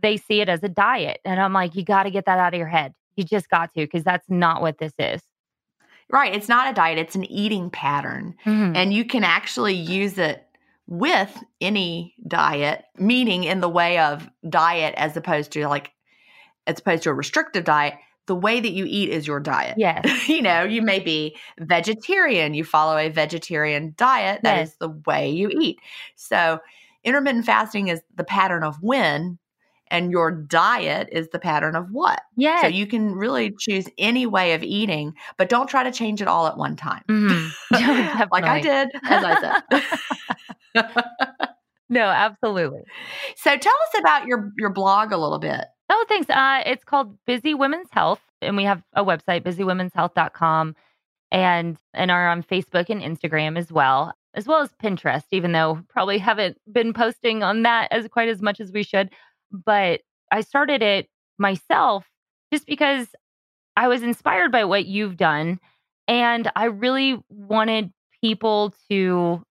they 0.00 0.16
see 0.16 0.40
it 0.40 0.48
as 0.48 0.62
a 0.62 0.68
diet. 0.68 1.20
And 1.24 1.40
I'm 1.40 1.52
like, 1.52 1.74
you 1.74 1.84
got 1.84 2.04
to 2.04 2.10
get 2.10 2.26
that 2.26 2.38
out 2.38 2.54
of 2.54 2.58
your 2.58 2.68
head. 2.68 2.92
You 3.16 3.24
just 3.24 3.48
got 3.48 3.72
to, 3.74 3.80
because 3.80 4.04
that's 4.04 4.28
not 4.28 4.60
what 4.60 4.78
this 4.78 4.92
is. 4.98 5.22
Right. 6.10 6.34
It's 6.34 6.48
not 6.48 6.70
a 6.70 6.74
diet, 6.74 6.98
it's 6.98 7.16
an 7.16 7.24
eating 7.24 7.70
pattern. 7.70 8.34
Mhm. 8.44 8.76
And 8.76 8.92
you 8.94 9.04
can 9.04 9.24
actually 9.24 9.74
use 9.74 10.18
it 10.18 10.42
with 10.86 11.42
any 11.60 12.14
diet, 12.28 12.84
meaning 12.96 13.42
in 13.44 13.60
the 13.60 13.68
way 13.68 13.98
of 13.98 14.28
diet 14.48 14.94
as 14.96 15.16
opposed 15.16 15.50
to 15.52 15.66
like, 15.66 15.90
as 16.66 16.78
opposed 16.78 17.02
to 17.04 17.10
a 17.10 17.14
restrictive 17.14 17.64
diet. 17.64 17.94
The 18.26 18.34
way 18.36 18.58
that 18.60 18.72
you 18.72 18.84
eat 18.88 19.08
is 19.10 19.26
your 19.26 19.38
diet. 19.40 19.74
Yes. 19.78 20.04
you 20.28 20.42
know, 20.42 20.62
you 20.62 20.82
may 20.82 20.98
be 21.00 21.36
vegetarian, 21.58 22.54
you 22.54 22.64
follow 22.64 22.96
a 22.98 23.08
vegetarian 23.08 23.94
diet. 23.96 24.40
That 24.42 24.60
is 24.62 24.70
Yes. 24.70 24.76
the 24.78 24.88
way 25.06 25.30
you 25.30 25.48
eat. 25.60 25.78
So, 26.16 26.58
intermittent 27.04 27.44
fasting 27.46 27.86
is 27.88 28.00
the 28.16 28.24
pattern 28.24 28.64
of 28.64 28.76
when, 28.80 29.38
and 29.90 30.10
your 30.10 30.30
diet 30.30 31.08
is 31.12 31.28
the 31.28 31.38
pattern 31.38 31.76
of 31.76 31.90
what. 31.92 32.22
Yeah. 32.36 32.60
So, 32.62 32.66
you 32.66 32.86
can 32.86 33.12
really 33.14 33.54
choose 33.58 33.86
any 33.98 34.26
way 34.26 34.52
of 34.54 34.62
eating, 34.62 35.14
but 35.36 35.48
don't 35.48 35.68
try 35.68 35.82
to 35.84 35.92
change 35.92 36.20
it 36.22 36.28
all 36.28 36.46
at 36.46 36.56
one 36.56 36.76
time. 36.76 37.02
Mhm. 37.10 37.50
Like 38.32 38.44
I 38.44 38.60
did, 38.60 38.90
as 39.04 39.24
I 39.24 39.40
said. 40.74 40.84
No, 41.88 42.02
absolutely. 42.08 42.80
so, 43.36 43.56
tell 43.56 43.72
us 43.72 44.00
about 44.00 44.26
your 44.26 44.50
your 44.58 44.70
blog 44.70 45.12
a 45.12 45.16
little 45.16 45.38
bit. 45.38 45.66
Oh, 45.88 46.04
thanks. 46.08 46.28
Uh, 46.28 46.62
it's 46.66 46.82
called 46.82 47.16
Busy 47.26 47.54
Women's 47.54 47.86
Health, 47.92 48.20
and 48.42 48.56
we 48.56 48.64
have 48.64 48.82
a 48.94 49.04
website, 49.04 49.42
busywomenshealth.com, 49.44 50.74
and 51.30 51.76
and 51.94 52.10
are 52.10 52.28
on 52.28 52.42
Facebook 52.42 52.90
and 52.90 53.00
Instagram 53.02 53.56
as 53.56 53.70
well, 53.70 54.12
as 54.34 54.48
well 54.48 54.62
as 54.62 54.70
Pinterest. 54.82 55.26
Even 55.30 55.52
though 55.52 55.80
probably 55.88 56.18
haven't 56.18 56.58
been 56.72 56.92
posting 56.92 57.44
on 57.44 57.62
that 57.62 57.86
as 57.92 58.08
quite 58.08 58.28
as 58.28 58.42
much 58.42 58.58
as 58.60 58.72
we 58.72 58.82
should, 58.82 59.08
but 59.50 60.00
I 60.32 60.40
started 60.42 60.82
it 60.82 61.08
myself 61.38 62.06
just 62.52 62.66
because 62.66 63.08
I 63.76 63.88
was 63.88 64.02
inspired 64.02 64.52
by 64.52 64.64
what 64.64 64.86
you've 64.86 65.16
done, 65.16 65.60
and 66.08 66.50
I 66.56 66.66
really 66.66 67.18
wanted 67.30 67.92
people 68.22 68.74
to, 68.90 69.42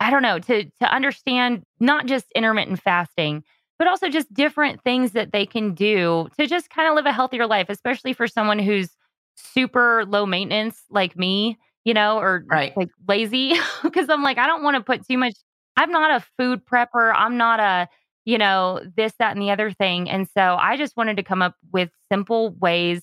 I 0.00 0.10
don't 0.10 0.22
know, 0.22 0.38
to 0.40 0.64
to 0.64 0.94
understand 0.94 1.64
not 1.80 2.06
just 2.06 2.26
intermittent 2.34 2.80
fasting 2.82 3.44
but 3.78 3.86
also 3.86 4.08
just 4.08 4.32
different 4.34 4.82
things 4.82 5.12
that 5.12 5.30
they 5.32 5.46
can 5.46 5.72
do 5.72 6.28
to 6.36 6.48
just 6.48 6.68
kind 6.68 6.88
of 6.88 6.96
live 6.96 7.06
a 7.06 7.12
healthier 7.12 7.46
life, 7.46 7.66
especially 7.68 8.12
for 8.12 8.26
someone 8.26 8.58
who's 8.58 8.90
super 9.36 10.04
low 10.04 10.26
maintenance 10.26 10.82
like 10.90 11.16
me, 11.16 11.56
you 11.84 11.94
know, 11.94 12.18
or 12.18 12.44
Right. 12.50 12.72
like 12.74 12.88
lazy. 13.06 13.54
Cause 13.94 14.08
I'm 14.08 14.22
like, 14.24 14.36
I 14.36 14.48
don't 14.48 14.64
want 14.64 14.76
to 14.76 14.82
put 14.82 15.06
too 15.06 15.16
much. 15.16 15.34
I'm 15.76 15.92
not 15.92 16.10
a 16.10 16.24
food 16.36 16.66
prepper. 16.66 17.12
I'm 17.14 17.36
not 17.36 17.60
a, 17.60 17.88
you 18.28 18.36
know, 18.36 18.78
this, 18.94 19.14
that, 19.18 19.32
and 19.32 19.40
the 19.40 19.50
other 19.50 19.70
thing. 19.70 20.10
And 20.10 20.28
so 20.28 20.58
I 20.60 20.76
just 20.76 20.98
wanted 20.98 21.16
to 21.16 21.22
come 21.22 21.40
up 21.40 21.54
with 21.72 21.88
simple 22.12 22.50
ways 22.60 23.00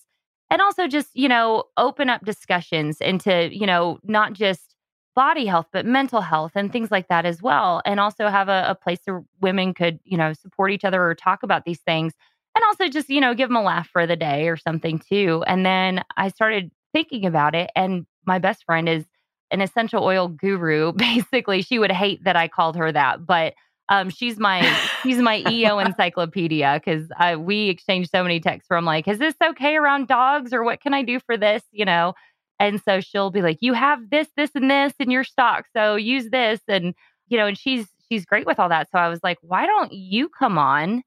and 0.52 0.62
also 0.62 0.88
just, 0.88 1.10
you 1.16 1.28
know, 1.28 1.64
open 1.78 2.12
up 2.12 2.24
discussions 2.24 3.02
into, 3.02 3.50
you 3.52 3.66
know, 3.66 3.98
not 4.04 4.34
just 4.34 4.76
body 5.16 5.48
health, 5.48 5.66
but 5.74 5.84
mental 5.84 6.22
health 6.22 6.52
and 6.54 6.72
things 6.72 6.92
like 6.92 7.08
that 7.08 7.26
as 7.26 7.42
well. 7.42 7.82
And 7.88 8.00
also 8.00 8.28
have 8.28 8.50
a, 8.50 8.66
a 8.68 8.76
place 8.76 9.00
where 9.06 9.24
women 9.42 9.74
could, 9.74 10.00
you 10.04 10.16
know, 10.16 10.32
support 10.34 10.72
each 10.72 10.86
other 10.86 11.04
or 11.04 11.16
talk 11.16 11.42
about 11.42 11.66
these 11.66 11.80
things. 11.80 12.14
And 12.54 12.64
also 12.66 12.88
just, 12.88 13.10
you 13.10 13.20
know, 13.20 13.34
give 13.34 13.50
them 13.50 13.58
a 13.58 13.64
laugh 13.64 13.88
for 13.88 14.06
the 14.06 14.16
day 14.16 14.48
or 14.48 14.58
something 14.58 15.00
too. 15.00 15.44
And 15.48 15.66
then 15.66 16.04
I 16.18 16.28
started 16.28 16.70
thinking 16.94 17.26
about 17.26 17.56
it. 17.56 17.72
And 17.76 18.06
my 18.28 18.38
best 18.38 18.64
friend 18.64 18.88
is 18.88 19.06
an 19.50 19.62
essential 19.62 20.04
oil 20.04 20.28
guru. 20.28 20.92
Basically, 20.96 21.64
she 21.64 21.80
would 21.80 21.92
hate 21.92 22.24
that 22.26 22.36
I 22.36 22.48
called 22.48 22.76
her 22.76 22.92
that, 22.92 23.26
but 23.26 23.56
um, 23.90 24.10
she's 24.10 24.40
my 24.40 24.62
she's 25.04 25.18
my 25.18 25.44
EO 25.48 25.80
encyclopedia 25.80 26.82
because 26.84 27.10
we 27.40 27.70
exchange 27.70 28.10
so 28.10 28.24
many 28.24 28.40
texts 28.40 28.68
from 28.68 28.86
like, 28.86 29.08
is 29.08 29.20
this 29.20 29.36
okay 29.44 29.76
around 29.76 30.08
dogs 30.08 30.54
or 30.54 30.64
what 30.64 30.82
can 30.82 30.94
I 30.94 31.04
do 31.04 31.20
for 31.20 31.38
this? 31.38 31.64
You 31.72 31.86
know, 31.86 32.14
and 32.60 32.82
so 32.82 33.02
she'll 33.02 33.32
be 33.32 33.42
like, 33.42 33.58
you 33.62 33.74
have 33.74 34.10
this, 34.10 34.28
this, 34.38 34.52
and 34.56 34.70
this 34.72 34.94
in 35.00 35.12
your 35.12 35.24
stock, 35.24 35.66
so 35.76 35.96
use 35.96 36.30
this, 36.30 36.62
and 36.68 36.94
you 37.28 37.38
know, 37.38 37.48
and 37.48 37.58
she's 37.58 37.88
she's 38.10 38.26
great 38.26 38.46
with 38.46 38.60
all 38.60 38.70
that. 38.70 38.90
So 38.92 38.98
I 38.98 39.10
was 39.10 39.20
like, 39.24 39.38
why 39.42 39.66
don't 39.66 39.92
you 39.92 40.30
come 40.30 40.58
on? 40.58 41.04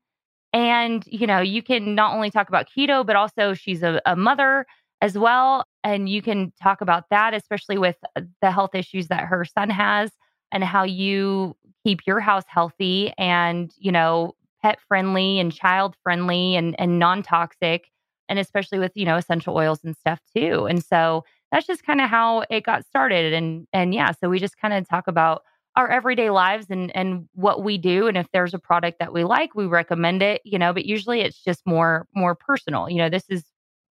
And 0.53 1.05
you 1.07 1.27
know, 1.27 1.41
you 1.41 1.63
can 1.63 1.95
not 1.95 2.15
only 2.15 2.31
talk 2.31 2.49
about 2.49 2.69
keto, 2.77 3.05
but 3.05 3.17
also 3.17 3.55
she's 3.55 3.83
a, 3.83 4.01
a 4.07 4.15
mother 4.15 4.67
as 5.01 5.17
well, 5.17 5.65
and 5.85 6.09
you 6.09 6.23
can 6.23 6.53
talk 6.63 6.81
about 6.81 7.05
that, 7.11 7.35
especially 7.35 7.79
with 7.79 7.97
uh, 8.17 8.23
the 8.43 8.51
health 8.51 8.75
issues 8.75 9.09
that 9.09 9.25
her 9.25 9.45
son 9.45 9.71
has, 9.71 10.11
and 10.53 10.63
how 10.65 10.85
you 10.85 11.57
keep 11.89 12.07
your 12.07 12.21
house 12.21 12.45
healthy 12.47 13.13
and 13.17 13.73
you 13.79 13.91
know 13.91 14.35
pet 14.63 14.79
friendly 14.87 15.39
and 15.39 15.53
child 15.53 15.97
friendly 16.03 16.55
and 16.55 16.79
and 16.79 16.99
non 16.99 17.23
toxic, 17.23 17.91
and 18.29 18.39
especially 18.39 18.79
with 18.79 18.93
you 18.95 19.07
know 19.07 19.17
essential 19.17 19.57
oils 19.57 19.81
and 19.85 19.97
stuff 19.97 20.21
too. 20.37 20.67
And 20.67 20.85
so 20.85 21.25
that's 21.51 21.67
just 21.67 21.85
kind 21.85 22.03
of 22.03 22.11
how 22.11 22.45
it 22.51 22.65
got 22.65 22.85
started. 22.85 23.33
And 23.33 23.67
and 23.73 23.95
yeah, 23.95 24.13
so 24.13 24.29
we 24.29 24.39
just 24.39 24.59
kind 24.59 24.75
of 24.75 24.87
talk 24.87 25.09
about 25.09 25.43
our 25.77 25.89
everyday 25.89 26.29
lives 26.29 26.67
and 26.69 26.95
and 26.95 27.27
what 27.35 27.63
we 27.63 27.79
do 27.79 28.09
and 28.09 28.17
if 28.17 28.27
there's 28.33 28.53
a 28.53 28.59
product 28.59 28.99
that 28.99 29.13
we 29.13 29.23
like 29.23 29.55
we 29.55 29.65
recommend 29.65 30.23
it 30.23 30.41
you 30.45 30.59
know 30.59 30.73
but 30.73 30.85
usually 30.85 31.21
it's 31.21 31.41
just 31.45 31.65
more 31.65 32.05
more 32.17 32.35
personal 32.35 32.91
you 32.91 32.97
know 32.97 33.09
this 33.09 33.23
is 33.29 33.45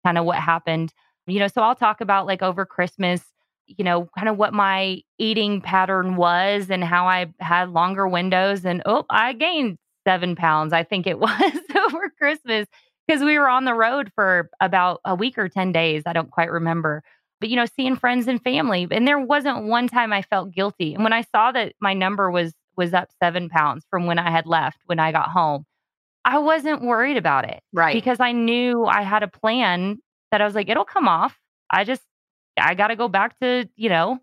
kind 0.04 0.18
of 0.18 0.26
what 0.26 0.36
happened 0.36 0.92
you 1.26 1.38
know 1.38 1.46
so 1.48 1.62
i'll 1.62 1.74
talk 1.74 2.02
about 2.02 2.26
like 2.26 2.42
over 2.42 2.66
christmas 2.66 3.22
you 3.78 3.84
know 3.84 4.08
kind 4.16 4.28
of 4.28 4.36
what 4.36 4.52
my 4.52 5.00
eating 5.18 5.60
pattern 5.60 6.16
was 6.16 6.70
and 6.70 6.82
how 6.84 7.06
i 7.06 7.26
had 7.40 7.70
longer 7.70 8.06
windows 8.08 8.64
and 8.64 8.82
oh 8.86 9.04
i 9.10 9.32
gained 9.32 9.76
seven 10.06 10.34
pounds 10.36 10.72
i 10.72 10.82
think 10.82 11.06
it 11.06 11.18
was 11.20 11.60
over 11.76 12.10
christmas 12.18 12.66
because 13.06 13.22
we 13.24 13.38
were 13.38 13.48
on 13.48 13.64
the 13.64 13.74
road 13.74 14.10
for 14.14 14.50
about 14.60 15.00
a 15.04 15.14
week 15.14 15.38
or 15.38 15.48
10 15.48 15.72
days 15.72 16.02
i 16.06 16.12
don't 16.12 16.30
quite 16.30 16.50
remember 16.50 17.02
but 17.40 17.48
you 17.48 17.56
know 17.56 17.66
seeing 17.66 17.96
friends 17.96 18.26
and 18.28 18.42
family 18.42 18.86
and 18.90 19.06
there 19.06 19.18
wasn't 19.20 19.64
one 19.64 19.88
time 19.88 20.12
i 20.12 20.22
felt 20.22 20.52
guilty 20.52 20.94
and 20.94 21.04
when 21.04 21.12
i 21.12 21.22
saw 21.22 21.52
that 21.52 21.72
my 21.80 21.94
number 21.94 22.30
was 22.30 22.52
was 22.76 22.94
up 22.94 23.08
seven 23.22 23.48
pounds 23.48 23.84
from 23.90 24.06
when 24.06 24.18
i 24.18 24.30
had 24.30 24.46
left 24.46 24.78
when 24.86 24.98
i 24.98 25.12
got 25.12 25.28
home 25.30 25.64
i 26.24 26.38
wasn't 26.38 26.82
worried 26.82 27.16
about 27.16 27.44
it 27.48 27.60
Right. 27.72 27.94
because 27.94 28.20
i 28.20 28.32
knew 28.32 28.84
i 28.84 29.02
had 29.02 29.22
a 29.22 29.28
plan 29.28 29.98
that 30.30 30.40
i 30.40 30.44
was 30.44 30.54
like 30.54 30.68
it'll 30.68 30.84
come 30.84 31.08
off 31.08 31.36
i 31.70 31.84
just 31.84 32.02
i 32.60 32.74
got 32.74 32.88
to 32.88 32.96
go 32.96 33.08
back 33.08 33.38
to 33.40 33.68
you 33.76 33.88
know 33.88 34.18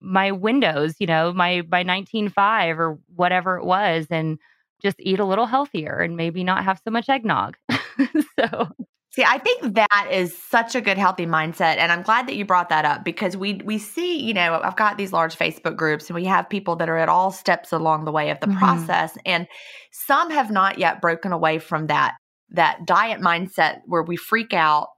my 0.00 0.30
windows 0.32 0.94
you 0.98 1.06
know 1.06 1.32
my 1.32 1.62
my 1.70 1.82
19.5 1.84 2.78
or 2.78 2.98
whatever 3.14 3.56
it 3.56 3.64
was 3.64 4.06
and 4.10 4.38
just 4.82 4.96
eat 4.98 5.18
a 5.20 5.24
little 5.24 5.46
healthier 5.46 6.00
and 6.00 6.16
maybe 6.16 6.44
not 6.44 6.64
have 6.64 6.80
so 6.84 6.90
much 6.90 7.08
eggnog 7.08 7.56
so 8.38 8.68
See, 9.14 9.22
I 9.22 9.38
think 9.38 9.74
that 9.76 10.08
is 10.10 10.36
such 10.36 10.74
a 10.74 10.80
good 10.80 10.98
healthy 10.98 11.24
mindset 11.24 11.76
and 11.76 11.92
I'm 11.92 12.02
glad 12.02 12.26
that 12.26 12.34
you 12.34 12.44
brought 12.44 12.68
that 12.70 12.84
up 12.84 13.04
because 13.04 13.36
we 13.36 13.60
we 13.64 13.78
see, 13.78 14.18
you 14.20 14.34
know, 14.34 14.60
I've 14.60 14.74
got 14.74 14.98
these 14.98 15.12
large 15.12 15.38
Facebook 15.38 15.76
groups 15.76 16.08
and 16.08 16.16
we 16.16 16.24
have 16.24 16.48
people 16.48 16.74
that 16.76 16.88
are 16.88 16.98
at 16.98 17.08
all 17.08 17.30
steps 17.30 17.70
along 17.72 18.06
the 18.06 18.10
way 18.10 18.30
of 18.30 18.40
the 18.40 18.48
Mhm. 18.48 18.58
process 18.58 19.16
and 19.24 19.46
some 19.92 20.30
have 20.30 20.50
not 20.50 20.78
yet 20.78 21.00
broken 21.00 21.32
away 21.32 21.60
from 21.60 21.86
that 21.86 22.16
that 22.50 22.86
diet 22.86 23.20
mindset 23.20 23.82
where 23.86 24.02
we 24.02 24.16
freak 24.16 24.52
out 24.52 24.88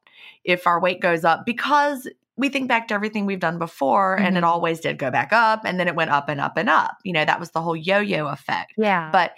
if 0.44 0.66
our 0.66 0.80
weight 0.80 1.00
goes 1.02 1.22
up 1.22 1.44
because 1.44 2.08
we 2.36 2.48
think 2.48 2.68
back 2.68 2.88
to 2.88 2.94
everything 2.94 3.24
we've 3.26 3.40
done 3.40 3.58
before 3.58 4.16
and 4.18 4.36
it 4.36 4.42
Mhm. 4.44 4.46
always 4.46 4.80
did 4.80 4.98
go 4.98 5.10
back 5.10 5.32
up 5.32 5.62
and 5.64 5.80
then 5.80 5.88
it 5.88 5.94
went 5.94 6.10
up 6.10 6.28
and 6.28 6.40
up 6.40 6.56
and 6.56 6.68
up. 6.68 6.98
You 7.02 7.12
know, 7.14 7.24
that 7.24 7.40
was 7.40 7.50
the 7.52 7.62
whole 7.62 7.76
yo-yo 7.76 8.26
effect. 8.26 8.74
yeah 8.76 9.10
But 9.12 9.32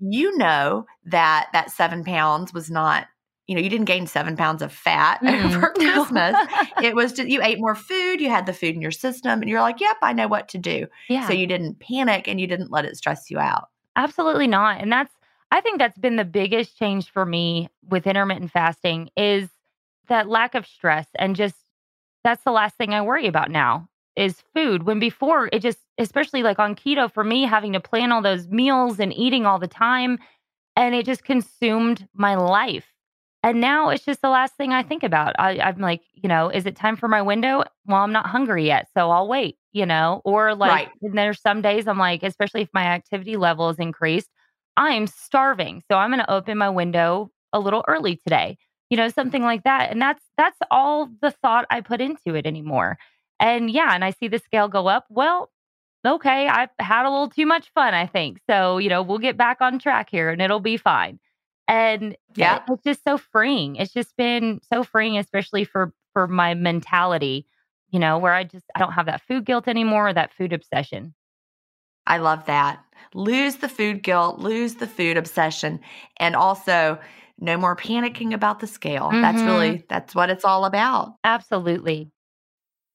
you 0.00 0.36
know 0.36 0.86
that 1.06 1.48
that 1.52 1.70
seven 1.70 2.04
pounds 2.04 2.52
was 2.52 2.70
not, 2.70 3.06
you 3.46 3.54
know, 3.54 3.60
you 3.60 3.70
didn't 3.70 3.86
gain 3.86 4.06
seven 4.06 4.36
pounds 4.36 4.62
of 4.62 4.72
fat 4.72 5.20
Mm-mm. 5.22 5.44
over 5.46 5.68
Christmas. 5.76 6.36
it 6.82 6.94
was 6.94 7.12
just 7.12 7.28
you 7.28 7.40
ate 7.42 7.60
more 7.60 7.74
food, 7.74 8.20
you 8.20 8.28
had 8.30 8.46
the 8.46 8.52
food 8.52 8.74
in 8.74 8.82
your 8.82 8.90
system, 8.90 9.40
and 9.40 9.48
you're 9.48 9.60
like, 9.60 9.80
yep, 9.80 9.96
I 10.02 10.12
know 10.12 10.26
what 10.28 10.48
to 10.48 10.58
do. 10.58 10.86
yeah 11.08 11.26
So 11.28 11.32
you 11.32 11.46
didn't 11.46 11.78
panic 11.80 12.26
and 12.26 12.40
you 12.40 12.46
didn't 12.46 12.70
let 12.72 12.84
it 12.84 12.96
stress 12.96 13.30
you 13.30 13.38
out. 13.38 13.68
Absolutely 13.96 14.46
not. 14.48 14.80
And 14.80 14.90
that's 14.92 15.12
I 15.52 15.60
think 15.60 15.78
that's 15.78 15.98
been 15.98 16.16
the 16.16 16.24
biggest 16.24 16.76
change 16.76 17.10
for 17.10 17.24
me 17.24 17.68
with 17.88 18.08
intermittent 18.08 18.50
fasting 18.50 19.10
is 19.16 19.48
that 20.08 20.28
lack 20.28 20.56
of 20.56 20.66
stress 20.66 21.06
and 21.16 21.36
just 21.36 21.54
that's 22.24 22.44
the 22.44 22.52
last 22.52 22.76
thing 22.76 22.94
I 22.94 23.02
worry 23.02 23.26
about 23.26 23.50
now 23.50 23.88
is 24.16 24.42
food. 24.54 24.84
When 24.84 24.98
before 25.00 25.48
it 25.52 25.60
just 25.60 25.78
especially 25.98 26.42
like 26.42 26.58
on 26.58 26.74
keto 26.76 27.12
for 27.12 27.24
me 27.24 27.44
having 27.44 27.72
to 27.74 27.80
plan 27.80 28.12
all 28.12 28.22
those 28.22 28.48
meals 28.48 29.00
and 29.00 29.12
eating 29.12 29.46
all 29.46 29.58
the 29.58 29.68
time 29.68 30.18
and 30.76 30.94
it 30.94 31.06
just 31.06 31.24
consumed 31.24 32.08
my 32.14 32.34
life. 32.34 32.86
And 33.42 33.60
now 33.60 33.90
it's 33.90 34.04
just 34.04 34.22
the 34.22 34.30
last 34.30 34.56
thing 34.56 34.72
I 34.72 34.82
think 34.82 35.02
about. 35.02 35.34
I, 35.38 35.58
I'm 35.60 35.78
like, 35.78 36.02
you 36.14 36.28
know, 36.28 36.48
is 36.48 36.64
it 36.66 36.76
time 36.76 36.96
for 36.96 37.08
my 37.08 37.20
window? 37.22 37.64
Well, 37.86 37.98
I'm 38.00 38.12
not 38.12 38.26
hungry 38.26 38.66
yet, 38.66 38.88
so 38.96 39.10
I'll 39.10 39.28
wait, 39.28 39.58
you 39.72 39.84
know? 39.84 40.22
Or 40.24 40.54
like, 40.54 40.70
Right. 40.70 40.88
there's 41.02 41.40
some 41.42 41.60
days 41.60 41.86
I'm 41.86 41.98
like, 41.98 42.22
especially 42.22 42.62
if 42.62 42.70
my 42.72 42.84
activity 42.84 43.36
level 43.36 43.68
is 43.68 43.78
increased, 43.78 44.30
I'm 44.76 45.06
starving. 45.06 45.82
So 45.90 45.96
I'm 45.98 46.10
going 46.10 46.20
to 46.24 46.30
open 46.32 46.56
my 46.58 46.70
window 46.70 47.30
a 47.52 47.60
little 47.60 47.84
early 47.86 48.16
today, 48.16 48.56
you 48.94 48.96
know, 48.96 49.08
something 49.08 49.42
like 49.42 49.64
that. 49.64 49.90
And 49.90 50.00
that's, 50.00 50.22
that's 50.36 50.56
all 50.70 51.10
the 51.20 51.32
thought 51.32 51.66
I 51.68 51.80
put 51.80 52.00
into 52.00 52.36
it 52.36 52.46
anymore. 52.46 52.96
And 53.40 53.68
yeah, 53.68 53.92
and 53.92 54.04
I 54.04 54.10
see 54.10 54.28
the 54.28 54.38
scale 54.38 54.68
go 54.68 54.86
up. 54.86 55.04
Well, 55.08 55.50
okay, 56.06 56.46
I've 56.46 56.68
had 56.78 57.04
a 57.04 57.10
little 57.10 57.28
too 57.28 57.44
much 57.44 57.72
fun, 57.74 57.92
I 57.92 58.06
think. 58.06 58.38
So, 58.48 58.78
you 58.78 58.88
know, 58.88 59.02
we'll 59.02 59.18
get 59.18 59.36
back 59.36 59.56
on 59.60 59.80
track 59.80 60.10
here 60.10 60.30
and 60.30 60.40
it'll 60.40 60.60
be 60.60 60.76
fine. 60.76 61.18
And 61.66 62.16
Yeah. 62.36 62.58
it- 62.58 62.62
it's 62.68 62.84
just 62.84 63.02
so 63.02 63.18
freeing. 63.18 63.74
It's 63.74 63.92
just 63.92 64.16
been 64.16 64.60
so 64.72 64.84
freeing, 64.84 65.18
especially 65.18 65.64
for 65.64 65.92
for 66.12 66.28
my 66.28 66.54
mentality, 66.54 67.44
you 67.90 67.98
know, 67.98 68.18
where 68.18 68.32
I 68.32 68.44
just 68.44 68.66
I 68.76 68.78
don't 68.78 68.92
have 68.92 69.06
that 69.06 69.22
food 69.22 69.44
guilt 69.44 69.66
anymore, 69.66 70.10
or 70.10 70.12
that 70.12 70.32
food 70.32 70.52
obsession. 70.52 71.14
I 72.06 72.18
love 72.18 72.46
that. 72.46 72.84
Lose 73.14 73.56
the 73.56 73.68
food 73.68 74.04
guilt, 74.04 74.38
lose 74.38 74.74
the 74.76 74.86
food 74.86 75.16
obsession, 75.16 75.80
and 76.18 76.36
also 76.36 77.00
no 77.38 77.56
more 77.56 77.76
panicking 77.76 78.32
about 78.32 78.60
the 78.60 78.66
scale. 78.66 79.10
That's 79.10 79.38
Mhm. 79.40 79.46
really 79.46 79.84
that's 79.88 80.14
what 80.14 80.30
it's 80.30 80.44
all 80.44 80.64
about. 80.64 81.14
Absolutely. 81.24 82.10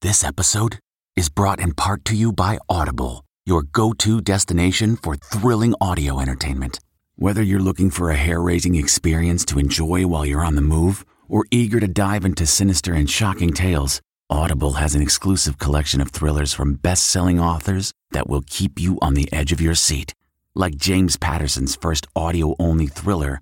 This 0.01 0.23
episode 0.23 0.79
is 1.15 1.29
brought 1.29 1.59
in 1.59 1.73
part 1.73 2.05
to 2.05 2.15
you 2.15 2.31
by 2.31 2.57
Audible, 2.69 3.25
your 3.45 3.63
go 3.63 3.91
to 3.93 4.21
destination 4.21 4.95
for 4.95 5.15
thrilling 5.17 5.75
audio 5.81 6.19
entertainment. 6.19 6.79
Whether 7.15 7.43
you're 7.43 7.59
looking 7.59 7.89
for 7.91 8.09
a 8.09 8.15
hair 8.15 8.41
raising 8.41 8.75
experience 8.75 9.43
to 9.45 9.59
enjoy 9.59 10.07
while 10.07 10.25
you're 10.25 10.45
on 10.45 10.55
the 10.55 10.61
move 10.61 11.05
or 11.27 11.45
eager 11.51 11.79
to 11.81 11.87
dive 11.87 12.23
into 12.23 12.45
sinister 12.45 12.93
and 12.93 13.09
shocking 13.09 13.51
tales, 13.53 14.01
Audible 14.29 14.73
has 14.73 14.95
an 14.95 15.01
exclusive 15.01 15.57
collection 15.57 15.99
of 15.99 16.11
thrillers 16.11 16.53
from 16.53 16.75
best 16.75 17.07
selling 17.07 17.39
authors 17.39 17.91
that 18.11 18.29
will 18.29 18.43
keep 18.47 18.79
you 18.79 18.97
on 19.01 19.15
the 19.15 19.27
edge 19.33 19.51
of 19.51 19.59
your 19.59 19.75
seat. 19.75 20.13
Like 20.55 20.75
James 20.77 21.17
Patterson's 21.17 21.75
first 21.75 22.07
audio 22.15 22.55
only 22.59 22.87
thriller, 22.87 23.41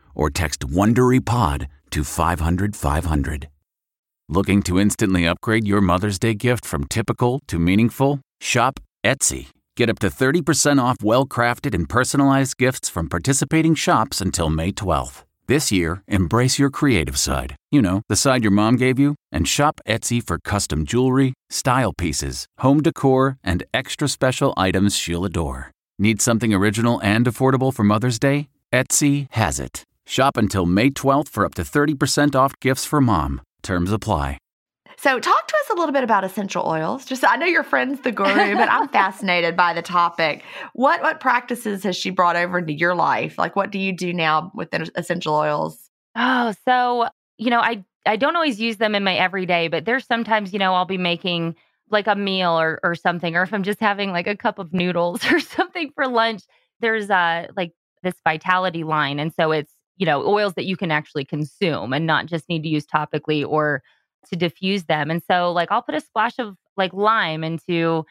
or 0.15 0.29
text 0.29 0.61
WonderyPod 0.61 1.67
to 1.91 2.03
500 2.03 2.75
500. 2.75 3.49
Looking 4.29 4.63
to 4.63 4.79
instantly 4.79 5.25
upgrade 5.27 5.67
your 5.67 5.81
Mother's 5.81 6.17
Day 6.17 6.33
gift 6.33 6.65
from 6.65 6.85
typical 6.85 7.41
to 7.47 7.59
meaningful? 7.59 8.21
Shop 8.39 8.79
Etsy. 9.03 9.47
Get 9.75 9.89
up 9.89 9.99
to 9.99 10.07
30% 10.07 10.81
off 10.81 10.97
well 11.03 11.25
crafted 11.25 11.73
and 11.73 11.89
personalized 11.89 12.57
gifts 12.57 12.87
from 12.89 13.09
participating 13.09 13.75
shops 13.75 14.21
until 14.21 14.49
May 14.49 14.71
12th. 14.71 15.23
This 15.47 15.69
year, 15.69 16.01
embrace 16.07 16.57
your 16.57 16.69
creative 16.69 17.17
side. 17.17 17.57
You 17.71 17.81
know, 17.81 18.03
the 18.07 18.15
side 18.15 18.41
your 18.41 18.51
mom 18.51 18.77
gave 18.77 18.97
you, 18.97 19.15
and 19.33 19.45
shop 19.45 19.81
Etsy 19.85 20.25
for 20.25 20.39
custom 20.39 20.85
jewelry, 20.85 21.33
style 21.49 21.91
pieces, 21.91 22.45
home 22.59 22.81
decor, 22.81 23.37
and 23.43 23.65
extra 23.73 24.07
special 24.07 24.53
items 24.55 24.95
she'll 24.95 25.25
adore. 25.25 25.71
Need 25.99 26.21
something 26.21 26.53
original 26.53 27.01
and 27.01 27.25
affordable 27.25 27.73
for 27.73 27.83
Mother's 27.83 28.17
Day? 28.17 28.47
Etsy 28.71 29.27
has 29.31 29.59
it. 29.59 29.83
Shop 30.05 30.37
until 30.37 30.65
May 30.65 30.89
12th 30.89 31.29
for 31.29 31.45
up 31.45 31.53
to 31.55 31.63
30% 31.63 32.35
off 32.35 32.53
gifts 32.59 32.85
for 32.85 33.01
mom. 33.01 33.41
Terms 33.63 33.91
apply. 33.91 34.37
So, 34.97 35.19
talk 35.19 35.47
to 35.47 35.55
us 35.55 35.69
a 35.71 35.73
little 35.73 35.93
bit 35.93 36.03
about 36.03 36.23
essential 36.23 36.63
oils. 36.63 37.05
Just, 37.05 37.25
I 37.25 37.35
know 37.35 37.47
your 37.47 37.63
friend's 37.63 38.01
the 38.01 38.11
guru, 38.11 38.55
but 38.55 38.69
I'm 38.69 38.87
fascinated 38.99 39.57
by 39.57 39.73
the 39.73 39.81
topic. 39.81 40.43
What 40.73 41.01
what 41.01 41.19
practices 41.19 41.83
has 41.83 41.95
she 41.95 42.11
brought 42.11 42.35
over 42.35 42.59
into 42.59 42.73
your 42.73 42.93
life? 42.93 43.39
Like, 43.39 43.55
what 43.55 43.71
do 43.71 43.79
you 43.79 43.93
do 43.93 44.13
now 44.13 44.51
with 44.53 44.69
the 44.69 44.91
essential 44.95 45.33
oils? 45.33 45.89
Oh, 46.15 46.53
so, 46.65 47.07
you 47.39 47.49
know, 47.49 47.61
I 47.61 47.83
I 48.05 48.15
don't 48.15 48.35
always 48.35 48.59
use 48.59 48.77
them 48.77 48.93
in 48.93 49.03
my 49.03 49.15
everyday, 49.15 49.69
but 49.69 49.85
there's 49.85 50.05
sometimes, 50.05 50.53
you 50.53 50.59
know, 50.59 50.75
I'll 50.75 50.85
be 50.85 50.99
making 50.99 51.55
like 51.89 52.05
a 52.05 52.15
meal 52.15 52.59
or 52.59 52.79
or 52.83 52.93
something, 52.93 53.35
or 53.35 53.41
if 53.41 53.53
I'm 53.55 53.63
just 53.63 53.79
having 53.79 54.11
like 54.11 54.27
a 54.27 54.37
cup 54.37 54.59
of 54.59 54.71
noodles 54.71 55.25
or 55.31 55.39
something 55.39 55.91
for 55.95 56.07
lunch, 56.07 56.43
there's 56.79 57.09
uh 57.09 57.47
like 57.57 57.71
this 58.03 58.15
vitality 58.23 58.83
line. 58.83 59.19
And 59.19 59.33
so 59.33 59.51
it's, 59.51 59.73
you 60.01 60.07
know, 60.07 60.25
oils 60.25 60.55
that 60.55 60.65
you 60.65 60.75
can 60.75 60.89
actually 60.89 61.23
consume 61.23 61.93
and 61.93 62.07
not 62.07 62.25
just 62.25 62.49
need 62.49 62.63
to 62.63 62.69
use 62.69 62.87
topically 62.87 63.47
or 63.47 63.83
to 64.27 64.35
diffuse 64.35 64.85
them. 64.85 65.11
And 65.11 65.21
so 65.29 65.51
like 65.51 65.71
I'll 65.71 65.83
put 65.83 65.93
a 65.93 66.01
splash 66.01 66.39
of 66.39 66.57
like 66.75 66.91
lime 66.91 67.43
into 67.43 68.03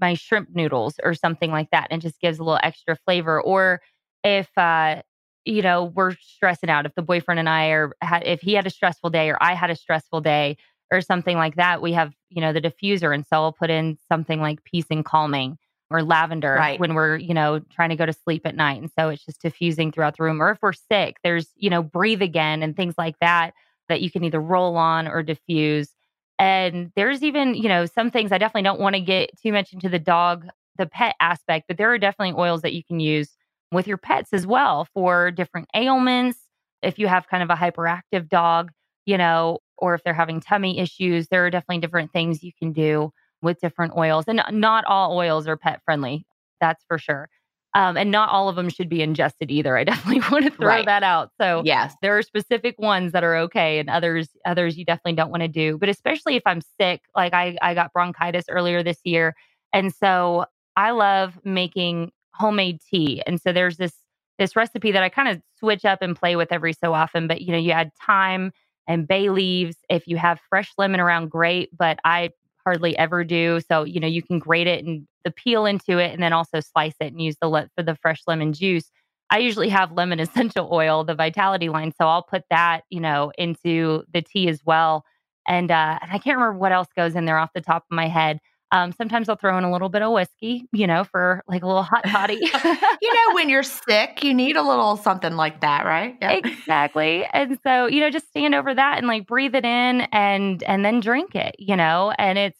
my 0.00 0.14
shrimp 0.14 0.48
noodles 0.54 0.94
or 1.04 1.12
something 1.12 1.50
like 1.50 1.70
that 1.72 1.88
and 1.90 2.00
just 2.00 2.22
gives 2.22 2.38
a 2.38 2.42
little 2.42 2.58
extra 2.62 2.96
flavor. 2.96 3.38
Or 3.38 3.82
if 4.24 4.48
uh 4.56 5.02
you 5.44 5.60
know, 5.60 5.84
we're 5.94 6.14
stressing 6.16 6.70
out. 6.70 6.86
If 6.86 6.94
the 6.96 7.02
boyfriend 7.02 7.38
and 7.38 7.48
I 7.48 7.68
are, 7.68 7.92
had, 8.02 8.24
if 8.24 8.40
he 8.40 8.54
had 8.54 8.66
a 8.66 8.70
stressful 8.70 9.10
day 9.10 9.30
or 9.30 9.38
I 9.40 9.54
had 9.54 9.70
a 9.70 9.76
stressful 9.76 10.22
day 10.22 10.56
or 10.90 11.02
something 11.02 11.36
like 11.36 11.54
that, 11.56 11.82
we 11.82 11.92
have, 11.92 12.12
you 12.30 12.40
know, 12.40 12.52
the 12.52 12.62
diffuser. 12.62 13.14
And 13.14 13.26
so 13.26 13.36
I'll 13.36 13.52
put 13.52 13.70
in 13.70 13.98
something 14.08 14.40
like 14.40 14.64
peace 14.64 14.86
and 14.90 15.04
calming 15.04 15.58
or 15.90 16.02
lavender 16.02 16.56
Right. 16.56 16.80
when 16.80 16.94
we're, 16.94 17.16
you 17.16 17.34
know, 17.34 17.60
trying 17.70 17.90
to 17.90 17.96
go 17.96 18.06
to 18.06 18.12
sleep 18.12 18.42
at 18.44 18.56
night. 18.56 18.80
And 18.80 18.90
so 18.98 19.08
it's 19.08 19.24
just 19.24 19.40
diffusing 19.40 19.92
throughout 19.92 20.16
the 20.16 20.24
room. 20.24 20.42
Or 20.42 20.50
if 20.50 20.58
we're 20.62 20.72
sick, 20.72 21.16
there's, 21.22 21.48
you 21.56 21.70
know, 21.70 21.82
breathe 21.82 22.22
again 22.22 22.62
and 22.62 22.76
things 22.76 22.94
like 22.98 23.16
that 23.20 23.52
that 23.88 24.00
you 24.00 24.10
can 24.10 24.24
either 24.24 24.40
roll 24.40 24.76
on 24.76 25.06
or 25.06 25.22
diffuse. 25.22 25.90
And 26.38 26.90
there's 26.96 27.22
even, 27.22 27.54
you 27.54 27.68
know, 27.68 27.86
some 27.86 28.10
things 28.10 28.32
I 28.32 28.38
definitely 28.38 28.62
don't 28.62 28.80
want 28.80 28.94
to 28.96 29.00
get 29.00 29.30
too 29.40 29.52
much 29.52 29.72
into 29.72 29.88
the 29.88 29.98
dog, 29.98 30.46
the 30.76 30.86
pet 30.86 31.14
aspect, 31.20 31.66
but 31.68 31.78
there 31.78 31.92
are 31.92 31.98
definitely 31.98 32.38
oils 32.40 32.62
that 32.62 32.74
you 32.74 32.82
can 32.84 33.00
use 33.00 33.30
with 33.72 33.86
your 33.86 33.96
pets 33.96 34.32
as 34.32 34.46
well 34.46 34.86
for 34.92 35.30
different 35.30 35.68
ailments. 35.74 36.38
If 36.82 36.98
you 36.98 37.06
have 37.06 37.28
kind 37.28 37.42
of 37.42 37.50
a 37.50 37.54
hyperactive 37.54 38.28
dog, 38.28 38.70
you 39.06 39.16
know, 39.16 39.60
or 39.78 39.94
if 39.94 40.02
they're 40.04 40.14
having 40.14 40.40
tummy 40.40 40.78
issues, 40.78 41.28
there 41.28 41.46
are 41.46 41.50
definitely 41.50 41.78
different 41.80 42.12
things 42.12 42.42
you 42.42 42.52
can 42.58 42.72
do 42.72 43.12
with 43.42 43.58
different 43.60 43.94
oils. 43.96 44.24
And 44.28 44.42
not 44.50 44.84
all 44.86 45.16
oils 45.16 45.46
are 45.46 45.56
pet 45.56 45.80
friendly, 45.84 46.26
that's 46.60 46.84
for 46.88 46.98
sure. 46.98 47.28
Um, 47.74 47.96
and 47.96 48.10
not 48.10 48.30
all 48.30 48.48
of 48.48 48.56
them 48.56 48.70
should 48.70 48.88
be 48.88 49.02
ingested 49.02 49.50
either. 49.50 49.76
I 49.76 49.84
definitely 49.84 50.22
want 50.30 50.44
to 50.46 50.58
throw 50.58 50.68
Right. 50.68 50.86
that 50.86 51.02
out. 51.02 51.30
So 51.40 51.64
Yes. 51.64 51.94
there 52.02 52.16
are 52.16 52.22
specific 52.22 52.76
ones 52.78 53.12
that 53.12 53.24
are 53.24 53.36
okay 53.36 53.78
and 53.78 53.88
others 53.90 54.28
others 54.44 54.76
you 54.76 54.84
definitely 54.84 55.14
don't 55.14 55.30
want 55.30 55.42
to 55.42 55.48
do 55.48 55.78
but 55.78 55.88
especially 55.88 56.36
if 56.36 56.42
i'm 56.46 56.60
sick 56.78 57.00
like 57.14 57.32
i 57.32 57.56
i 57.62 57.74
got 57.74 57.92
bronchitis 57.92 58.44
earlier 58.48 58.82
this 58.82 58.98
year 59.04 59.34
and 59.72 59.94
so 59.94 60.44
i 60.76 60.90
love 60.90 61.38
making 61.44 62.10
homemade 62.34 62.78
tea 62.90 63.22
and 63.26 63.40
so 63.40 63.52
there's 63.52 63.76
this 63.76 63.94
this 64.38 64.54
recipe 64.56 64.92
that 64.92 65.02
i 65.02 65.08
kind 65.08 65.28
of 65.28 65.40
switch 65.58 65.84
up 65.84 66.02
and 66.02 66.16
play 66.16 66.36
with 66.36 66.52
every 66.52 66.72
so 66.72 66.92
often 66.92 67.26
but 67.26 67.40
you 67.42 67.52
know 67.52 67.58
you 67.58 67.70
add 67.72 67.90
thyme 68.06 68.52
and 68.86 69.08
bay 69.08 69.30
leaves 69.30 69.76
if 69.88 70.06
you 70.06 70.16
have 70.16 70.38
fresh 70.48 70.72
lemon 70.78 71.00
around 71.00 71.30
great 71.30 71.70
but 71.76 71.98
i 72.04 72.28
hardly 72.66 72.98
ever 72.98 73.22
do 73.22 73.60
so 73.70 73.84
you 73.84 74.00
know 74.00 74.08
you 74.08 74.22
can 74.22 74.40
grate 74.40 74.66
it 74.66 74.84
and 74.84 75.06
the 75.24 75.30
peel 75.30 75.66
into 75.66 75.98
it 75.98 76.12
and 76.12 76.20
then 76.22 76.32
also 76.32 76.58
slice 76.60 76.94
it 77.00 77.12
and 77.12 77.22
use 77.22 77.36
the 77.40 77.48
le- 77.48 77.68
for 77.76 77.82
the 77.84 77.94
fresh 78.02 78.20
lemon 78.26 78.52
juice 78.52 78.90
I 79.30 79.38
usually 79.38 79.68
have 79.70 79.92
lemon 79.92 80.20
essential 80.26 80.68
oil, 80.72 81.04
the 81.04 81.14
vitality 81.14 81.68
line. 81.68 81.92
So 82.00 82.06
I'll 82.06 82.22
put 82.22 82.42
that, 82.50 82.82
you 82.90 83.00
know, 83.00 83.32
into 83.38 84.04
the 84.12 84.22
tea 84.22 84.48
as 84.48 84.60
well. 84.64 85.04
And 85.48 85.70
uh, 85.70 85.98
and 86.02 86.10
I 86.10 86.18
can't 86.18 86.36
remember 86.38 86.58
what 86.58 86.72
else 86.72 86.88
goes 86.96 87.14
in 87.14 87.24
there 87.24 87.38
off 87.38 87.50
the 87.54 87.60
top 87.60 87.84
of 87.90 87.94
my 87.94 88.08
head. 88.08 88.38
Um, 88.72 88.92
sometimes 88.92 89.28
I'll 89.28 89.36
throw 89.36 89.56
in 89.58 89.64
a 89.64 89.70
little 89.70 89.88
bit 89.88 90.02
of 90.02 90.12
whiskey, 90.12 90.68
you 90.72 90.86
know, 90.86 91.04
for 91.04 91.42
like 91.46 91.62
a 91.62 91.66
little 91.66 91.82
hot 91.84 92.04
toddy. 92.06 92.34
you 92.64 93.14
know, 93.14 93.34
when 93.34 93.48
you're 93.48 93.62
sick, 93.62 94.24
you 94.24 94.34
need 94.34 94.56
a 94.56 94.62
little 94.62 94.96
something 94.96 95.34
like 95.34 95.60
that, 95.60 95.86
right? 95.86 96.16
Yeah. 96.20 96.32
exactly. 96.32 97.24
And 97.32 97.58
so, 97.62 97.86
you 97.86 98.00
know, 98.00 98.10
just 98.10 98.28
stand 98.28 98.54
over 98.54 98.74
that 98.74 98.98
and 98.98 99.06
like 99.06 99.26
breathe 99.26 99.54
it 99.54 99.64
in 99.64 100.02
and 100.12 100.62
and 100.64 100.84
then 100.84 101.00
drink 101.00 101.34
it, 101.36 101.54
you 101.58 101.76
know, 101.76 102.12
and 102.18 102.38
it's 102.38 102.58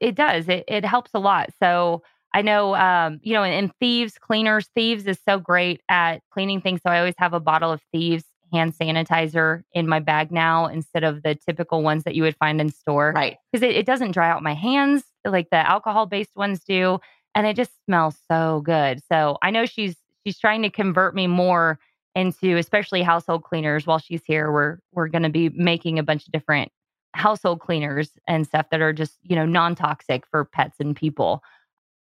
it 0.00 0.16
does. 0.16 0.48
It 0.48 0.64
it 0.66 0.84
helps 0.84 1.12
a 1.14 1.20
lot. 1.20 1.50
So 1.62 2.02
I 2.34 2.42
know, 2.42 2.74
um, 2.74 3.20
you 3.22 3.32
know, 3.32 3.44
and 3.44 3.70
Thieves 3.78 4.18
Cleaners, 4.18 4.68
Thieves 4.74 5.06
is 5.06 5.18
so 5.26 5.38
great 5.38 5.82
at 5.88 6.20
cleaning 6.32 6.60
things. 6.60 6.80
So 6.84 6.90
I 6.90 6.98
always 6.98 7.14
have 7.18 7.32
a 7.32 7.40
bottle 7.40 7.70
of 7.70 7.80
Thieves 7.92 8.24
hand 8.52 8.74
sanitizer 8.74 9.62
in 9.72 9.88
my 9.88 10.00
bag 10.00 10.30
now 10.30 10.66
instead 10.66 11.04
of 11.04 11.22
the 11.22 11.34
typical 11.34 11.82
ones 11.82 12.04
that 12.04 12.14
you 12.14 12.22
would 12.22 12.36
find 12.36 12.60
in 12.60 12.70
store. 12.70 13.12
Right. 13.14 13.36
Because 13.52 13.62
it, 13.62 13.76
it 13.76 13.86
doesn't 13.86 14.12
dry 14.12 14.30
out 14.30 14.42
my 14.42 14.54
hands 14.54 15.04
like 15.24 15.50
the 15.50 15.68
alcohol 15.68 16.06
based 16.06 16.34
ones 16.36 16.60
do. 16.64 16.98
And 17.34 17.46
it 17.46 17.56
just 17.56 17.72
smells 17.84 18.16
so 18.30 18.60
good. 18.64 19.02
So 19.10 19.38
I 19.42 19.50
know 19.50 19.66
she's 19.66 19.96
she's 20.24 20.38
trying 20.38 20.62
to 20.62 20.70
convert 20.70 21.14
me 21.14 21.26
more 21.26 21.78
into 22.14 22.56
especially 22.56 23.02
household 23.02 23.42
cleaners 23.42 23.86
while 23.86 23.98
she's 23.98 24.22
here. 24.24 24.52
We're 24.52 24.78
we're 24.92 25.08
gonna 25.08 25.30
be 25.30 25.48
making 25.48 25.98
a 25.98 26.02
bunch 26.04 26.26
of 26.26 26.32
different 26.32 26.70
household 27.14 27.60
cleaners 27.60 28.10
and 28.28 28.46
stuff 28.46 28.66
that 28.70 28.80
are 28.80 28.92
just, 28.92 29.18
you 29.22 29.36
know, 29.36 29.46
non-toxic 29.46 30.24
for 30.30 30.44
pets 30.44 30.76
and 30.80 30.94
people. 30.96 31.42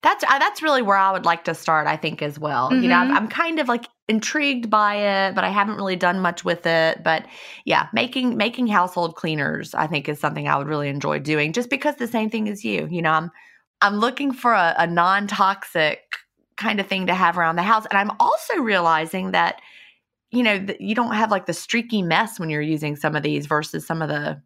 That's 0.02 0.24
uh, 0.24 0.38
that's 0.40 0.62
really 0.62 0.82
where 0.82 0.98
I 0.98 1.12
would 1.12 1.26
like 1.26 1.46
to 1.46 1.56
start. 1.56 1.88
I 1.88 1.98
think 1.98 2.22
as 2.22 2.38
well. 2.38 2.70
Mm-hmm. 2.70 2.84
You 2.84 2.90
know, 2.90 2.96
I'm, 2.96 3.10
Mhm. 3.10 3.16
I'm 3.16 3.28
kind 3.28 3.60
of 3.60 3.68
like 3.68 3.86
intrigued 4.08 4.70
by 4.70 4.96
it, 5.28 5.36
but 5.36 5.44
I 5.44 5.50
haven't 5.50 5.76
really 5.76 5.96
done 5.96 6.20
much 6.20 6.44
with 6.44 6.66
it. 6.66 7.04
But 7.04 7.26
yeah, 7.66 7.88
making 7.94 8.38
making 8.38 8.68
household 8.68 9.16
cleaners, 9.16 9.74
I 9.74 9.88
think, 9.88 10.10
is 10.10 10.20
something 10.20 10.48
I 10.48 10.58
would 10.58 10.68
really 10.68 10.90
enjoy 10.90 11.20
doing. 11.20 11.54
Just 11.54 11.70
because 11.70 11.96
the 11.96 12.08
same 12.08 12.30
thing 12.30 12.50
as 12.50 12.64
you. 12.64 12.88
You 12.92 13.02
know, 13.02 13.12
I'm 13.12 13.32
I'm 13.82 13.96
looking 13.98 14.34
for 14.34 14.54
a, 14.54 14.76
a 14.78 14.88
non 14.88 15.28
toxic 15.28 16.02
kind 16.56 16.80
of 16.80 16.88
thing 16.88 17.08
to 17.08 17.14
have 17.14 17.38
around 17.38 17.56
the 17.56 17.64
house, 17.64 17.86
and 17.90 17.98
I'm 17.98 18.16
also 18.20 18.58
realizing 18.58 19.32
that 19.32 19.62
you 20.32 20.44
know 20.44 20.66
you 20.80 20.96
don't 20.96 21.16
have 21.16 21.32
like 21.32 21.46
the 21.46 21.54
streaky 21.54 22.02
mess 22.02 22.40
when 22.40 22.50
you're 22.50 22.62
using 22.62 22.96
some 22.96 23.16
of 23.16 23.24
these 23.24 23.46
versus 23.46 23.86
some 23.86 24.02
of 24.02 24.10
the 24.10 24.42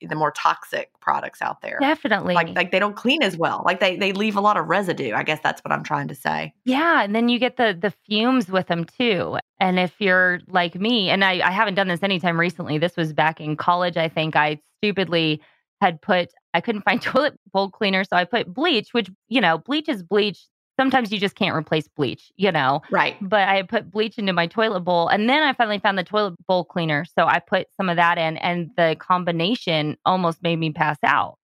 the 0.00 0.14
more 0.14 0.30
toxic 0.30 0.90
products 1.00 1.42
out 1.42 1.60
there 1.60 1.78
Definitely. 1.80 2.34
like 2.34 2.48
like 2.54 2.70
they 2.70 2.78
don't 2.78 2.96
clean 2.96 3.22
as 3.22 3.36
well. 3.36 3.62
Like 3.64 3.80
they 3.80 3.96
they 3.96 4.12
leave 4.12 4.36
a 4.36 4.40
lot 4.40 4.56
of 4.56 4.66
residue. 4.66 5.14
I 5.14 5.22
guess 5.22 5.40
that's 5.42 5.60
what 5.64 5.72
I'm 5.72 5.82
trying 5.82 6.08
to 6.08 6.14
say. 6.14 6.52
Yeah, 6.64 7.02
and 7.02 7.14
then 7.14 7.28
you 7.28 7.38
get 7.38 7.56
the 7.56 7.76
the 7.80 7.92
fumes 8.06 8.48
with 8.48 8.66
them 8.68 8.84
too. 8.84 9.38
And 9.60 9.78
if 9.78 10.00
you're 10.00 10.40
like 10.48 10.76
me, 10.76 11.10
and 11.10 11.24
I, 11.24 11.40
I 11.46 11.50
haven't 11.50 11.74
done 11.74 11.88
this 11.88 12.02
anytime 12.02 12.38
recently, 12.38 12.78
this 12.78 12.96
was 12.96 13.12
back 13.12 13.40
in 13.40 13.56
college. 13.56 13.96
I 13.96 14.08
think 14.08 14.36
I 14.36 14.60
stupidly 14.78 15.40
had 15.80 16.00
put 16.00 16.30
I 16.54 16.60
couldn't 16.60 16.82
find 16.82 17.00
toilet 17.02 17.38
bowl 17.52 17.70
cleaner, 17.70 18.04
so 18.04 18.16
I 18.16 18.24
put 18.24 18.52
bleach, 18.52 18.92
which 18.92 19.10
you 19.28 19.40
know, 19.40 19.58
bleach 19.58 19.88
is 19.88 20.02
bleach. 20.02 20.44
Sometimes 20.78 21.10
you 21.10 21.18
just 21.18 21.34
can't 21.34 21.56
replace 21.56 21.88
bleach, 21.88 22.30
you 22.36 22.52
know. 22.52 22.80
Right. 22.90 23.16
But 23.20 23.48
I 23.48 23.62
put 23.62 23.90
bleach 23.90 24.16
into 24.18 24.32
my 24.32 24.46
toilet 24.46 24.80
bowl, 24.80 25.08
and 25.08 25.28
then 25.28 25.42
I 25.42 25.52
finally 25.52 25.78
found 25.80 25.98
the 25.98 26.04
toilet 26.04 26.34
bowl 26.46 26.64
cleaner, 26.64 27.04
so 27.04 27.26
I 27.26 27.40
put 27.40 27.66
some 27.76 27.88
of 27.88 27.96
that 27.96 28.16
in, 28.18 28.36
and 28.38 28.70
the 28.76 28.96
combination 28.98 29.96
almost 30.06 30.42
made 30.42 30.56
me 30.56 30.70
pass 30.72 30.98
out. 31.04 31.36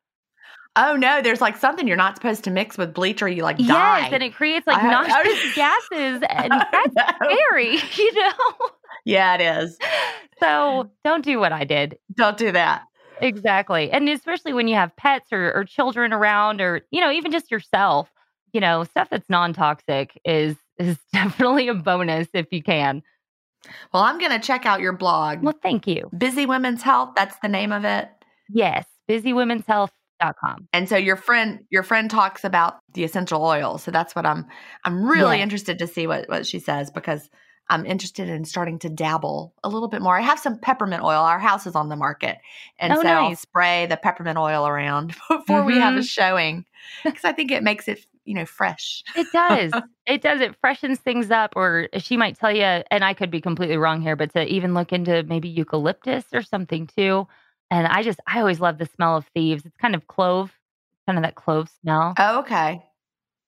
Oh 0.77 0.97
no, 0.97 1.23
there's 1.23 1.41
like 1.41 1.57
something 1.57 1.87
you're 1.87 1.97
not 1.97 2.17
supposed 2.17 2.43
to 2.45 2.51
mix 2.51 2.77
with 2.77 2.93
bleach 2.95 3.23
or 3.23 3.29
you 3.29 3.43
like 3.45 3.59
die. 3.59 4.01
Yes, 4.01 4.13
and 4.13 4.23
it 4.25 4.35
creates 4.35 4.67
like 4.67 4.77
I- 4.77 4.93
I- 4.93 5.53
gases, 5.55 6.23
and 6.29 6.53
that's 6.53 6.95
No. 6.97 7.29
scary, 7.31 7.77
you 7.97 8.13
know. 8.15 8.69
Yeah, 9.05 9.35
it 9.35 9.41
is. 9.63 9.79
So 10.41 10.91
don't 11.05 11.25
do 11.25 11.39
what 11.39 11.53
I 11.53 11.65
did. 11.65 11.99
Don't 12.15 12.37
do 12.37 12.51
that. 12.53 12.83
Exactly. 13.21 13.91
And 13.91 14.09
especially 14.09 14.53
when 14.53 14.67
you 14.67 14.75
have 14.75 14.95
pets 14.97 15.33
or, 15.33 15.53
or 15.53 15.65
children 15.65 16.13
around 16.13 16.61
or, 16.61 16.81
you 16.91 17.01
know, 17.01 17.11
even 17.13 17.31
just 17.31 17.51
yourself, 17.51 18.11
you 18.55 18.61
know, 18.61 18.85
stuff 18.85 19.09
that's 19.11 19.29
non-toxic 19.29 20.19
is 20.25 20.57
is 20.79 20.97
definitely 21.13 21.69
a 21.69 21.75
bonus 21.75 22.29
if 22.33 22.47
you 22.51 22.63
can. 22.63 23.03
Well, 23.93 24.03
I'm 24.03 24.19
gonna 24.19 24.41
check 24.41 24.67
out 24.67 24.81
your 24.81 24.93
blog. 24.93 25.43
Well, 25.43 25.55
thank 25.63 25.87
you. 25.87 26.11
Busy 26.17 26.47
Women's 26.47 26.83
Health, 26.83 27.11
that's 27.17 27.37
the 27.43 27.49
name 27.49 27.73
of 27.73 27.85
it. 27.85 28.09
Yes. 28.49 28.87
busy 29.09 29.33
women's 29.33 29.63
Busywomenshealth.com. 29.65 30.69
And 30.73 30.89
so 30.89 30.97
your 30.97 31.17
friend 31.17 31.61
your 31.71 31.83
friend 31.83 32.11
talks 32.11 32.45
about 32.45 32.79
the 32.93 33.05
essential 33.05 33.43
oils. 33.45 33.83
So 33.83 33.91
that's 33.91 34.15
what 34.15 34.27
I'm 34.27 34.47
I'm 34.85 35.05
really 35.05 35.37
Yes. 35.37 35.43
interested 35.43 35.79
to 35.79 35.87
see 35.87 36.07
what, 36.07 36.29
what 36.29 36.47
she 36.47 36.59
says 36.59 36.91
because 36.91 37.29
I'm 37.71 37.87
interested 37.87 38.29
in 38.29 38.45
starting 38.45 38.79
to 38.81 38.91
dabble 38.91 39.55
a 39.65 39.71
little 39.71 39.89
bit 39.89 40.03
more. 40.03 40.19
I 40.19 40.21
have 40.21 40.39
some 40.39 40.59
peppermint 40.59 41.03
oil. 41.03 41.23
Our 41.23 41.39
house 41.39 41.67
is 41.67 41.75
on 41.75 41.89
the 41.89 41.97
market. 41.97 42.37
And 42.79 42.93
Oh, 42.95 43.01
so 43.01 43.09
I'll 43.09 43.37
spray 43.37 43.87
the 43.87 43.97
peppermint 43.97 44.37
oil 44.37 44.67
around 44.67 45.15
before 45.31 45.65
we 45.65 45.79
have 45.79 45.95
a 45.97 46.01
Mhm. 46.01 46.09
showing. 46.09 46.65
Because 47.03 47.25
I 47.25 47.33
think 47.33 47.51
it 47.51 47.63
makes 47.63 47.89
it, 47.89 48.05
you 48.25 48.35
know, 48.35 48.47
fresh. 48.47 49.03
It 49.15 49.31
does. 49.33 49.75
it 50.07 50.23
does. 50.23 50.41
It 50.41 50.57
freshens 50.61 50.99
things 50.99 51.31
up. 51.31 51.53
Or 51.57 51.89
she 51.99 52.17
might 52.17 52.39
tell 52.39 52.51
you, 52.55 52.63
and 52.63 53.05
I 53.05 53.15
could 53.15 53.31
be 53.31 53.41
completely 53.41 53.77
wrong 53.77 54.01
here, 54.01 54.17
but 54.17 54.33
to 54.33 54.45
even 54.47 54.75
look 54.75 54.93
into 54.93 55.23
maybe 55.25 55.49
eucalyptus 55.49 56.25
or 56.33 56.43
something 56.43 56.87
too. 56.87 57.27
And 57.71 57.87
I 57.87 58.03
just, 58.03 58.21
I 58.27 58.41
always 58.41 58.61
love 58.61 58.79
the 58.79 58.87
smell 58.87 59.17
of 59.17 59.27
thieves. 59.35 59.65
It's 59.65 59.77
kind 59.77 59.95
of 59.95 60.07
clove, 60.07 60.53
kind 61.07 61.19
of 61.19 61.23
that 61.25 61.35
clove 61.35 61.69
smell. 61.81 62.15
Oh, 62.19 62.41
okay. 62.41 62.83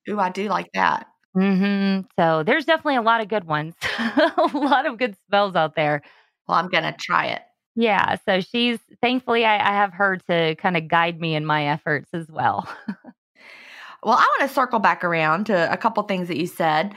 Ooh, 0.08 0.18
I 0.20 0.30
do 0.30 0.48
like 0.48 0.70
that. 0.74 1.06
hmm 1.34 2.00
So 2.18 2.42
there's 2.42 2.64
definitely 2.64 2.96
a 2.96 3.02
lot 3.02 3.20
of 3.20 3.28
good 3.28 3.44
ones, 3.44 3.74
a 3.98 4.50
lot 4.54 4.86
of 4.86 4.98
good 4.98 5.16
smells 5.28 5.54
out 5.54 5.74
there. 5.76 6.02
Well, 6.48 6.58
I'm 6.58 6.68
gonna 6.68 6.96
try 6.98 7.26
it. 7.26 7.42
Yeah. 7.74 8.16
So 8.24 8.40
she's 8.40 8.78
thankfully 9.02 9.44
I, 9.44 9.56
I 9.56 9.72
have 9.72 9.92
her 9.92 10.16
to 10.28 10.54
kind 10.56 10.76
of 10.76 10.88
guide 10.88 11.20
me 11.20 11.34
in 11.34 11.44
my 11.44 11.66
efforts 11.68 12.08
as 12.14 12.28
well. 12.30 12.68
Well, 14.06 14.16
I 14.16 14.26
want 14.38 14.48
to 14.48 14.54
circle 14.54 14.78
back 14.78 15.04
around 15.04 15.46
to 15.46 15.70
a 15.70 15.76
couple 15.76 16.02
things 16.04 16.28
that 16.28 16.38
you 16.38 16.46
said. 16.46 16.94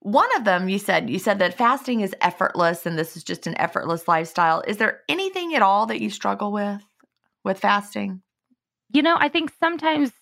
One 0.00 0.28
of 0.36 0.44
them 0.44 0.68
you 0.70 0.78
said 0.78 1.10
you 1.10 1.18
said 1.18 1.38
that 1.40 1.58
fasting 1.58 2.00
is 2.00 2.14
effortless 2.22 2.86
and 2.86 2.96
this 2.96 3.16
is 3.16 3.24
just 3.24 3.46
an 3.46 3.58
effortless 3.58 4.08
lifestyle. 4.08 4.62
Is 4.66 4.78
there 4.78 5.00
anything 5.08 5.54
at 5.54 5.62
all 5.62 5.84
that 5.86 6.00
you 6.00 6.08
struggle 6.10 6.52
with 6.52 6.82
with 7.44 7.58
fasting? 7.58 8.22
you 8.94 9.02
know, 9.02 9.16
I 9.18 9.28
think 9.28 9.52
sometimes 9.60 10.12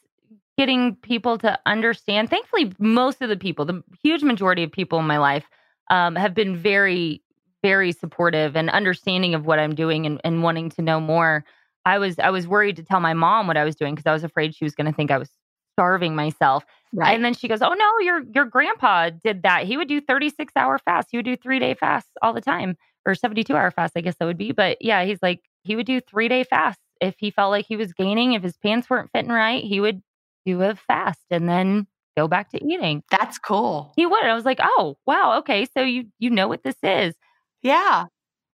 getting 0.59 0.97
people 0.97 1.39
to 1.39 1.59
understand, 1.67 2.31
thankfully, 2.31 2.73
most 2.79 3.21
of 3.21 3.29
the 3.29 3.37
people, 3.37 3.65
the 3.67 3.85
huge 4.03 4.23
majority 4.23 4.63
of 4.63 4.73
people 4.73 4.99
in 4.99 5.07
my 5.07 5.19
life, 5.19 5.45
um, 5.91 6.17
have 6.17 6.35
been 6.35 6.57
very, 6.57 7.23
very 7.63 7.93
supportive 7.93 8.57
and 8.57 8.71
understanding 8.71 9.35
of 9.35 9.45
what 9.47 9.59
I'm 9.59 9.75
doing 9.75 10.07
and, 10.07 10.21
and 10.25 10.43
wanting 10.43 10.71
to 10.71 10.83
know 10.83 11.01
more. 11.01 11.45
I 11.85 11.99
was 11.99 12.19
I 12.19 12.31
was 12.31 12.47
worried 12.47 12.77
to 12.77 12.83
tell 12.83 13.01
my 13.01 13.13
mom 13.13 13.47
what 13.47 13.57
I 13.57 13.65
was 13.65 13.77
doing 13.77 13.95
because 13.95 14.07
I 14.07 14.13
was 14.13 14.25
afraid 14.25 14.55
she 14.55 14.65
was 14.65 14.75
going 14.75 14.87
to 14.87 14.97
think 14.97 15.11
I 15.11 15.19
was 15.19 15.31
starving 15.75 16.15
myself. 16.15 16.65
Right. 16.95 17.15
And 17.15 17.25
then 17.25 17.35
she 17.35 17.49
goes, 17.49 17.63
"Oh 17.63 17.73
no, 17.73 17.99
your 18.01 18.23
your 18.35 18.45
grandpa 18.45 19.11
did 19.11 19.43
that. 19.45 19.65
He 19.65 19.77
would 19.77 19.89
do 19.89 20.01
36 20.01 20.53
hour 20.57 20.79
fasts. 20.79 21.11
He 21.11 21.19
would 21.19 21.25
do 21.25 21.37
3-day 21.37 21.75
fasts 21.75 22.11
all 22.21 22.33
the 22.33 22.41
time 22.41 22.77
or 23.07 23.15
72 23.15 23.55
hour 23.57 23.71
fast, 23.71 23.95
I 23.97 24.01
guess 24.01 24.15
that 24.21 24.27
would 24.27 24.39
be. 24.39 24.53
But 24.53 24.79
yeah, 24.81 25.05
he's 25.05 25.19
like 25.23 25.41
he 25.63 25.77
would 25.77 25.87
do 25.87 26.01
3-day 26.01 26.45
fasts 26.45 26.83
if 27.01 27.15
he 27.19 27.31
felt 27.31 27.51
like 27.51 27.67
he 27.67 27.77
was 27.77 27.93
gaining, 27.93 28.35
if 28.35 28.43
his 28.43 28.57
pants 28.59 28.89
weren't 28.91 29.11
fitting 29.13 29.33
right, 29.33 29.65
he 29.65 29.81
would 29.81 30.03
do 30.47 30.63
a 30.63 30.75
fast 30.77 31.21
and 31.31 31.49
then 31.49 31.87
go 32.17 32.29
back 32.29 32.51
to 32.51 32.65
eating. 32.65 33.03
That's 33.11 33.39
cool. 33.39 33.93
He 33.97 34.07
would. 34.07 34.25
I 34.25 34.35
was 34.35 34.45
like, 34.45 34.59
"Oh, 34.63 34.97
wow, 35.07 35.39
okay, 35.39 35.67
so 35.77 35.83
you 35.83 36.07
you 36.19 36.31
know 36.31 36.49
what 36.49 36.63
this 36.63 36.77
is." 36.83 37.15
Yeah. 37.63 38.07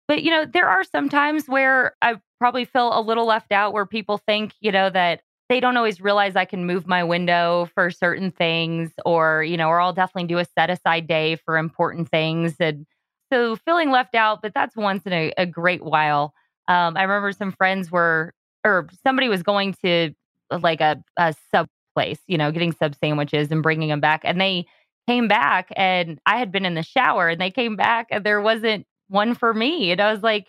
But 0.09 0.23
you 0.23 0.31
know, 0.31 0.45
there 0.45 0.69
are 0.69 0.85
some 0.85 1.09
times 1.09 1.47
where 1.49 1.97
I 2.03 2.17
probably 2.39 2.65
feel 2.65 2.97
a 2.99 3.01
little 3.01 3.27
left 3.27 3.51
out 3.53 3.73
where 3.73 3.87
people 3.87 4.19
think, 4.19 4.53
you 4.61 4.71
know, 4.73 4.91
that 4.91 5.23
they 5.49 5.61
don't 5.61 5.77
always 5.77 6.01
realize 6.01 6.35
I 6.35 6.45
can 6.45 6.67
move 6.67 6.87
my 6.87 7.05
window 7.05 7.69
for 7.75 7.91
certain 7.91 8.31
things 8.31 8.91
or, 9.05 9.45
you 9.45 9.57
know, 9.57 9.69
or 9.69 9.81
I'll 9.81 9.93
definitely 9.93 10.29
do 10.29 10.39
a 10.39 10.45
set 10.45 10.71
aside 10.71 11.07
day 11.07 11.37
for 11.37 11.57
important 11.57 12.09
things. 12.11 12.57
And 12.59 12.87
so 13.33 13.57
feeling 13.57 13.91
left 13.91 14.15
out, 14.15 14.43
but 14.43 14.55
that's 14.55 14.77
once 14.77 15.05
in 15.05 15.13
a, 15.13 15.33
a 15.37 15.47
great 15.47 15.85
while. 15.85 16.35
Um, 16.69 16.97
I 16.97 17.03
remember 17.03 17.33
some 17.33 17.53
friends 17.53 17.91
were, 17.91 18.35
or 18.65 18.89
somebody 19.05 19.29
was 19.29 19.43
going 19.43 19.75
to 19.85 20.13
uh, 20.51 20.59
like 20.63 20.81
a, 20.81 21.03
a 21.17 21.35
sub 21.55 21.69
place, 21.95 22.21
you 22.27 22.39
know, 22.39 22.51
getting 22.51 22.73
sub 22.73 22.95
sandwiches 22.97 23.51
and 23.51 23.63
bringing 23.63 23.89
them 23.89 24.01
back. 24.01 24.23
And 24.25 24.41
they 24.41 24.67
came 25.07 25.29
back 25.29 25.69
and 25.77 26.19
I 26.27 26.39
had 26.39 26.51
been 26.51 26.65
in 26.65 26.75
the 26.75 26.83
shower 26.83 27.29
and 27.29 27.41
they 27.41 27.53
came 27.53 27.77
back 27.77 28.09
and 28.11 28.25
there 28.25 28.41
wasn't 28.41 28.85
one 29.09 29.35
for 29.35 29.55
me. 29.55 29.93
And 29.93 30.01
I 30.01 30.13
was 30.13 30.23
like, 30.23 30.49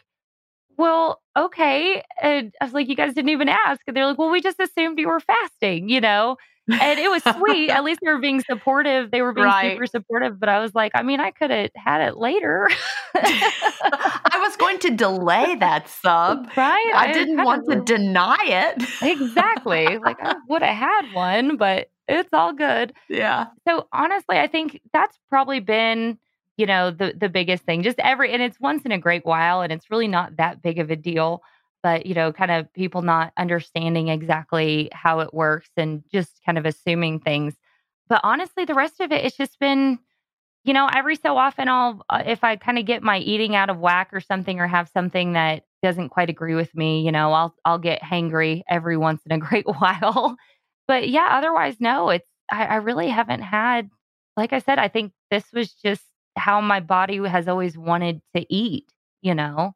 well, 0.78 1.22
okay. 1.38 2.04
And 2.22 2.54
I 2.62 2.66
was 2.66 2.74
like, 2.74 2.88
you 2.88 2.96
guys 2.96 3.14
didn't 3.14 3.30
even 3.30 3.50
ask. 3.50 3.82
And 3.88 3.96
they're 3.96 4.06
like, 4.06 4.18
well, 4.18 4.30
we 4.30 4.42
just 4.42 4.60
assumed 4.60 5.00
you 5.00 5.08
were 5.08 5.20
fasting, 5.20 5.90
you 5.90 6.02
know? 6.02 6.38
And 6.80 7.00
it 7.00 7.10
was 7.10 7.24
sweet. 7.24 7.72
At 7.72 7.84
least 7.84 8.00
they 8.04 8.12
were 8.12 8.20
being 8.20 8.42
supportive. 8.50 9.12
They 9.12 9.22
were 9.22 9.34
being 9.34 9.46
Right. 9.46 9.72
super 9.72 9.86
supportive. 9.88 10.40
But 10.40 10.50
I 10.50 10.60
was 10.60 10.76
like, 10.76 10.92
I 10.96 11.02
mean, 11.04 11.20
I 11.20 11.32
could 11.32 11.50
have 11.52 11.70
had 11.76 12.02
it 12.02 12.18
later. 12.18 12.68
I 13.16 14.40
was 14.40 14.56
going 14.58 14.80
to 14.80 14.92
delay 14.92 15.56
that 15.56 15.88
sub. 15.90 16.50
right? 16.56 16.92
I 16.96 17.08
didn't 17.08 17.38
kinda 17.38 17.44
want 17.44 17.66
to 17.70 17.82
deny 17.82 18.38
it. 18.46 18.84
exactly. 19.02 19.98
Like 19.98 20.18
I 20.22 20.36
would 20.48 20.62
have 20.62 20.76
had 20.76 21.12
one, 21.12 21.58
but 21.58 21.88
it's 22.08 22.34
all 22.34 22.54
good. 22.54 22.94
yeah. 23.10 23.48
So 23.68 23.88
honestly, 23.92 24.38
I 24.40 24.48
think 24.48 24.80
that's 24.94 25.18
probably 25.30 25.60
been, 25.60 26.18
you 26.58 26.66
know, 26.66 26.92
the 26.92 27.14
the 27.18 27.30
biggest 27.30 27.64
thing. 27.64 27.84
Just 27.84 28.00
every 28.00 28.32
and 28.34 28.42
it's 28.42 28.60
once 28.60 28.84
in 28.84 28.92
a 28.92 28.98
great 28.98 29.26
while 29.26 29.62
and 29.62 29.72
it's 29.72 29.90
really 29.92 30.08
not 30.08 30.38
that 30.38 30.62
big 30.62 30.80
of 30.80 30.90
a 30.92 30.96
deal, 30.96 31.42
but 31.84 32.06
you 32.06 32.14
know, 32.16 32.34
kind 32.34 32.52
of 32.52 32.72
people 32.74 33.02
not 33.04 33.32
understanding 33.38 34.10
exactly 34.10 34.90
how 34.92 35.20
it 35.20 35.34
works 35.34 35.70
and 35.78 36.04
just 36.12 36.42
kind 36.46 36.58
of 36.58 36.66
assuming 36.66 37.20
things. 37.20 37.56
But 38.10 38.22
honestly, 38.24 38.66
the 38.66 38.74
rest 38.74 39.00
of 39.00 39.12
it 39.12 39.24
it's 39.26 39.38
just 39.38 39.60
been 39.60 40.00
you 40.64 40.74
know, 40.74 40.90
every 40.94 41.16
so 41.16 41.38
often 41.38 41.70
I'll 41.70 42.04
uh, 42.10 42.24
if 42.26 42.44
I 42.44 42.58
kind 42.58 42.78
of 42.78 42.86
get 42.86 43.04
my 43.04 43.20
eating 43.20 43.56
out 43.56 43.70
of 43.70 43.80
whack 43.80 44.10
or 44.12 44.20
something 44.20 44.60
or 44.60 44.68
have 44.68 44.90
something 44.90 45.34
that 45.34 45.64
doesn't 45.84 46.10
quite 46.10 46.30
agree 46.30 46.56
with 46.56 46.76
me, 46.76 47.02
you 47.02 47.12
know, 47.12 47.32
I'll 47.32 47.56
I'll 47.66 47.80
get 47.80 48.02
hangry 48.02 48.64
every 48.70 48.98
once 48.98 49.22
in 49.26 49.32
a 49.32 49.38
great 49.48 49.66
while. 49.68 50.36
But 50.88 51.10
yeah, 51.10 51.30
otherwise 51.32 51.78
no, 51.80 52.10
it's 52.10 52.28
I, 52.52 52.66
I 52.66 52.76
really 52.78 53.10
haven't 53.10 53.42
had, 53.42 53.90
like 54.36 54.54
I 54.54 54.60
said, 54.60 54.80
I 54.80 54.88
think 54.88 55.14
this 55.32 55.46
was 55.54 55.74
just 55.74 56.04
how 56.38 56.62
my 56.62 56.80
body 56.80 57.18
has 57.28 57.48
always 57.48 57.78
wanted 57.78 58.22
to 58.36 58.46
eat, 58.54 58.92
you 59.22 59.36
know? 59.36 59.74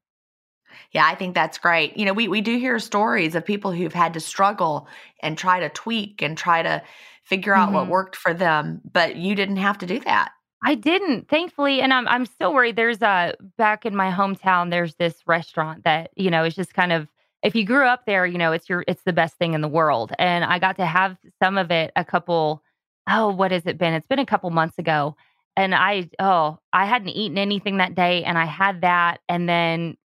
Yeah, 0.92 1.06
I 1.06 1.16
think 1.16 1.36
that's 1.36 1.58
great. 1.58 1.98
You 1.98 2.06
know, 2.06 2.14
we, 2.14 2.28
we 2.28 2.42
do 2.42 2.58
hear 2.58 2.80
stories 2.80 3.36
of 3.36 3.46
people 3.46 3.72
who've 3.72 3.94
had 3.94 4.14
to 4.14 4.20
struggle 4.20 4.88
and 5.22 5.38
try 5.38 5.60
to 5.60 5.70
tweak 5.70 6.22
and 6.22 6.38
try 6.38 6.62
to 6.64 6.82
figure 7.24 7.54
out 7.54 7.72
what 7.74 7.88
Mhm. 7.88 7.90
worked 7.90 8.16
for 8.16 8.34
them, 8.34 8.82
but 8.92 9.16
you 9.16 9.36
didn't 9.36 9.58
have 9.58 9.78
to 9.80 9.86
do 9.86 10.00
that. 10.02 10.32
I 10.64 10.76
didn't, 10.76 11.28
thankfully, 11.28 11.82
and 11.82 11.92
I'm 11.94 12.08
I'm 12.08 12.26
still 12.26 12.54
worried. 12.54 12.76
There's 12.76 13.02
a 13.02 13.34
back 13.58 13.86
in 13.86 13.96
my 13.96 14.12
hometown. 14.12 14.70
There's 14.70 14.96
this 14.96 15.16
restaurant 15.26 15.84
that 15.86 16.12
you 16.16 16.30
know 16.30 16.44
is 16.44 16.54
just 16.56 16.74
kind 16.74 16.92
of 16.94 17.08
if 17.42 17.56
you 17.56 17.66
grew 17.66 17.86
up 17.86 18.06
there, 18.06 18.28
you 18.28 18.38
know 18.38 18.52
it's 18.52 18.70
your 18.70 18.84
it's 18.88 19.02
the 19.04 19.14
best 19.14 19.36
thing 19.38 19.54
in 19.56 19.62
the 19.62 19.68
world. 19.68 20.14
And 20.20 20.44
I 20.46 20.60
got 20.60 20.76
to 20.78 20.86
have 20.86 21.18
some 21.42 21.58
of 21.58 21.72
it 21.72 21.92
a 21.96 22.06
couple. 22.06 22.64
Oh, 23.10 23.30
what 23.34 23.52
has 23.52 23.66
it 23.66 23.80
been? 23.80 23.94
It's 23.94 24.06
been 24.08 24.20
a 24.20 24.26
couple 24.26 24.50
months 24.52 24.78
ago, 24.78 25.16
and 25.58 25.76
I 25.76 26.10
oh 26.20 26.58
I 26.74 26.86
hadn't 26.86 27.10
eaten 27.10 27.38
anything 27.38 27.78
that 27.78 27.96
day, 27.96 28.24
and 28.24 28.38
I 28.38 28.46
had 28.46 28.82
that, 28.82 29.20
and 29.30 29.48
then 29.48 29.98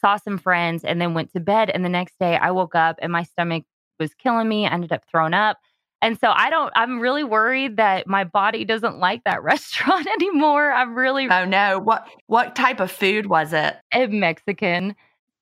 saw 0.00 0.16
some 0.16 0.38
friends, 0.38 0.84
and 0.84 1.00
then 1.00 1.14
went 1.14 1.32
to 1.32 1.40
bed. 1.40 1.70
And 1.70 1.84
the 1.84 1.88
next 1.88 2.18
day, 2.18 2.36
I 2.36 2.50
woke 2.50 2.74
up 2.74 2.96
and 3.00 3.12
my 3.12 3.22
stomach 3.22 3.64
was 3.98 4.14
killing 4.14 4.48
me. 4.48 4.66
I 4.66 4.72
ended 4.72 4.92
up 4.92 5.04
throwing 5.10 5.34
up. 5.34 5.58
And 6.02 6.18
so 6.18 6.32
I 6.34 6.50
don't, 6.50 6.72
I'm 6.74 6.98
really 6.98 7.22
worried 7.22 7.76
that 7.76 8.08
my 8.08 8.24
body 8.24 8.64
doesn't 8.64 8.98
like 8.98 9.22
that 9.24 9.42
restaurant 9.44 10.06
anymore. 10.08 10.72
I'm 10.72 10.94
really 10.94 11.28
Oh 11.30 11.44
no. 11.44 11.78
What 11.78 12.06
what 12.26 12.56
type 12.56 12.80
of 12.80 12.90
food 12.90 13.26
was 13.26 13.52
it? 13.52 13.76
a 13.94 14.06
Mexican. 14.08 14.96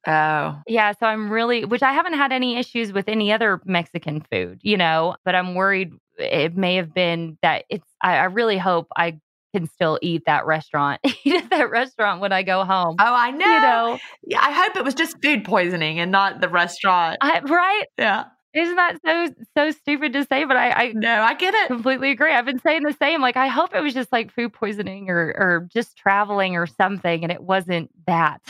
Oh. 0.06 0.60
Yeah. 0.66 0.92
So 0.92 1.06
I'm 1.06 1.30
really, 1.30 1.64
which 1.64 1.82
I 1.82 1.92
haven't 1.92 2.14
had 2.14 2.32
any 2.32 2.56
issues 2.56 2.92
with 2.92 3.08
any 3.08 3.32
other 3.32 3.60
Mexican 3.64 4.20
food, 4.30 4.60
you 4.62 4.76
know, 4.76 5.16
but 5.24 5.34
I'm 5.34 5.54
worried 5.54 5.92
it 6.18 6.54
may 6.56 6.76
have 6.76 6.92
been 6.92 7.38
that 7.42 7.64
it's, 7.70 7.88
I, 8.02 8.18
I 8.18 8.24
really 8.24 8.58
hope 8.58 8.88
I 8.96 9.18
can 9.54 9.66
still 9.68 9.98
eat 10.02 10.22
that 10.26 10.46
restaurant, 10.46 11.00
eat 11.24 11.34
at 11.36 11.50
that 11.50 11.70
restaurant 11.70 12.20
when 12.20 12.32
I 12.32 12.42
go 12.42 12.64
home. 12.64 12.96
Oh, 12.98 13.14
I 13.14 13.30
know. 13.30 13.46
You 13.46 13.60
know, 13.60 13.98
Yeah, 14.24 14.40
I 14.42 14.52
hope 14.52 14.76
it 14.76 14.84
was 14.84 14.94
just 14.94 15.16
food 15.22 15.44
poisoning 15.44 15.98
and 16.00 16.10
not 16.10 16.40
the 16.40 16.48
restaurant. 16.48 17.18
I, 17.20 17.40
right? 17.40 17.84
Yeah. 17.98 18.24
Isn't 18.52 18.74
that 18.76 18.96
so, 19.06 19.28
so 19.56 19.70
stupid 19.70 20.12
to 20.14 20.24
say? 20.24 20.44
But 20.44 20.56
I, 20.56 20.70
I 20.70 20.92
No, 20.92 21.22
I 21.22 21.34
get 21.34 21.54
it. 21.54 21.68
completely 21.68 22.10
agree. 22.10 22.32
I've 22.32 22.44
been 22.46 22.58
saying 22.58 22.82
the 22.82 22.92
same. 23.00 23.20
Like, 23.20 23.36
I 23.36 23.46
hope 23.46 23.74
it 23.76 23.80
was 23.80 23.94
just 23.94 24.10
like 24.10 24.32
food 24.34 24.52
poisoning 24.52 25.08
or, 25.08 25.18
or 25.38 25.68
just 25.72 25.96
traveling 25.96 26.56
or 26.56 26.66
something, 26.66 27.22
and 27.22 27.30
it 27.30 27.40
wasn't 27.42 27.90
that. 28.06 28.40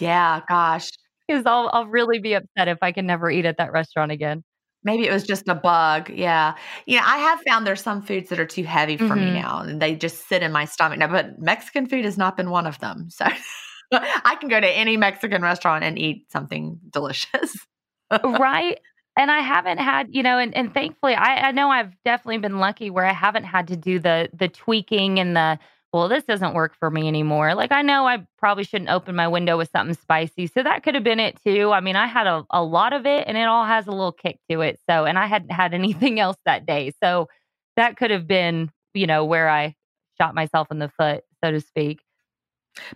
Yeah, 0.00 0.40
gosh. 0.48 0.90
Because 1.26 1.44
I'll, 1.46 1.70
I'll 1.72 1.86
really 1.86 2.18
be 2.20 2.34
upset 2.34 2.68
if 2.68 2.78
I 2.82 2.92
can 2.92 3.06
never 3.06 3.30
eat 3.30 3.44
at 3.44 3.56
that 3.58 3.72
restaurant 3.72 4.12
again. 4.12 4.44
Maybe 4.86 5.06
it 5.06 5.12
was 5.12 5.24
just 5.24 5.46
a 5.48 5.54
bug. 5.54 6.08
Yeah. 6.08 6.54
You 6.86 6.96
know, 6.96 7.04
I 7.04 7.18
have 7.18 7.40
found 7.46 7.66
there's 7.66 7.82
some 7.82 8.00
foods 8.00 8.30
that 8.30 8.40
are 8.40 8.46
too 8.46 8.64
heavy 8.64 8.96
for 8.96 9.14
me 9.16 9.26
Mhm. 9.30 9.34
now 9.42 9.58
and 9.60 9.82
they 9.82 9.94
just 9.96 10.26
sit 10.28 10.42
in 10.42 10.52
my 10.52 10.64
stomach 10.64 10.98
now, 10.98 11.08
but 11.08 11.38
Mexican 11.38 11.86
food 11.86 12.04
has 12.06 12.16
not 12.16 12.36
been 12.38 12.48
one 12.50 12.66
of 12.66 12.78
them. 12.78 13.10
So 13.10 13.26
I 13.92 14.36
can 14.40 14.48
go 14.48 14.60
to 14.60 14.66
any 14.68 14.96
Mexican 14.96 15.42
restaurant 15.42 15.84
and 15.84 15.98
eat 15.98 16.30
something 16.32 16.78
delicious. 16.90 17.56
right 18.24 18.78
and 19.16 19.30
i 19.32 19.40
haven't 19.40 19.78
had 19.78 20.06
you 20.10 20.22
know 20.22 20.38
and, 20.38 20.56
and 20.56 20.72
thankfully 20.72 21.14
I, 21.14 21.48
I 21.48 21.50
know 21.50 21.70
i've 21.70 21.92
definitely 22.04 22.38
been 22.38 22.58
lucky 22.60 22.88
where 22.88 23.04
i 23.04 23.12
haven't 23.12 23.42
had 23.44 23.66
to 23.68 23.76
do 23.76 23.98
the 23.98 24.28
the 24.32 24.46
tweaking 24.48 25.18
and 25.18 25.34
the 25.36 25.58
well 25.96 26.08
this 26.08 26.24
doesn't 26.24 26.54
work 26.54 26.74
for 26.78 26.90
me 26.90 27.08
anymore 27.08 27.54
like 27.54 27.72
i 27.72 27.82
know 27.82 28.06
i 28.06 28.24
probably 28.38 28.64
shouldn't 28.64 28.90
open 28.90 29.14
my 29.16 29.28
window 29.28 29.56
with 29.56 29.70
something 29.70 29.94
spicy 29.94 30.46
so 30.46 30.62
that 30.62 30.82
could 30.82 30.94
have 30.94 31.04
been 31.04 31.20
it 31.20 31.38
too 31.44 31.72
i 31.72 31.80
mean 31.80 31.96
i 31.96 32.06
had 32.06 32.26
a, 32.26 32.44
a 32.50 32.62
lot 32.62 32.92
of 32.92 33.06
it 33.06 33.24
and 33.26 33.36
it 33.36 33.44
all 33.44 33.64
has 33.64 33.86
a 33.86 33.90
little 33.90 34.12
kick 34.12 34.38
to 34.50 34.60
it 34.60 34.78
so 34.88 35.04
and 35.04 35.18
i 35.18 35.26
hadn't 35.26 35.50
had 35.52 35.74
anything 35.82 36.20
else 36.20 36.36
that 36.44 36.66
day 36.66 36.92
so 37.02 37.28
that 37.76 37.96
could 37.96 38.10
have 38.10 38.26
been 38.26 38.70
you 38.94 39.06
know 39.06 39.24
where 39.24 39.48
i 39.48 39.74
shot 40.20 40.34
myself 40.34 40.68
in 40.70 40.78
the 40.78 40.88
foot 40.88 41.24
so 41.44 41.50
to 41.50 41.60
speak 41.60 42.00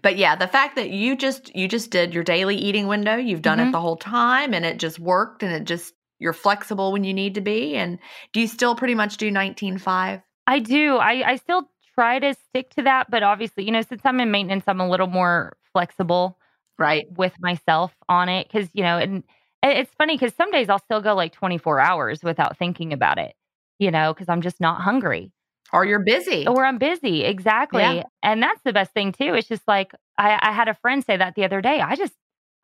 But 0.03 0.17
yeah, 0.17 0.37
the 0.37 0.49
fact 0.49 0.77
that 0.77 0.91
you 0.91 1.17
just 1.17 1.55
you 1.57 1.67
just 1.69 1.91
did 1.91 2.13
your 2.15 2.25
daily 2.25 2.57
eating 2.57 2.87
window, 2.87 3.17
you've 3.17 3.43
done 3.43 3.61
it 3.61 3.67
Mhm. 3.69 3.73
the 3.73 3.81
whole 3.81 3.97
time 3.97 4.53
and 4.53 4.65
it 4.65 4.79
just 4.79 4.99
worked 4.99 5.43
and 5.43 5.53
it 5.53 5.65
just 5.65 5.95
you're 6.19 6.35
flexible 6.35 6.93
when 6.93 7.03
you 7.03 7.15
need 7.15 7.35
to 7.37 7.41
be. 7.41 7.77
And 7.77 7.99
do 8.35 8.41
you 8.41 8.47
still 8.47 8.75
pretty 8.75 8.95
much 8.95 9.17
do 9.17 9.31
19.5? 9.31 10.21
I 10.47 10.59
do. 10.59 10.97
I, 10.97 11.31
I 11.33 11.37
still 11.37 11.71
try 12.01 12.19
to 12.19 12.35
stick 12.49 12.71
to 12.77 12.83
that, 12.83 13.11
but 13.11 13.23
obviously, 13.23 13.65
you 13.65 13.73
know, 13.73 13.83
since 13.83 14.01
I'm 14.05 14.21
in 14.21 14.31
maintenance, 14.31 14.65
I'm 14.67 14.81
a 14.81 14.89
little 14.89 15.07
more 15.07 15.57
flexible 15.73 16.39
Right. 16.79 17.05
with 17.17 17.35
myself 17.41 17.93
on 18.09 18.29
it 18.31 18.49
because, 18.51 18.69
you 18.73 18.83
know, 18.83 18.97
and 18.97 19.23
it's 19.63 19.93
funny 19.99 20.17
because 20.17 20.35
some 20.35 20.51
days 20.51 20.71
I'll 20.71 20.79
still 20.79 21.03
go 21.03 21.15
like 21.15 21.33
24 21.33 21.79
hours 21.79 22.23
without 22.23 22.57
thinking 22.57 22.93
about 22.95 23.19
it, 23.19 23.35
you 23.79 23.91
know, 23.91 24.15
because 24.15 24.31
I'm 24.31 24.41
just 24.41 24.61
not 24.61 24.81
hungry 24.81 25.31
Or 25.75 25.85
you're 25.85 26.03
busy. 26.05 26.47
or 26.47 26.65
I'm 26.65 26.79
busy. 26.79 27.23
Exactly. 27.25 27.83
Yeah. 27.83 28.03
And 28.23 28.43
that's 28.43 28.63
the 28.65 28.73
best 28.73 28.93
thing 28.95 29.13
too. 29.13 29.35
It's 29.35 29.49
just 29.49 29.69
like 29.69 29.93
I, 30.17 30.39
I 30.41 30.53
had 30.53 30.69
a 30.69 30.75
friend 30.75 31.05
say 31.05 31.19
that 31.19 31.35
the 31.35 31.45
other 31.45 31.61
day. 31.61 31.81
I 31.83 31.97
just, 31.97 32.15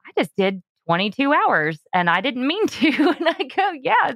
I 0.06 0.10
just 0.18 0.34
did 0.36 0.62
22 0.86 1.32
hours 1.34 1.78
and 1.92 2.08
I 2.08 2.22
didn't 2.22 2.46
mean 2.46 2.66
to. 2.78 2.88
And 3.18 3.28
I 3.28 3.42
go, 3.54 3.72
yeah, 3.82 4.14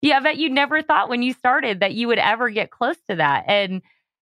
yeah, 0.00 0.16
I 0.16 0.20
bet 0.20 0.38
you 0.38 0.48
never 0.48 0.82
thought 0.82 1.10
when 1.10 1.22
you 1.22 1.34
started 1.34 1.80
that 1.80 1.92
you 1.94 2.08
would 2.08 2.18
ever 2.18 2.48
get 2.50 2.70
close 2.70 2.96
to 3.10 3.16
that. 3.16 3.44
And 3.48 3.82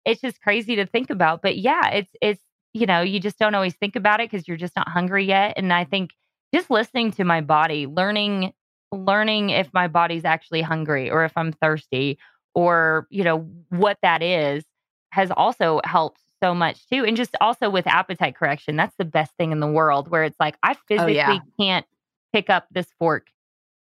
it's 0.10 0.22
just 0.22 0.41
crazy 0.41 0.76
to 0.76 0.86
think 0.86 1.10
about. 1.10 1.41
But 1.41 1.57
yeah, 1.57 1.89
it's, 1.89 2.12
it's, 2.22 2.41
you 2.74 2.86
know, 2.86 3.01
you 3.01 3.20
just 3.20 3.38
don't 3.38 3.55
always 3.55 3.76
think 3.76 3.95
about 3.95 4.20
it 4.20 4.30
because 4.30 4.47
you're 4.47 4.57
just 4.57 4.76
not 4.76 4.89
hungry 4.89 5.26
yet. 5.26 5.53
And 5.57 5.72
I 5.72 5.86
think 5.86 6.12
just 6.53 6.70
listening 6.70 7.12
to 7.14 7.24
my 7.24 7.41
body, 7.41 7.86
learning, 7.86 8.53
learning 8.91 9.51
if 9.51 9.74
my 9.74 9.88
body's 9.88 10.26
actually 10.26 10.62
hungry 10.62 11.10
or 11.10 11.24
if 11.26 11.34
I'm 11.36 11.51
thirsty 11.51 12.18
or, 12.55 13.07
you 13.10 13.24
know, 13.24 13.47
what 13.70 13.97
that 14.01 14.22
is 14.22 14.66
has 15.12 15.32
also 15.32 15.82
helped 15.84 16.22
so 16.41 16.53
much 16.53 16.88
too. 16.88 17.03
And 17.05 17.18
just 17.18 17.36
also 17.41 17.70
with 17.70 17.88
appetite 17.88 18.36
correction, 18.36 18.76
that's 18.76 18.95
the 18.97 19.05
best 19.05 19.34
thing 19.38 19.51
in 19.51 19.60
the 19.60 19.68
world 19.68 20.10
where 20.10 20.24
it's 20.24 20.39
like 20.39 20.55
I 20.64 20.72
oh, 20.72 20.82
physically 20.88 21.16
yeah. 21.16 21.39
can't 21.60 21.86
pick 22.34 22.49
up 22.49 22.68
this 22.72 22.88
fork 22.97 23.28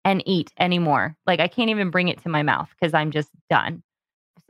and 0.05 0.23
eat 0.27 0.53
anymore. 0.59 1.17
Like 1.27 1.41
I 1.41 1.49
can't 1.49 1.71
even 1.71 1.91
bring 1.91 2.09
it 2.09 2.23
to 2.23 2.29
my 2.29 2.43
mouth 2.43 2.69
because 2.79 2.95
I'm 2.95 3.11
just 3.11 3.31
done. 3.51 3.83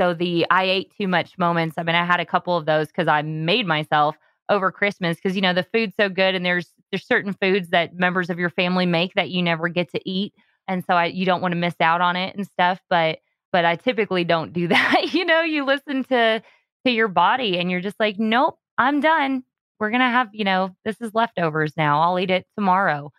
So 0.00 0.14
the 0.14 0.46
I 0.50 0.64
ate 0.64 0.92
too 0.96 1.08
much 1.08 1.36
moments, 1.38 1.76
I 1.76 1.82
mean, 1.82 1.96
I 1.96 2.04
had 2.04 2.20
a 2.20 2.26
couple 2.26 2.56
of 2.56 2.66
those 2.66 2.86
because 2.88 3.08
I 3.08 3.22
made 3.22 3.66
myself 3.66 4.16
over 4.48 4.70
Christmas 4.70 5.16
because 5.16 5.36
you 5.36 5.42
know 5.42 5.52
the 5.52 5.66
food's 5.72 5.94
so 5.96 6.08
good 6.08 6.34
and 6.34 6.44
there's 6.44 6.72
there's 6.90 7.06
certain 7.06 7.34
foods 7.34 7.68
that 7.70 7.94
members 7.94 8.30
of 8.30 8.38
your 8.38 8.50
family 8.50 8.86
make 8.86 9.14
that 9.14 9.30
you 9.30 9.42
never 9.42 9.68
get 9.68 9.90
to 9.92 10.08
eat. 10.08 10.32
And 10.66 10.84
so 10.86 10.94
I 10.94 11.06
you 11.06 11.26
don't 11.26 11.42
want 11.42 11.52
to 11.52 11.56
miss 11.56 11.74
out 11.80 12.00
on 12.00 12.16
it 12.16 12.34
and 12.36 12.46
stuff. 12.46 12.80
But 12.88 13.18
but 13.52 13.64
I 13.64 13.76
typically 13.76 14.24
don't 14.24 14.52
do 14.52 14.68
that. 14.68 15.12
you 15.12 15.24
know, 15.24 15.42
you 15.42 15.64
listen 15.64 16.04
to 16.04 16.42
to 16.86 16.92
your 16.92 17.08
body 17.08 17.58
and 17.58 17.70
you're 17.70 17.80
just 17.80 17.98
like, 17.98 18.18
nope, 18.18 18.58
I'm 18.78 19.00
done. 19.00 19.42
We're 19.80 19.90
gonna 19.90 20.10
have, 20.10 20.28
you 20.32 20.44
know, 20.44 20.74
this 20.84 21.00
is 21.00 21.14
leftovers 21.14 21.74
now. 21.76 22.00
I'll 22.00 22.18
eat 22.18 22.30
it 22.30 22.46
tomorrow. 22.56 23.12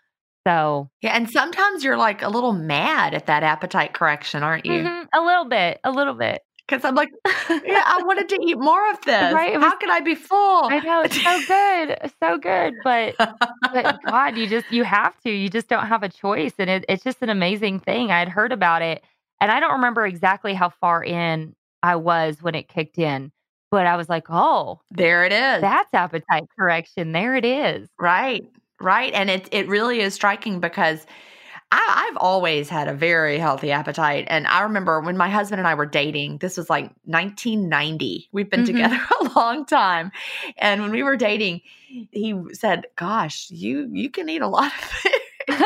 So 0.48 0.90
Yeah, 1.02 1.16
and 1.16 1.30
sometimes 1.30 1.84
you're 1.84 1.98
like 1.98 2.22
a 2.22 2.30
little 2.30 2.54
mad 2.54 3.14
at 3.14 3.28
that 3.28 3.44
appetite 3.44 3.94
correction, 3.94 4.42
aren't 4.42 4.66
you? 4.66 4.84
mhm, 4.84 5.08
a 5.14 5.22
little 5.22 5.46
bit, 5.46 5.80
a 5.84 5.92
little 5.92 6.14
bit. 6.14 6.42
Because 6.70 6.86
I'm 6.86 6.96
like, 6.96 7.10
yeah, 7.50 7.84
I 7.86 8.02
wanted 8.04 8.30
to 8.30 8.40
eat 8.46 8.60
more 8.60 8.90
of 8.92 9.02
this. 9.06 9.34
Right, 9.34 9.54
it 9.54 9.60
How 9.60 9.70
was- 9.70 9.74
could 9.80 9.90
I 9.90 10.00
be 10.02 10.16
full? 10.16 10.66
I 10.66 10.80
know 10.80 11.02
it's 11.02 11.22
so 11.22 11.42
good, 11.48 12.12
so 12.22 12.38
good, 12.38 12.74
but 12.84 13.16
but 13.74 14.00
God, 14.06 14.38
you 14.38 14.48
just 14.48 14.72
you 14.72 14.84
have 14.84 15.20
to. 15.22 15.30
You 15.32 15.50
just 15.50 15.68
don't 15.68 15.88
have 15.88 16.04
a 16.04 16.10
choice, 16.10 16.54
and 16.60 16.70
it, 16.70 16.86
it's 16.88 17.04
just 17.04 17.22
an 17.22 17.30
amazing 17.30 17.80
thing. 17.80 18.12
I 18.12 18.20
had 18.20 18.30
heard 18.30 18.52
about 18.52 18.82
it, 18.82 19.04
and 19.42 19.52
I 19.52 19.60
don't 19.60 19.74
remember 19.74 20.06
exactly 20.06 20.54
how 20.54 20.70
far 20.70 21.04
in 21.04 21.56
I 21.82 21.96
was 21.96 22.42
when 22.42 22.56
it 22.56 22.68
kicked 22.68 22.98
in, 23.00 23.32
but 23.72 23.86
I 23.88 23.96
was 23.96 24.10
like, 24.10 24.26
oh, 24.30 24.82
there 24.92 25.26
it 25.26 25.32
is. 25.32 25.62
that's 25.62 25.94
appetite 25.94 26.44
correction. 26.58 27.14
There 27.14 27.36
it 27.36 27.46
is. 27.46 27.88
Right, 28.00 28.44
right. 28.82 29.14
And 29.14 29.30
it 29.30 29.48
it 29.52 29.68
really 29.68 30.02
is 30.02 30.14
striking 30.14 30.60
because 30.60 31.06
I, 31.72 32.08
I've 32.10 32.18
always 32.18 32.68
had 32.70 32.88
a 32.88 32.94
very 32.94 33.38
healthy 33.38 33.72
appetite. 33.72 34.26
And 34.28 34.48
I 34.48 34.62
remember 34.62 35.02
when 35.02 35.18
my 35.18 35.30
husband 35.30 35.60
and 35.60 35.68
I 35.68 35.76
were 35.76 35.86
dating, 35.86 36.40
this 36.40 36.58
was 36.58 36.70
like 36.70 36.92
1990. 37.06 38.28
We've 38.32 38.50
been 38.50 38.62
Mhm. 38.64 38.66
together 38.66 39.00
a 39.22 39.24
long 39.40 39.66
time. 39.66 40.12
And 40.58 40.82
when 40.82 40.92
we 40.92 41.04
were 41.04 41.16
dating, 41.16 41.62
he 42.12 42.36
said, 42.54 42.86
Gosh, 42.96 43.50
you 43.52 43.88
you 43.92 44.10
can 44.10 44.30
eat 44.30 44.42
a 44.42 44.48
lot 44.48 44.68
of 44.68 44.74
food. 44.74 45.12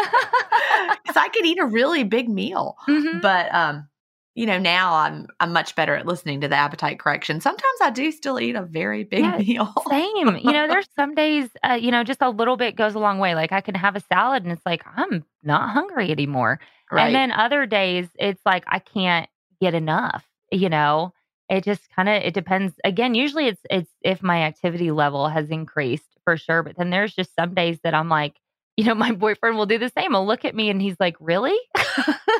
Because 1.03 1.17
I 1.17 1.27
could 1.29 1.45
eat 1.45 1.59
a 1.59 1.65
really 1.65 2.03
big 2.03 2.29
meal. 2.29 2.77
Mhm. 2.87 3.21
But 3.21 3.53
um, 3.53 3.87
you 4.35 4.45
know, 4.45 4.57
now 4.57 4.93
I'm 4.95 5.27
I'm 5.39 5.53
much 5.53 5.75
better 5.75 5.95
at 5.95 6.05
listening 6.05 6.41
to 6.41 6.47
the 6.47 6.55
appetite 6.55 6.99
correction. 6.99 7.39
Sometimes 7.41 7.79
I 7.81 7.89
do 7.91 8.11
still 8.11 8.39
eat 8.39 8.55
a 8.55 8.63
very 8.63 9.03
big 9.03 9.21
Yeah, 9.21 9.37
meal. 9.37 9.73
Same. 9.89 10.37
You 10.37 10.51
know, 10.51 10.67
there's 10.67 10.87
some 10.95 11.13
days, 11.15 11.49
uh, 11.63 11.73
you 11.73 11.91
know, 11.91 12.03
just 12.03 12.21
a 12.21 12.29
little 12.29 12.57
bit 12.57 12.75
goes 12.75 12.95
a 12.95 12.99
long 12.99 13.19
way. 13.19 13.35
Like 13.35 13.51
I 13.51 13.61
can 13.61 13.75
have 13.75 13.95
a 13.95 13.99
salad 13.99 14.43
and 14.43 14.51
it's 14.51 14.65
like, 14.65 14.83
I'm 14.97 15.23
not 15.43 15.69
hungry 15.69 16.09
anymore. 16.11 16.59
right. 16.91 17.05
And 17.07 17.15
then 17.15 17.31
other 17.31 17.65
days, 17.65 18.07
it's 18.19 18.41
like 18.45 18.63
I 18.67 18.79
can't 18.79 19.29
get 19.61 19.73
enough. 19.75 20.25
You 20.51 20.69
know, 20.69 21.13
it 21.49 21.63
just 21.63 21.81
kind 21.95 22.09
of 22.09 22.15
it 22.23 22.33
depends. 22.33 22.73
Again, 22.83 23.13
usually 23.15 23.47
it's 23.47 23.61
it's 23.69 23.91
if 24.01 24.23
my 24.23 24.43
activity 24.43 24.91
level 24.91 25.27
has 25.29 25.49
increased 25.49 26.17
for 26.23 26.37
sure. 26.37 26.63
But 26.63 26.77
then 26.77 26.89
there's 26.89 27.13
just 27.13 27.35
some 27.35 27.53
days 27.53 27.79
that 27.83 27.93
I'm 27.93 28.09
like, 28.09 28.35
you 28.77 28.85
know, 28.85 28.95
my 29.05 29.11
boyfriend 29.11 29.57
will 29.57 29.65
do 29.67 29.77
the 29.77 29.91
same. 29.95 30.11
He'll 30.11 30.25
look 30.25 30.45
at 30.45 30.55
me 30.55 30.69
and 30.69 30.81
he's 30.81 30.95
like, 30.99 31.15
"Really? 31.19 31.57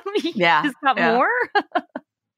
Yeah, 0.36 0.64
just 0.64 0.76
got 0.84 0.98
yeah. 0.98 1.16
more." 1.16 1.30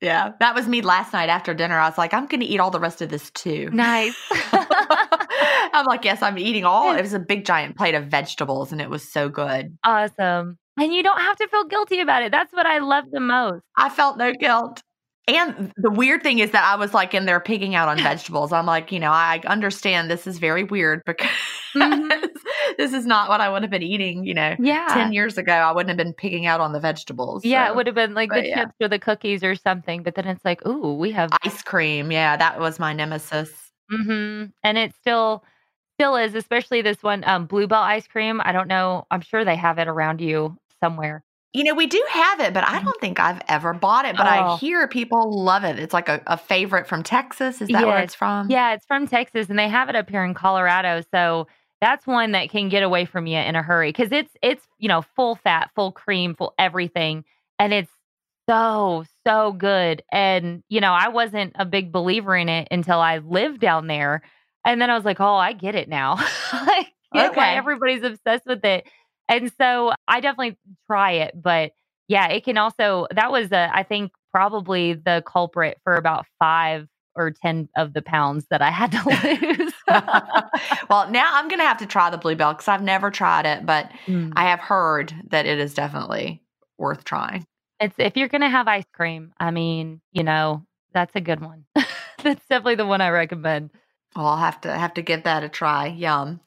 Yeah, 0.01 0.33
that 0.39 0.53
was 0.53 0.67
me 0.67 0.81
last 0.81 1.13
night 1.13 1.29
after 1.29 1.53
dinner. 1.53 1.79
I 1.79 1.87
was 1.87 1.97
like, 1.97 2.13
I'm 2.13 2.27
going 2.27 2.41
to 2.41 2.45
eat 2.45 2.59
all 2.59 2.69
the 2.69 2.79
rest 2.81 3.01
of 3.01 3.09
this 3.09 3.31
too. 3.31 3.69
Nice. 3.71 4.15
I'm 4.51 5.85
like, 5.85 6.03
yes, 6.05 6.21
I'm 6.21 6.37
eating 6.37 6.63
all. 6.65 6.93
It 6.93 7.01
was 7.01 7.13
a 7.13 7.19
big 7.19 7.45
giant 7.45 7.75
plate 7.75 7.95
of 7.95 8.05
vegetables 8.05 8.71
and 8.71 8.81
it 8.81 8.89
was 8.89 9.11
so 9.11 9.29
good. 9.29 9.75
awesome. 9.83 10.59
And 10.77 10.93
you 10.93 11.01
don't 11.01 11.19
have 11.19 11.37
to 11.37 11.47
feel 11.47 11.63
guilty 11.63 12.01
about 12.01 12.21
it. 12.21 12.31
That's 12.31 12.51
what 12.53 12.65
I 12.65 12.79
love 12.79 13.05
the 13.09 13.21
most. 13.21 13.63
I 13.77 13.89
felt 13.89 14.17
no 14.17 14.33
guilt. 14.33 14.83
And 15.27 15.73
the 15.75 15.89
weird 15.89 16.21
thing 16.21 16.37
is 16.39 16.51
that 16.51 16.63
I 16.63 16.75
was 16.75 16.93
like 16.93 17.13
in 17.15 17.25
there 17.25 17.39
picking 17.39 17.73
out 17.73 17.87
on 17.89 17.97
vegetables. 18.03 18.51
I'm 18.51 18.65
like, 18.67 18.91
you 18.91 18.99
know, 18.99 19.09
I 19.11 19.41
understand 19.47 20.09
this 20.09 20.27
is 20.27 20.37
very 20.37 20.63
weird 20.63 21.01
because 21.05 21.29
Mhm. 21.73 22.29
this 22.77 22.93
is 22.93 23.05
not 23.05 23.27
what 23.27 23.41
I 23.41 23.49
would 23.49 23.61
have 23.63 23.71
been 23.71 23.83
eating, 23.83 24.23
you 24.23 24.33
know. 24.33 24.55
Yeah. 24.59 24.87
10 24.93 25.11
years 25.13 25.37
ago, 25.37 25.51
I 25.51 25.71
wouldn't 25.71 25.89
have 25.89 25.97
been 25.97 26.13
picking 26.13 26.45
out 26.45 26.61
on 26.61 26.71
the 26.71 26.79
vegetables. 26.79 27.43
yeah, 27.43 27.65
so. 27.67 27.73
it 27.73 27.75
would 27.75 27.87
have 27.87 27.95
been 27.95 28.13
like 28.13 28.29
but 28.29 28.43
the 28.43 28.47
yeah. 28.47 28.59
chips 28.65 28.75
or 28.79 28.87
the 28.87 28.99
cookies 28.99 29.43
or 29.43 29.55
something. 29.55 30.01
But 30.03 30.15
then 30.15 30.27
it's 30.27 30.45
like, 30.45 30.65
ooh, 30.65 30.93
we 30.93 31.11
have 31.11 31.31
Ice 31.43 31.61
cream. 31.63 32.11
Yeah, 32.11 32.37
that 32.37 32.59
was 32.59 32.79
my 32.79 32.93
nemesis. 32.93 33.51
hmm 33.89 34.45
And 34.63 34.77
it 34.77 34.93
still 35.01 35.43
still 35.99 36.15
is, 36.15 36.33
especially 36.35 36.81
this 36.81 37.01
one, 37.03 37.23
um, 37.25 37.45
Blue 37.45 37.67
Bell 37.67 37.81
ice 37.81 38.05
cream. 38.07 38.41
I 38.45 38.51
don't 38.51 38.67
know. 38.67 39.05
I'm 39.11 39.21
sure 39.21 39.43
they 39.43 39.55
have 39.57 39.77
it 39.79 39.87
around 39.87 40.21
you 40.21 40.55
somewhere. 40.81 41.23
You 41.55 41.63
know, 41.63 41.73
we 41.73 41.87
do 41.87 42.03
have 42.09 42.39
it, 42.41 42.53
but 42.53 42.67
I 42.67 42.81
don't 42.81 42.99
think 42.99 43.19
I've 43.19 43.41
ever 43.47 43.73
bought 43.73 44.05
it. 44.05 44.17
But 44.17 44.27
I 44.27 44.37
Mm-hmm. 44.39 44.49
Oh. 44.49 44.57
hear 44.57 44.87
people 44.87 45.31
love 45.31 45.63
it. 45.63 45.79
It's 45.79 45.93
like 45.93 46.09
a, 46.09 46.21
a 46.27 46.37
favorite 46.37 46.85
from 46.87 47.01
Texas. 47.01 47.61
Is 47.61 47.69
that 47.69 47.85
where 47.87 47.99
it's 47.99 48.13
from? 48.15 48.49
Yeah, 48.49 48.73
it's 48.73 48.85
from 48.85 49.07
Texas 49.07 49.49
and 49.49 49.57
they 49.57 49.69
have 49.69 49.87
it 49.89 49.95
up 49.95 50.09
here 50.09 50.23
in 50.25 50.33
Colorado. 50.33 51.01
So 51.13 51.47
that's 51.81 52.05
one 52.05 52.33
that 52.33 52.49
can 52.49 52.67
get 52.69 52.83
away 52.83 53.05
from 53.05 53.25
you 53.27 53.37
in 53.37 53.55
a 53.55 53.61
hurry 53.61 53.89
because 53.89 54.11
it's 54.11 54.33
it's 54.41 54.65
you 54.79 54.87
know 54.87 55.01
full 55.15 55.35
fat, 55.35 55.71
full 55.75 55.91
cream, 55.91 56.35
full 56.35 56.53
everything, 56.59 57.23
and 57.59 57.73
it's 57.73 57.91
so 58.49 59.05
so 59.25 59.51
good. 59.53 60.03
And 60.11 60.63
you 60.69 60.81
know, 60.81 60.91
I 60.93 61.07
wasn't 61.09 61.53
a 61.55 61.65
big 61.65 61.91
believer 61.91 62.35
in 62.35 62.49
it 62.49 62.67
until 62.71 62.99
I 62.99 63.19
lived 63.19 63.59
down 63.61 63.87
there, 63.87 64.21
and 64.65 64.81
then 64.81 64.89
I 64.89 64.95
was 64.95 65.05
like, 65.05 65.19
oh, 65.19 65.35
I 65.35 65.53
get 65.53 65.75
it 65.75 65.87
now. 65.89 66.15
like, 66.53 66.91
get 67.13 67.35
why 67.35 67.55
everybody's 67.55 68.03
obsessed 68.03 68.45
with 68.45 68.63
it. 68.65 68.87
And 69.29 69.51
so 69.59 69.93
I 70.07 70.19
definitely 70.19 70.57
try 70.87 71.11
it, 71.13 71.41
but 71.41 71.71
yeah, 72.07 72.27
it 72.27 72.43
can 72.43 72.57
also. 72.57 73.07
That 73.13 73.31
was 73.31 73.51
a, 73.51 73.69
I 73.73 73.83
think 73.83 74.11
probably 74.31 74.93
the 74.93 75.23
culprit 75.25 75.77
for 75.83 75.95
about 75.95 76.25
five 76.39 76.87
or 77.15 77.31
ten 77.31 77.67
of 77.77 77.93
the 77.93 78.01
pounds 78.01 78.45
that 78.49 78.61
I 78.61 78.69
had 78.69 78.91
to 78.91 79.01
lose. 79.59 79.73
well, 80.89 81.09
now 81.09 81.31
I'm 81.33 81.47
going 81.47 81.59
to 81.59 81.65
have 81.65 81.77
to 81.77 81.85
try 81.85 82.09
the 82.09 82.17
Blue 82.17 82.35
Bell 82.35 82.53
because 82.53 82.67
I've 82.67 82.83
never 82.83 83.09
tried 83.11 83.45
it, 83.45 83.65
but 83.65 83.89
Mm. 84.07 84.33
I 84.35 84.43
have 84.49 84.59
heard 84.59 85.13
that 85.29 85.45
it 85.45 85.57
is 85.59 85.73
definitely 85.73 86.43
worth 86.77 87.03
trying. 87.05 87.45
It's 87.79 87.95
if 87.97 88.15
you're 88.15 88.27
gonna 88.27 88.49
have 88.49 88.67
ice 88.67 88.85
cream, 88.93 89.33
I 89.39 89.51
mean, 89.51 90.01
you 90.11 90.23
know, 90.23 90.63
that's 90.93 91.15
a 91.15 91.21
good 91.21 91.39
one. 91.41 91.65
that's 91.75 92.45
definitely 92.49 92.75
the 92.75 92.85
one 92.85 93.01
I 93.01 93.09
recommend. 93.09 93.71
Well, 94.15 94.27
I'll 94.27 94.37
have 94.37 94.61
to 94.61 94.71
have 94.71 94.93
to 94.95 95.01
give 95.01 95.23
that 95.23 95.43
a 95.43 95.49
try. 95.49 95.87
Yum. 95.87 96.39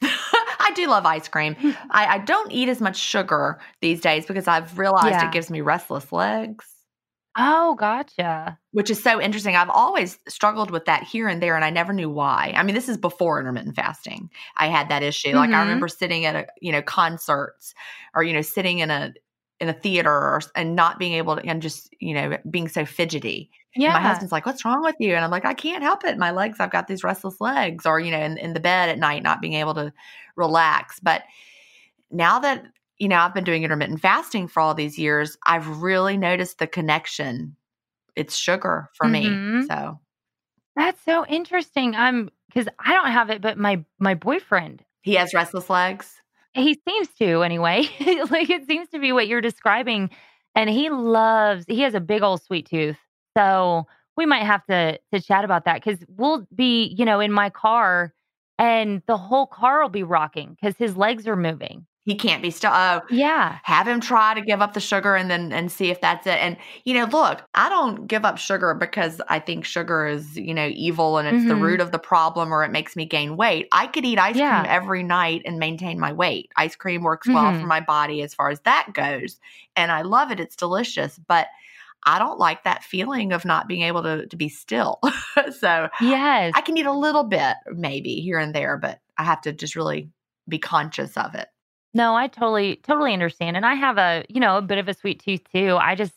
I 0.78 0.84
do 0.84 0.90
love 0.90 1.06
ice 1.06 1.28
cream. 1.28 1.56
I, 1.90 2.06
I 2.06 2.18
don't 2.18 2.52
eat 2.52 2.68
as 2.68 2.80
much 2.80 2.96
sugar 2.96 3.58
these 3.80 4.00
days 4.00 4.26
because 4.26 4.46
I've 4.48 4.78
realized 4.78 5.20
Yeah. 5.20 5.28
it 5.28 5.32
gives 5.32 5.50
me 5.50 5.60
restless 5.60 6.12
legs. 6.12 6.66
Oh, 7.36 7.74
gotcha. 7.76 8.58
which 8.72 8.90
is 8.90 9.00
so 9.02 9.20
interesting. 9.20 9.54
I've 9.54 9.70
always 9.70 10.18
struggled 10.28 10.70
with 10.70 10.84
that 10.86 11.04
here 11.04 11.28
and 11.28 11.40
there, 11.42 11.54
and 11.56 11.64
I 11.64 11.70
never 11.70 11.92
knew 11.92 12.10
why. 12.10 12.52
I 12.56 12.62
mean, 12.64 12.74
this 12.74 12.88
is 12.88 12.96
before 12.96 13.38
intermittent 13.40 13.76
fasting. 13.76 14.28
I 14.56 14.66
had 14.66 14.88
that 14.88 15.02
issue. 15.02 15.34
Like 15.34 15.50
I 15.54 15.58
Mhm. 15.58 15.60
remember 15.60 15.88
sitting 15.88 16.24
at 16.24 16.34
a 16.36 16.46
you 16.60 16.72
know 16.72 16.82
concerts, 16.82 17.74
or 18.14 18.22
you 18.24 18.32
know 18.32 18.42
sitting 18.42 18.80
in 18.80 18.90
a 18.90 19.14
in 19.60 19.68
a 19.68 19.72
theater, 19.72 20.10
or, 20.10 20.40
and 20.54 20.74
not 20.76 20.98
being 20.98 21.14
able 21.14 21.36
to, 21.36 21.44
and 21.44 21.62
just 21.62 21.94
you 22.00 22.12
know 22.14 22.36
being 22.50 22.68
so 22.68 22.84
fidgety. 22.84 23.50
Yeah. 23.78 23.92
my 23.94 24.00
husband's 24.00 24.32
like, 24.32 24.44
"What's 24.46 24.64
wrong 24.64 24.82
with 24.82 24.96
you?" 24.98 25.14
And 25.14 25.24
I'm 25.24 25.30
like, 25.30 25.44
"I 25.44 25.54
can't 25.54 25.82
help 25.82 26.04
it. 26.04 26.18
My 26.18 26.30
legs. 26.30 26.58
I've 26.60 26.70
got 26.70 26.86
these 26.88 27.04
restless 27.04 27.40
legs." 27.40 27.86
Or 27.86 28.00
you 28.00 28.10
know, 28.10 28.20
in, 28.20 28.36
in 28.38 28.52
the 28.54 28.60
bed 28.60 28.88
at 28.90 28.98
night, 28.98 29.22
not 29.22 29.40
being 29.40 29.54
able 29.54 29.74
to 29.74 29.92
relax. 30.36 31.00
But 31.00 31.22
now 32.10 32.38
that 32.40 32.64
you 32.98 33.08
know 33.08 33.16
I've 33.18 33.34
been 33.34 33.44
doing 33.44 33.64
intermittent 33.64 34.00
fasting 34.00 34.48
for 34.48 34.60
all 34.60 34.74
these 34.74 34.98
years, 34.98 35.36
I've 35.46 35.66
really 35.82 36.16
noticed 36.16 36.58
the 36.58 36.66
connection. 36.66 37.56
It's 38.16 38.36
sugar 38.36 38.90
for 38.94 39.06
me. 39.08 39.26
Mhm. 39.28 39.66
So 39.68 40.00
That's 40.76 41.00
so 41.04 41.26
interesting. 41.26 41.94
I'm 41.96 42.30
because 42.48 42.68
I 42.78 42.92
don't 42.92 43.10
have 43.12 43.30
it, 43.30 43.40
but 43.42 43.58
my 43.58 43.84
my 43.98 44.14
boyfriend, 44.14 44.84
he 45.02 45.14
has 45.16 45.34
restless 45.34 45.68
legs. 45.70 46.14
he 46.54 46.78
seems 46.88 47.08
to 47.18 47.42
anyway. 47.42 47.82
like 48.30 48.50
it 48.50 48.66
seems 48.66 48.88
to 48.90 48.98
be 48.98 49.12
what 49.12 49.28
you're 49.28 49.40
describing. 49.40 50.10
And 50.54 50.68
he 50.70 50.90
loves 50.90 51.64
he 51.68 51.82
has 51.82 51.94
a 51.94 52.00
big 52.00 52.22
old 52.22 52.42
sweet 52.42 52.66
tooth. 52.68 52.98
So 53.38 53.86
we 54.16 54.26
might 54.26 54.44
have 54.44 54.64
to 54.66 54.98
to 55.12 55.20
chat 55.20 55.44
about 55.44 55.64
that 55.66 55.82
because 55.82 56.00
we'll 56.08 56.46
be, 56.54 56.86
you 56.98 57.04
know, 57.04 57.20
in 57.20 57.32
my 57.32 57.50
car 57.50 58.12
and 58.58 59.02
the 59.06 59.16
whole 59.16 59.46
car 59.46 59.82
will 59.82 59.88
be 59.90 60.02
rocking 60.02 60.56
because 60.60 60.76
his 60.76 60.96
legs 60.96 61.28
are 61.28 61.36
moving. 61.36 61.86
He 62.04 62.14
can't 62.14 62.42
be 62.42 62.50
still. 62.50 62.70
Oh, 62.72 63.02
Yeah. 63.10 63.58
have 63.64 63.86
him 63.86 64.00
try 64.00 64.32
to 64.34 64.40
give 64.40 64.62
up 64.62 64.72
the 64.72 64.80
sugar 64.80 65.14
and 65.14 65.30
then 65.30 65.52
and 65.52 65.70
see 65.70 65.90
if 65.90 66.00
that's 66.00 66.26
it. 66.26 66.38
And 66.40 66.56
you 66.84 66.94
know, 66.94 67.04
look, 67.04 67.42
I 67.54 67.68
don't 67.68 68.06
give 68.06 68.24
up 68.24 68.38
sugar 68.38 68.74
because 68.74 69.20
I 69.28 69.38
think 69.40 69.64
sugar 69.66 70.06
is 70.06 70.36
you 70.36 70.54
know 70.54 70.68
evil 70.72 71.18
and 71.18 71.28
it's 71.28 71.44
the 71.44 71.54
Mhm. 71.54 71.60
root 71.60 71.80
of 71.80 71.92
the 71.92 71.98
problem 71.98 72.52
or 72.52 72.64
it 72.64 72.70
makes 72.72 72.96
me 72.96 73.04
gain 73.04 73.36
weight. 73.36 73.68
I 73.72 73.86
could 73.88 74.04
eat 74.06 74.18
ice 74.18 74.36
Yeah. 74.36 74.50
cream 74.50 74.64
every 74.66 75.02
night 75.02 75.42
and 75.44 75.58
maintain 75.58 76.00
my 76.00 76.12
weight. 76.12 76.50
Ice 76.56 76.76
cream 76.76 77.02
works 77.02 77.30
well 77.30 77.52
Mhm. 77.52 77.60
for 77.60 77.66
my 77.66 77.80
body 77.80 78.22
as 78.22 78.34
far 78.34 78.48
as 78.50 78.60
that 78.60 78.94
goes, 78.94 79.38
and 79.76 79.92
I 79.92 80.02
love 80.02 80.30
it. 80.32 80.40
It's 80.40 80.56
delicious, 80.56 81.18
but. 81.28 81.48
I 82.06 82.18
don't 82.18 82.38
like 82.38 82.64
that 82.64 82.84
feeling 82.84 83.32
of 83.32 83.44
not 83.44 83.68
being 83.68 83.82
able 83.82 84.02
to, 84.02 84.26
to 84.26 84.36
be 84.36 84.48
still. 84.48 85.00
so 85.58 85.88
Yes. 86.00 86.52
I 86.54 86.60
can 86.60 86.76
eat 86.78 86.86
a 86.86 86.92
little 86.92 87.24
bit, 87.24 87.56
maybe 87.72 88.20
here 88.20 88.38
and 88.38 88.54
there, 88.54 88.76
but 88.76 89.00
I 89.16 89.24
have 89.24 89.40
to 89.42 89.52
just 89.52 89.76
really 89.76 90.10
be 90.48 90.58
conscious 90.58 91.16
of 91.16 91.34
it. 91.34 91.48
No, 91.94 92.14
I 92.14 92.28
totally 92.28 92.76
totally 92.76 93.12
understand. 93.12 93.56
And 93.56 93.66
I 93.66 93.74
have 93.74 93.98
a, 93.98 94.24
you 94.28 94.40
know, 94.40 94.56
a 94.56 94.62
bit 94.62 94.78
of 94.78 94.88
a 94.88 94.94
sweet 94.94 95.22
tooth 95.22 95.42
too. 95.52 95.76
I 95.80 95.94
just 95.94 96.14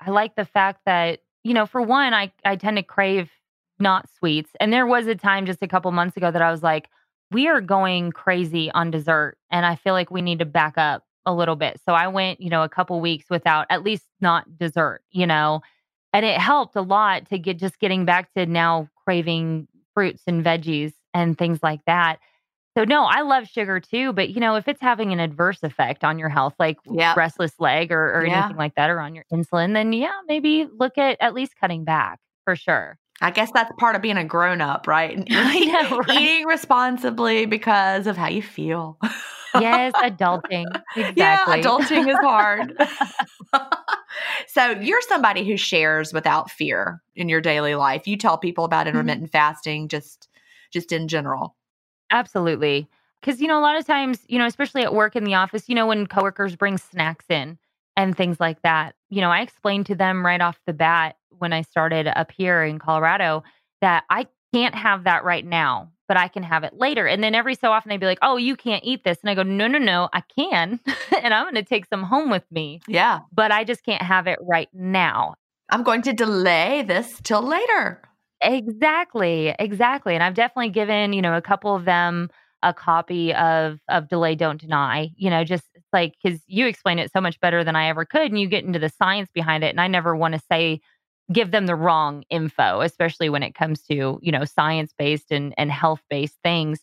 I 0.00 0.10
like 0.10 0.36
the 0.36 0.44
fact 0.44 0.82
that, 0.86 1.20
you 1.42 1.54
know, 1.54 1.66
for 1.66 1.82
one, 1.82 2.14
I 2.14 2.32
I 2.44 2.56
tend 2.56 2.76
to 2.76 2.82
crave 2.82 3.30
not 3.78 4.08
sweets. 4.18 4.50
And 4.60 4.72
there 4.72 4.86
was 4.86 5.06
a 5.06 5.14
time 5.14 5.46
just 5.46 5.62
a 5.62 5.68
couple 5.68 5.90
months 5.92 6.16
ago 6.16 6.30
that 6.30 6.42
I 6.42 6.50
was 6.50 6.62
like, 6.62 6.88
we 7.30 7.48
are 7.48 7.60
going 7.60 8.12
crazy 8.12 8.70
on 8.72 8.90
dessert 8.90 9.36
and 9.50 9.66
I 9.66 9.76
feel 9.76 9.92
like 9.92 10.10
we 10.10 10.22
need 10.22 10.38
to 10.38 10.44
back 10.44 10.78
up 10.78 11.04
a 11.26 11.34
little 11.34 11.56
bit. 11.56 11.80
So 11.86 11.94
I 11.94 12.08
went, 12.08 12.40
you 12.40 12.50
know, 12.50 12.62
a 12.62 12.68
couple 12.68 13.00
weeks 13.00 13.26
without 13.30 13.66
at 13.70 13.82
least 13.82 14.04
not 14.20 14.58
dessert, 14.58 15.02
you 15.10 15.26
know. 15.26 15.62
And 16.12 16.24
it 16.24 16.38
helped 16.40 16.76
a 16.76 16.82
lot 16.82 17.28
to 17.30 17.38
get 17.38 17.58
just 17.58 17.78
getting 17.80 18.04
back 18.04 18.32
to 18.34 18.46
now 18.46 18.88
craving 19.04 19.66
fruits 19.94 20.22
and 20.26 20.44
veggies 20.44 20.92
and 21.12 21.36
things 21.36 21.60
like 21.62 21.80
that. 21.86 22.18
So 22.76 22.84
no, 22.84 23.04
I 23.04 23.22
love 23.22 23.46
sugar 23.46 23.78
too, 23.78 24.12
but 24.12 24.30
you 24.30 24.40
know, 24.40 24.56
if 24.56 24.66
it's 24.66 24.80
having 24.80 25.12
an 25.12 25.20
adverse 25.20 25.62
effect 25.62 26.02
on 26.02 26.18
your 26.18 26.28
health, 26.28 26.54
like 26.58 26.76
Yep. 26.90 27.16
restless 27.16 27.52
leg 27.60 27.92
or, 27.92 28.12
or 28.18 28.26
Yeah. 28.26 28.38
anything 28.38 28.56
like 28.56 28.74
that, 28.74 28.90
or 28.90 29.00
on 29.00 29.14
your 29.14 29.24
insulin, 29.32 29.74
then 29.74 29.92
yeah, 29.92 30.12
maybe 30.26 30.68
look 30.76 30.98
at 30.98 31.16
at 31.20 31.34
least 31.34 31.54
cutting 31.60 31.84
back 31.84 32.18
for 32.44 32.56
sure. 32.56 32.98
I 33.20 33.30
guess 33.30 33.52
that's 33.52 33.70
part 33.78 33.94
of 33.94 34.02
being 34.02 34.16
a 34.16 34.24
grown 34.24 34.60
up, 34.60 34.88
right? 34.88 35.16
Know, 35.30 35.98
right? 35.98 36.20
Eating 36.20 36.46
responsibly 36.46 37.46
because 37.46 38.06
of 38.08 38.16
how 38.16 38.28
you 38.28 38.42
feel. 38.42 38.98
Yes, 39.54 39.94
adulting. 40.02 40.82
Exactly. 40.96 41.14
Yeah, 41.16 41.44
adulting 41.56 42.10
is 42.12 42.20
hard. 42.20 42.74
so 44.48 44.70
you're 44.80 45.00
somebody 45.02 45.44
who 45.46 45.56
shares 45.56 46.12
without 46.12 46.50
fear 46.50 47.02
in 47.14 47.28
your 47.28 47.40
daily 47.40 47.74
life. 47.74 48.06
You 48.06 48.16
tell 48.16 48.38
people 48.38 48.64
about 48.64 48.86
Mm-hmm. 48.94 49.14
intermittent 49.14 49.30
fasting 49.30 49.88
just 49.88 50.28
just 50.72 50.92
in 50.92 51.08
general. 51.08 51.56
Absolutely. 52.10 52.88
Because, 53.20 53.40
you 53.40 53.48
know, 53.48 53.58
a 53.58 53.62
lot 53.62 53.76
of 53.78 53.86
times, 53.86 54.24
you 54.28 54.38
know, 54.38 54.46
especially 54.46 54.82
at 54.82 54.94
work 54.94 55.16
in 55.16 55.24
the 55.24 55.34
office, 55.34 55.68
you 55.68 55.74
know, 55.74 55.86
when 55.86 56.06
coworkers 56.06 56.56
bring 56.56 56.78
snacks 56.78 57.26
in 57.28 57.58
and 57.96 58.16
things 58.16 58.40
like 58.40 58.62
that, 58.62 58.94
you 59.10 59.20
know, 59.20 59.30
I 59.30 59.40
explained 59.40 59.86
to 59.86 59.94
them 59.94 60.24
right 60.24 60.40
off 60.40 60.60
the 60.66 60.74
bat 60.74 61.16
when 61.38 61.52
I 61.52 61.62
started 61.62 62.06
up 62.08 62.30
here 62.30 62.62
in 62.64 62.78
Colorado 62.78 63.42
that 63.80 64.04
I 64.10 64.26
can't 64.52 64.74
have 64.74 65.04
that 65.04 65.24
right 65.24 65.44
now, 65.44 65.90
but 66.08 66.16
I 66.16 66.28
can 66.28 66.42
have 66.42 66.64
it 66.64 66.74
later. 66.74 67.06
And 67.06 67.22
then 67.22 67.34
every 67.34 67.54
so 67.54 67.72
often 67.72 67.88
they'd 67.90 68.00
be 68.00 68.06
like, 68.06 68.18
oh, 68.22 68.36
you 68.36 68.56
can't 68.56 68.84
eat 68.84 69.04
this. 69.04 69.18
And 69.22 69.30
I 69.30 69.34
go, 69.34 69.42
no, 69.42 69.66
no, 69.66 69.78
no, 69.78 70.08
I 70.12 70.22
can. 70.38 70.80
and 71.22 71.32
I'm 71.34 71.44
going 71.44 71.54
to 71.54 71.62
take 71.62 71.86
some 71.86 72.02
home 72.02 72.30
with 72.30 72.44
me, 72.50 72.80
Yeah. 72.86 73.20
but 73.32 73.50
I 73.52 73.64
just 73.64 73.84
can't 73.84 74.02
have 74.02 74.26
it 74.26 74.38
right 74.42 74.68
now. 74.72 75.34
I'm 75.70 75.82
going 75.82 76.02
to 76.02 76.12
delay 76.12 76.82
this 76.86 77.20
till 77.22 77.42
later. 77.42 78.02
Exactly, 78.42 79.54
exactly. 79.58 80.14
And 80.14 80.22
I've 80.22 80.34
definitely 80.34 80.70
given, 80.70 81.12
you 81.12 81.22
know, 81.22 81.34
a 81.36 81.42
couple 81.42 81.74
of 81.74 81.84
them 81.84 82.28
a 82.62 82.72
copy 82.72 83.32
of 83.34 83.78
of 83.90 84.08
Delay 84.08 84.34
Don't 84.34 84.58
Deny, 84.60 85.10
you 85.16 85.28
know, 85.28 85.44
just 85.44 85.64
like 85.92 86.14
cuz 86.24 86.40
you 86.46 86.66
explain 86.66 86.98
it 86.98 87.12
so 87.12 87.20
much 87.20 87.38
better 87.40 87.62
than 87.62 87.76
I 87.76 87.88
ever 87.88 88.06
could 88.06 88.30
and 88.30 88.40
you 88.40 88.48
get 88.48 88.64
into 88.64 88.78
the 88.78 88.88
science 88.88 89.28
behind 89.34 89.62
it 89.64 89.68
and 89.68 89.80
I 89.80 89.86
never 89.86 90.16
want 90.16 90.34
to 90.34 90.40
say 90.50 90.80
give 91.32 91.50
them 91.50 91.66
the 91.66 91.74
wrong 91.74 92.24
info, 92.30 92.80
especially 92.80 93.28
when 93.28 93.42
it 93.42 93.54
comes 93.54 93.82
to, 93.84 94.18
you 94.22 94.32
know, 94.32 94.44
science-based 94.44 95.30
and 95.32 95.54
and 95.56 95.70
health-based 95.70 96.38
things. 96.42 96.80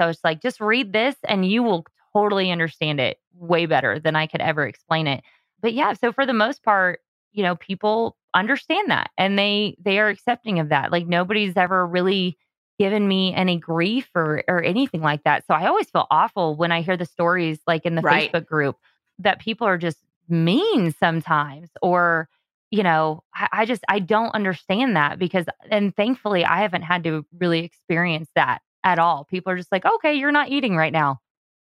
So 0.00 0.08
it's 0.08 0.24
like 0.24 0.42
just 0.42 0.60
read 0.60 0.92
this 0.92 1.16
and 1.24 1.46
you 1.50 1.62
will 1.62 1.86
totally 2.14 2.50
understand 2.50 3.00
it 3.00 3.18
way 3.34 3.66
better 3.66 3.98
than 3.98 4.16
I 4.16 4.26
could 4.26 4.40
ever 4.40 4.66
explain 4.66 5.06
it. 5.06 5.22
But 5.60 5.72
yeah, 5.74 5.92
so 5.94 6.12
for 6.12 6.26
the 6.26 6.32
most 6.34 6.62
part, 6.62 7.00
you 7.32 7.42
know, 7.42 7.56
people 7.56 8.16
understand 8.34 8.90
that 8.90 9.10
and 9.16 9.38
they 9.38 9.76
they 9.82 9.98
are 9.98 10.08
accepting 10.08 10.58
of 10.58 10.68
that. 10.70 10.92
Like 10.92 11.06
nobody's 11.06 11.56
ever 11.56 11.86
really 11.86 12.36
given 12.78 13.08
me 13.08 13.34
any 13.34 13.58
grief 13.58 14.10
or 14.14 14.42
or 14.48 14.62
anything 14.62 15.00
like 15.00 15.22
that. 15.24 15.46
So 15.46 15.54
I 15.54 15.66
always 15.66 15.88
feel 15.90 16.06
awful 16.10 16.56
when 16.56 16.72
I 16.72 16.82
hear 16.82 16.96
the 16.96 17.06
stories 17.06 17.60
like 17.66 17.86
in 17.86 17.94
the 17.94 18.02
Right. 18.02 18.34
Facebook 18.34 18.46
group 18.46 18.76
that 19.18 19.38
people 19.40 19.66
are 19.66 19.78
just 19.78 19.98
mean 20.28 20.92
sometimes 20.92 21.70
or 21.80 22.28
you 22.70 22.82
know, 22.82 23.22
I, 23.34 23.48
I 23.52 23.64
just 23.66 23.84
I 23.88 23.98
don't 24.00 24.34
understand 24.34 24.96
that 24.96 25.18
because 25.18 25.46
and 25.70 25.94
thankfully 25.96 26.44
I 26.44 26.60
haven't 26.62 26.82
had 26.82 27.04
to 27.04 27.24
really 27.38 27.60
experience 27.64 28.28
that 28.36 28.60
at 28.84 28.98
all. 28.98 29.24
People 29.24 29.52
are 29.52 29.56
just 29.56 29.72
like, 29.72 29.84
okay, 29.84 30.14
you're 30.14 30.32
not 30.32 30.50
eating 30.50 30.76
right 30.76 30.92
now. 30.92 31.20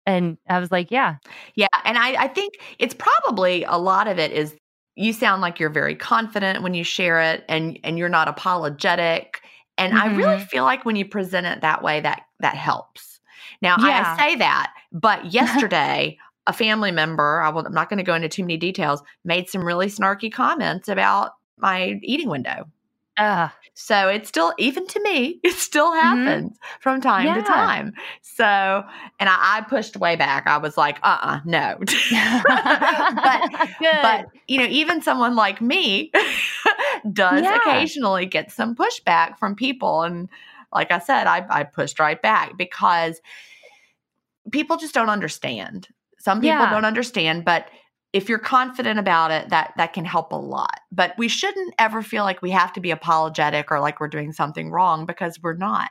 And 0.06 0.38
I 0.48 0.60
was 0.60 0.70
like, 0.72 0.90
yeah, 0.90 1.16
Yeah, 1.54 1.68
and 1.84 1.98
I, 1.98 2.24
I 2.24 2.28
think 2.28 2.54
it's 2.78 2.94
probably 2.94 3.64
a 3.64 3.76
lot 3.76 4.08
of 4.08 4.18
it 4.18 4.32
is 4.32 4.56
you 4.96 5.12
sound 5.12 5.42
like 5.42 5.58
you're 5.58 5.70
very 5.70 5.94
confident 5.94 6.62
when 6.62 6.74
you 6.74 6.84
share 6.84 7.20
it, 7.20 7.44
and 7.48 7.78
and 7.84 7.98
you're 7.98 8.08
not 8.08 8.28
apologetic. 8.28 9.40
And 9.78 9.94
I 9.94 10.06
really 10.06 10.38
Mhm. 10.40 10.50
feel 10.50 10.64
like 10.64 10.84
when 10.84 10.96
you 10.96 11.04
present 11.06 11.46
it 11.46 11.60
that 11.62 11.82
way, 11.82 12.00
that 12.00 12.22
that 12.40 12.54
helps. 12.56 13.20
Now 13.62 13.76
Yeah. 13.76 13.92
I 13.98 14.02
say 14.28 14.36
that, 14.36 14.72
but 14.92 15.32
yesterday 15.32 16.18
a 16.50 16.52
family 16.52 16.90
member, 16.90 17.40
I 17.40 17.48
will, 17.50 17.64
I'm 17.66 17.72
not 17.72 17.88
going 17.88 17.98
to 17.98 18.04
go 18.04 18.14
into 18.14 18.28
too 18.28 18.42
many 18.42 18.56
details, 18.56 19.02
made 19.24 19.48
some 19.48 19.64
really 19.64 19.86
snarky 19.86 20.32
comments 20.32 20.88
about 20.88 21.32
my 21.56 21.98
eating 22.02 22.28
window. 22.28 22.64
uh, 23.16 23.48
So 23.74 24.08
it's 24.08 24.28
still, 24.28 24.52
even 24.58 24.86
to 24.88 25.00
me, 25.02 25.40
it 25.44 25.54
still 25.54 25.92
happens 25.92 26.58
from 26.80 27.00
time 27.00 27.32
to 27.34 27.42
time. 27.42 27.92
So, 28.22 28.44
and 28.44 29.28
I, 29.28 29.58
I 29.58 29.60
pushed 29.68 29.96
way 29.96 30.16
back. 30.16 30.46
I 30.46 30.58
was 30.58 30.76
like, 30.76 30.98
uh 31.02 31.18
uh 31.22 31.40
no. 31.44 31.78
but, 33.22 33.42
but, 34.02 34.26
you 34.48 34.58
know, 34.58 34.66
even 34.66 35.02
someone 35.02 35.36
like 35.36 35.60
me 35.60 36.10
does 37.12 37.42
Yeah. 37.42 37.56
occasionally 37.56 38.26
get 38.26 38.50
some 38.50 38.74
pushback 38.74 39.38
from 39.38 39.54
people. 39.54 40.02
And 40.02 40.28
like 40.72 40.90
I 40.90 40.98
said, 40.98 41.26
I, 41.26 41.46
I 41.48 41.64
pushed 41.64 42.00
right 42.00 42.20
back 42.20 42.56
because 42.56 43.20
people 44.52 44.76
just 44.76 44.94
don't 44.94 45.10
understand. 45.10 45.88
Some 46.20 46.40
people 46.40 46.48
Yeah. 46.58 46.70
don't 46.70 46.84
understand, 46.84 47.44
but 47.44 47.66
if 48.12 48.28
you're 48.28 48.38
confident 48.38 48.98
about 48.98 49.30
it, 49.30 49.48
that 49.50 49.72
that 49.76 49.92
can 49.92 50.04
help 50.04 50.32
a 50.32 50.36
lot. 50.36 50.80
But 50.92 51.14
we 51.16 51.28
shouldn't 51.28 51.74
ever 51.78 52.02
feel 52.02 52.24
like 52.24 52.42
we 52.42 52.50
have 52.50 52.72
to 52.74 52.80
be 52.80 52.90
apologetic 52.90 53.70
or 53.70 53.80
like 53.80 54.00
we're 54.00 54.08
doing 54.08 54.32
something 54.32 54.70
wrong 54.70 55.06
because 55.06 55.38
we're 55.42 55.54
not. 55.54 55.90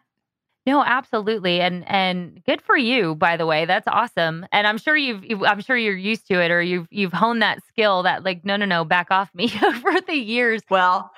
No, 0.66 0.84
absolutely, 0.84 1.62
and 1.62 1.88
and 1.90 2.44
good 2.46 2.62
for 2.62 2.78
you, 2.78 3.16
by 3.16 3.38
the 3.38 3.46
way. 3.46 3.66
That's 3.66 3.88
awesome, 3.88 4.46
and 4.52 4.68
I'm 4.68 4.78
sure 4.78 4.96
you've, 4.96 5.24
I'm 5.44 5.62
sure 5.62 5.78
you're 5.78 5.96
used 5.96 6.28
to 6.28 6.42
it, 6.44 6.52
or 6.52 6.62
you've 6.62 6.88
you've 6.92 7.14
honed 7.14 7.42
that 7.42 7.60
skill. 7.68 8.04
That 8.04 8.24
like, 8.24 8.46
no, 8.46 8.56
no, 8.58 8.66
no, 8.66 8.84
back 8.86 9.08
off 9.10 9.34
me 9.34 9.52
over 9.64 10.02
the 10.02 10.16
years. 10.16 10.62
Well, 10.70 11.10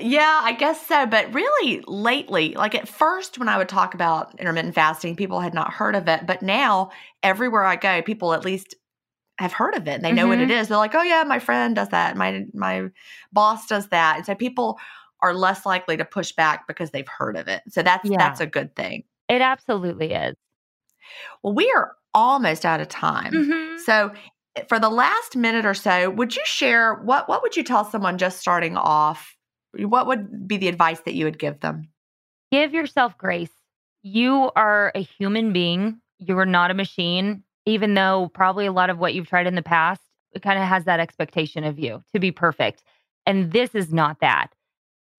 yeah, 0.00 0.40
I 0.42 0.52
guess 0.52 0.86
so. 0.86 1.06
But 1.06 1.32
really, 1.34 1.82
lately, 1.86 2.54
like 2.54 2.74
at 2.74 2.88
first, 2.88 3.38
when 3.38 3.48
I 3.48 3.58
would 3.58 3.68
talk 3.68 3.94
about 3.94 4.38
intermittent 4.40 4.74
fasting, 4.74 5.16
people 5.16 5.40
had 5.40 5.54
not 5.54 5.72
heard 5.72 5.94
of 5.94 6.08
it. 6.08 6.26
But 6.26 6.42
now, 6.42 6.90
everywhere 7.22 7.64
I 7.64 7.76
go, 7.76 8.02
people 8.02 8.32
at 8.32 8.44
least 8.44 8.74
have 9.38 9.52
heard 9.52 9.74
of 9.74 9.88
it 9.88 9.94
and 9.94 10.04
they 10.04 10.12
know 10.12 10.28
what 10.28 10.40
it 10.40 10.50
is. 10.50 10.68
They're 10.68 10.76
like, 10.76 10.94
"Oh 10.94 11.02
yeah, 11.02 11.24
my 11.24 11.38
friend 11.38 11.74
does 11.74 11.88
that. 11.88 12.16
My 12.16 12.44
my 12.54 12.88
boss 13.32 13.66
does 13.66 13.88
that." 13.88 14.16
And 14.18 14.26
so 14.26 14.34
people 14.34 14.78
are 15.20 15.34
less 15.34 15.64
likely 15.64 15.96
to 15.96 16.04
push 16.04 16.32
back 16.32 16.66
because 16.66 16.90
they've 16.90 17.08
heard 17.08 17.36
of 17.36 17.48
it. 17.48 17.62
So 17.68 17.82
that's 17.82 18.08
Yeah. 18.08 18.18
that's 18.18 18.40
a 18.40 18.46
good 18.46 18.74
thing. 18.76 19.04
It 19.28 19.40
absolutely 19.40 20.12
is. 20.12 20.34
Well, 21.42 21.54
we 21.54 21.70
are 21.76 21.92
almost 22.14 22.64
out 22.64 22.80
of 22.80 22.88
time. 22.88 23.32
Mhm. 23.32 23.78
So, 23.80 24.12
eh, 24.56 24.64
for 24.68 24.78
the 24.78 24.90
last 24.90 25.36
minute 25.36 25.64
or 25.66 25.74
so, 25.74 26.10
would 26.10 26.36
you 26.36 26.42
share 26.44 26.94
what 26.94 27.28
what 27.28 27.42
would 27.42 27.56
you 27.56 27.62
tell 27.64 27.84
someone 27.84 28.18
just 28.18 28.38
starting 28.40 28.76
off? 28.76 29.36
What 29.74 30.06
would 30.06 30.46
be 30.46 30.56
the 30.56 30.68
advice 30.68 31.00
that 31.00 31.14
you 31.14 31.24
would 31.24 31.38
give 31.38 31.60
them? 31.60 31.88
Give 32.50 32.74
yourself 32.74 33.16
grace. 33.16 33.50
You 34.02 34.50
are 34.56 34.92
a 34.94 35.00
human 35.00 35.52
being. 35.52 36.00
You 36.18 36.38
are 36.38 36.46
not 36.46 36.70
a 36.70 36.74
machine. 36.74 37.42
Even 37.64 37.94
though 37.94 38.30
probably 38.34 38.66
a 38.66 38.72
lot 38.72 38.90
of 38.90 38.98
what 38.98 39.14
you've 39.14 39.28
tried 39.28 39.46
in 39.46 39.54
the 39.54 39.62
past, 39.62 40.02
it 40.32 40.42
kind 40.42 40.58
of 40.58 40.66
has 40.66 40.84
that 40.84 41.00
expectation 41.00 41.64
of 41.64 41.78
you 41.78 42.02
to 42.12 42.20
be 42.20 42.32
perfect, 42.32 42.82
and 43.26 43.52
this 43.52 43.74
is 43.74 43.92
not 43.92 44.18
that. 44.20 44.48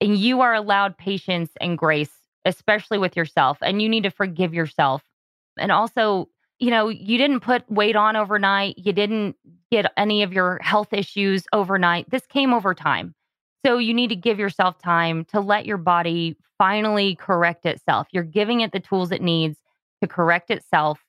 And 0.01 0.17
you 0.17 0.41
are 0.41 0.53
allowed 0.53 0.97
patience 0.97 1.51
and 1.61 1.77
grace, 1.77 2.11
especially 2.43 2.97
with 2.97 3.15
yourself. 3.15 3.57
And 3.61 3.81
you 3.81 3.87
need 3.87 4.03
to 4.03 4.11
forgive 4.11 4.53
yourself. 4.53 5.01
And 5.57 5.71
also, 5.71 6.27
you 6.59 6.69
know, 6.69 6.89
you 6.89 7.17
didn't 7.17 7.39
put 7.39 7.69
weight 7.71 7.95
on 7.95 8.15
overnight. 8.15 8.77
You 8.77 8.91
didn't 8.91 9.37
get 9.71 9.91
any 9.95 10.23
of 10.23 10.33
your 10.33 10.59
health 10.61 10.91
issues 10.91 11.45
overnight. 11.53 12.09
This 12.09 12.25
came 12.25 12.53
over 12.53 12.73
time. 12.73 13.15
So 13.65 13.77
you 13.77 13.93
need 13.93 14.09
to 14.09 14.15
give 14.15 14.39
yourself 14.39 14.77
time 14.77 15.25
to 15.25 15.39
let 15.39 15.65
your 15.65 15.77
body 15.77 16.37
finally 16.57 17.15
correct 17.15 17.65
itself. 17.65 18.07
You're 18.11 18.23
giving 18.23 18.61
it 18.61 18.71
the 18.71 18.79
tools 18.79 19.11
it 19.11 19.21
needs 19.21 19.57
to 20.01 20.07
correct 20.07 20.51
itself, 20.51 20.99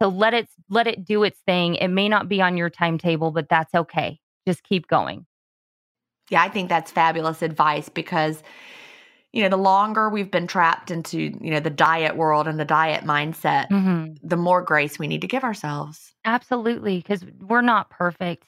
to 0.00 0.08
let 0.08 0.34
it 0.34 0.48
let 0.68 0.86
it 0.86 1.04
do 1.04 1.22
its 1.22 1.40
thing. 1.46 1.76
It 1.76 1.88
may 1.88 2.08
not 2.08 2.28
be 2.28 2.42
on 2.42 2.56
your 2.56 2.70
timetable, 2.70 3.30
but 3.30 3.48
that's 3.48 3.74
okay. 3.74 4.18
Just 4.46 4.62
keep 4.62 4.86
going. 4.86 5.26
Yeah, 6.30 6.42
I 6.42 6.48
think 6.48 6.68
that's 6.68 6.90
fabulous 6.90 7.42
advice 7.42 7.88
because 7.88 8.42
you 9.32 9.42
know, 9.42 9.48
the 9.48 9.56
longer 9.56 10.08
we've 10.08 10.30
been 10.30 10.46
trapped 10.46 10.92
into, 10.92 11.18
you 11.18 11.50
know, 11.50 11.58
the 11.58 11.68
diet 11.68 12.16
world 12.16 12.46
and 12.46 12.58
the 12.60 12.64
diet 12.64 13.02
mindset, 13.02 13.68
Mhm. 13.68 14.16
the 14.22 14.36
more 14.36 14.62
grace 14.62 14.96
we 14.96 15.08
need 15.08 15.22
to 15.22 15.26
give 15.26 15.42
ourselves. 15.42 16.14
Absolutely, 16.24 16.98
because 16.98 17.24
we're 17.40 17.60
not 17.60 17.90
perfect. 17.90 18.46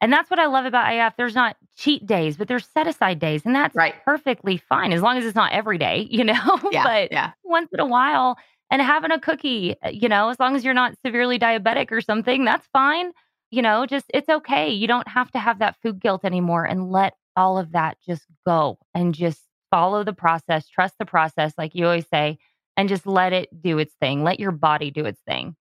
And 0.00 0.12
that's 0.12 0.28
what 0.30 0.38
I 0.38 0.46
love 0.46 0.66
about 0.66 0.92
AF. 0.92 1.16
There's 1.16 1.34
not 1.34 1.56
cheat 1.76 2.06
days, 2.06 2.36
but 2.36 2.48
there's 2.48 2.66
set 2.66 2.86
aside 2.86 3.18
days. 3.18 3.46
And 3.46 3.54
that's 3.54 3.74
Right. 3.74 3.94
perfectly 4.04 4.58
fine 4.58 4.92
as 4.92 5.00
long 5.02 5.16
as 5.16 5.24
it's 5.24 5.34
not 5.34 5.52
every 5.52 5.78
day, 5.78 6.06
you 6.10 6.24
know? 6.24 6.60
Yeah. 6.70 6.82
but 6.84 7.12
yeah. 7.12 7.32
once 7.44 7.70
in 7.72 7.80
a 7.80 7.86
while 7.86 8.36
and 8.70 8.82
having 8.82 9.10
a 9.10 9.18
cookie, 9.20 9.74
uh, 9.82 9.88
you 9.88 10.08
know, 10.08 10.28
as 10.28 10.38
long 10.38 10.54
as 10.56 10.64
you're 10.64 10.74
not 10.74 10.94
severely 11.04 11.38
diabetic 11.38 11.90
or 11.90 12.00
something, 12.00 12.44
that's 12.44 12.66
fine. 12.72 13.12
You 13.50 13.62
know, 13.62 13.86
just 13.86 14.06
it's 14.12 14.28
okay. 14.28 14.70
You 14.70 14.86
don't 14.86 15.08
have 15.08 15.30
to 15.32 15.38
have 15.38 15.60
that 15.60 15.76
food 15.82 16.00
guilt 16.00 16.24
anymore 16.24 16.64
and 16.64 16.90
let 16.90 17.14
all 17.36 17.58
of 17.58 17.72
that 17.72 17.96
just 18.06 18.24
go 18.44 18.78
and 18.94 19.14
just 19.14 19.40
follow 19.70 20.04
the 20.04 20.12
process, 20.12 20.68
trust 20.68 20.94
the 20.98 21.06
process, 21.06 21.52
like 21.56 21.74
you 21.74 21.84
always 21.84 22.06
say, 22.08 22.38
and 22.76 22.88
just 22.88 23.06
let 23.06 23.32
it 23.32 23.48
do 23.62 23.78
its 23.78 23.94
thing. 24.00 24.24
Let 24.24 24.40
your 24.40 24.50
body 24.52 24.90
do 24.90 25.04
its 25.06 25.20
thing. 25.26 25.54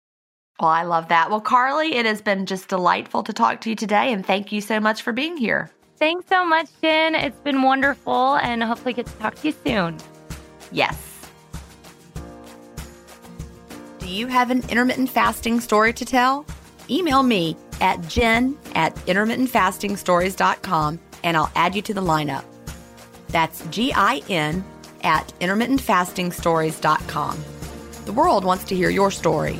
Well, 0.59 0.69
I 0.69 0.83
love 0.83 1.09
that. 1.09 1.29
Well, 1.29 1.41
Carly, 1.41 1.95
it 1.95 2.05
has 2.05 2.21
been 2.21 2.45
just 2.45 2.69
delightful 2.69 3.23
to 3.23 3.33
talk 3.33 3.61
to 3.61 3.69
you 3.69 3.75
today 3.75 4.13
and 4.13 4.25
thank 4.25 4.51
you 4.51 4.61
so 4.61 4.79
much 4.79 5.01
for 5.01 5.11
being 5.11 5.35
here. 5.35 5.69
Thanks 5.97 6.27
so 6.27 6.45
much, 6.45 6.67
Gin. 6.81 7.15
It's 7.15 7.39
been 7.39 7.61
wonderful 7.61 8.35
and 8.35 8.63
hopefully 8.63 8.93
get 8.93 9.05
to 9.05 9.13
talk 9.13 9.35
to 9.35 9.47
you 9.47 9.55
soon. 9.65 9.97
Yes. 10.71 10.97
Do 13.99 14.07
you 14.07 14.27
have 14.27 14.51
an 14.51 14.63
intermittent 14.69 15.09
fasting 15.09 15.59
story 15.59 15.91
to 15.93 16.05
tell? 16.05 16.45
Email 16.89 17.23
me 17.23 17.57
at 17.81 18.07
gin 18.07 18.57
at 18.75 18.95
intermittentfastingstories.com 19.07 20.99
and 21.23 21.35
I'll 21.35 21.51
add 21.55 21.75
you 21.75 21.81
to 21.81 21.93
the 21.93 22.01
lineup. 22.01 22.45
That's 23.29 23.65
G 23.67 23.91
I 23.93 24.21
N 24.29 24.63
at 25.03 25.33
intermittentfastingstories.com. 25.39 27.43
The 28.05 28.13
world 28.13 28.45
wants 28.45 28.63
to 28.65 28.75
hear 28.75 28.89
your 28.89 29.11
story. 29.11 29.59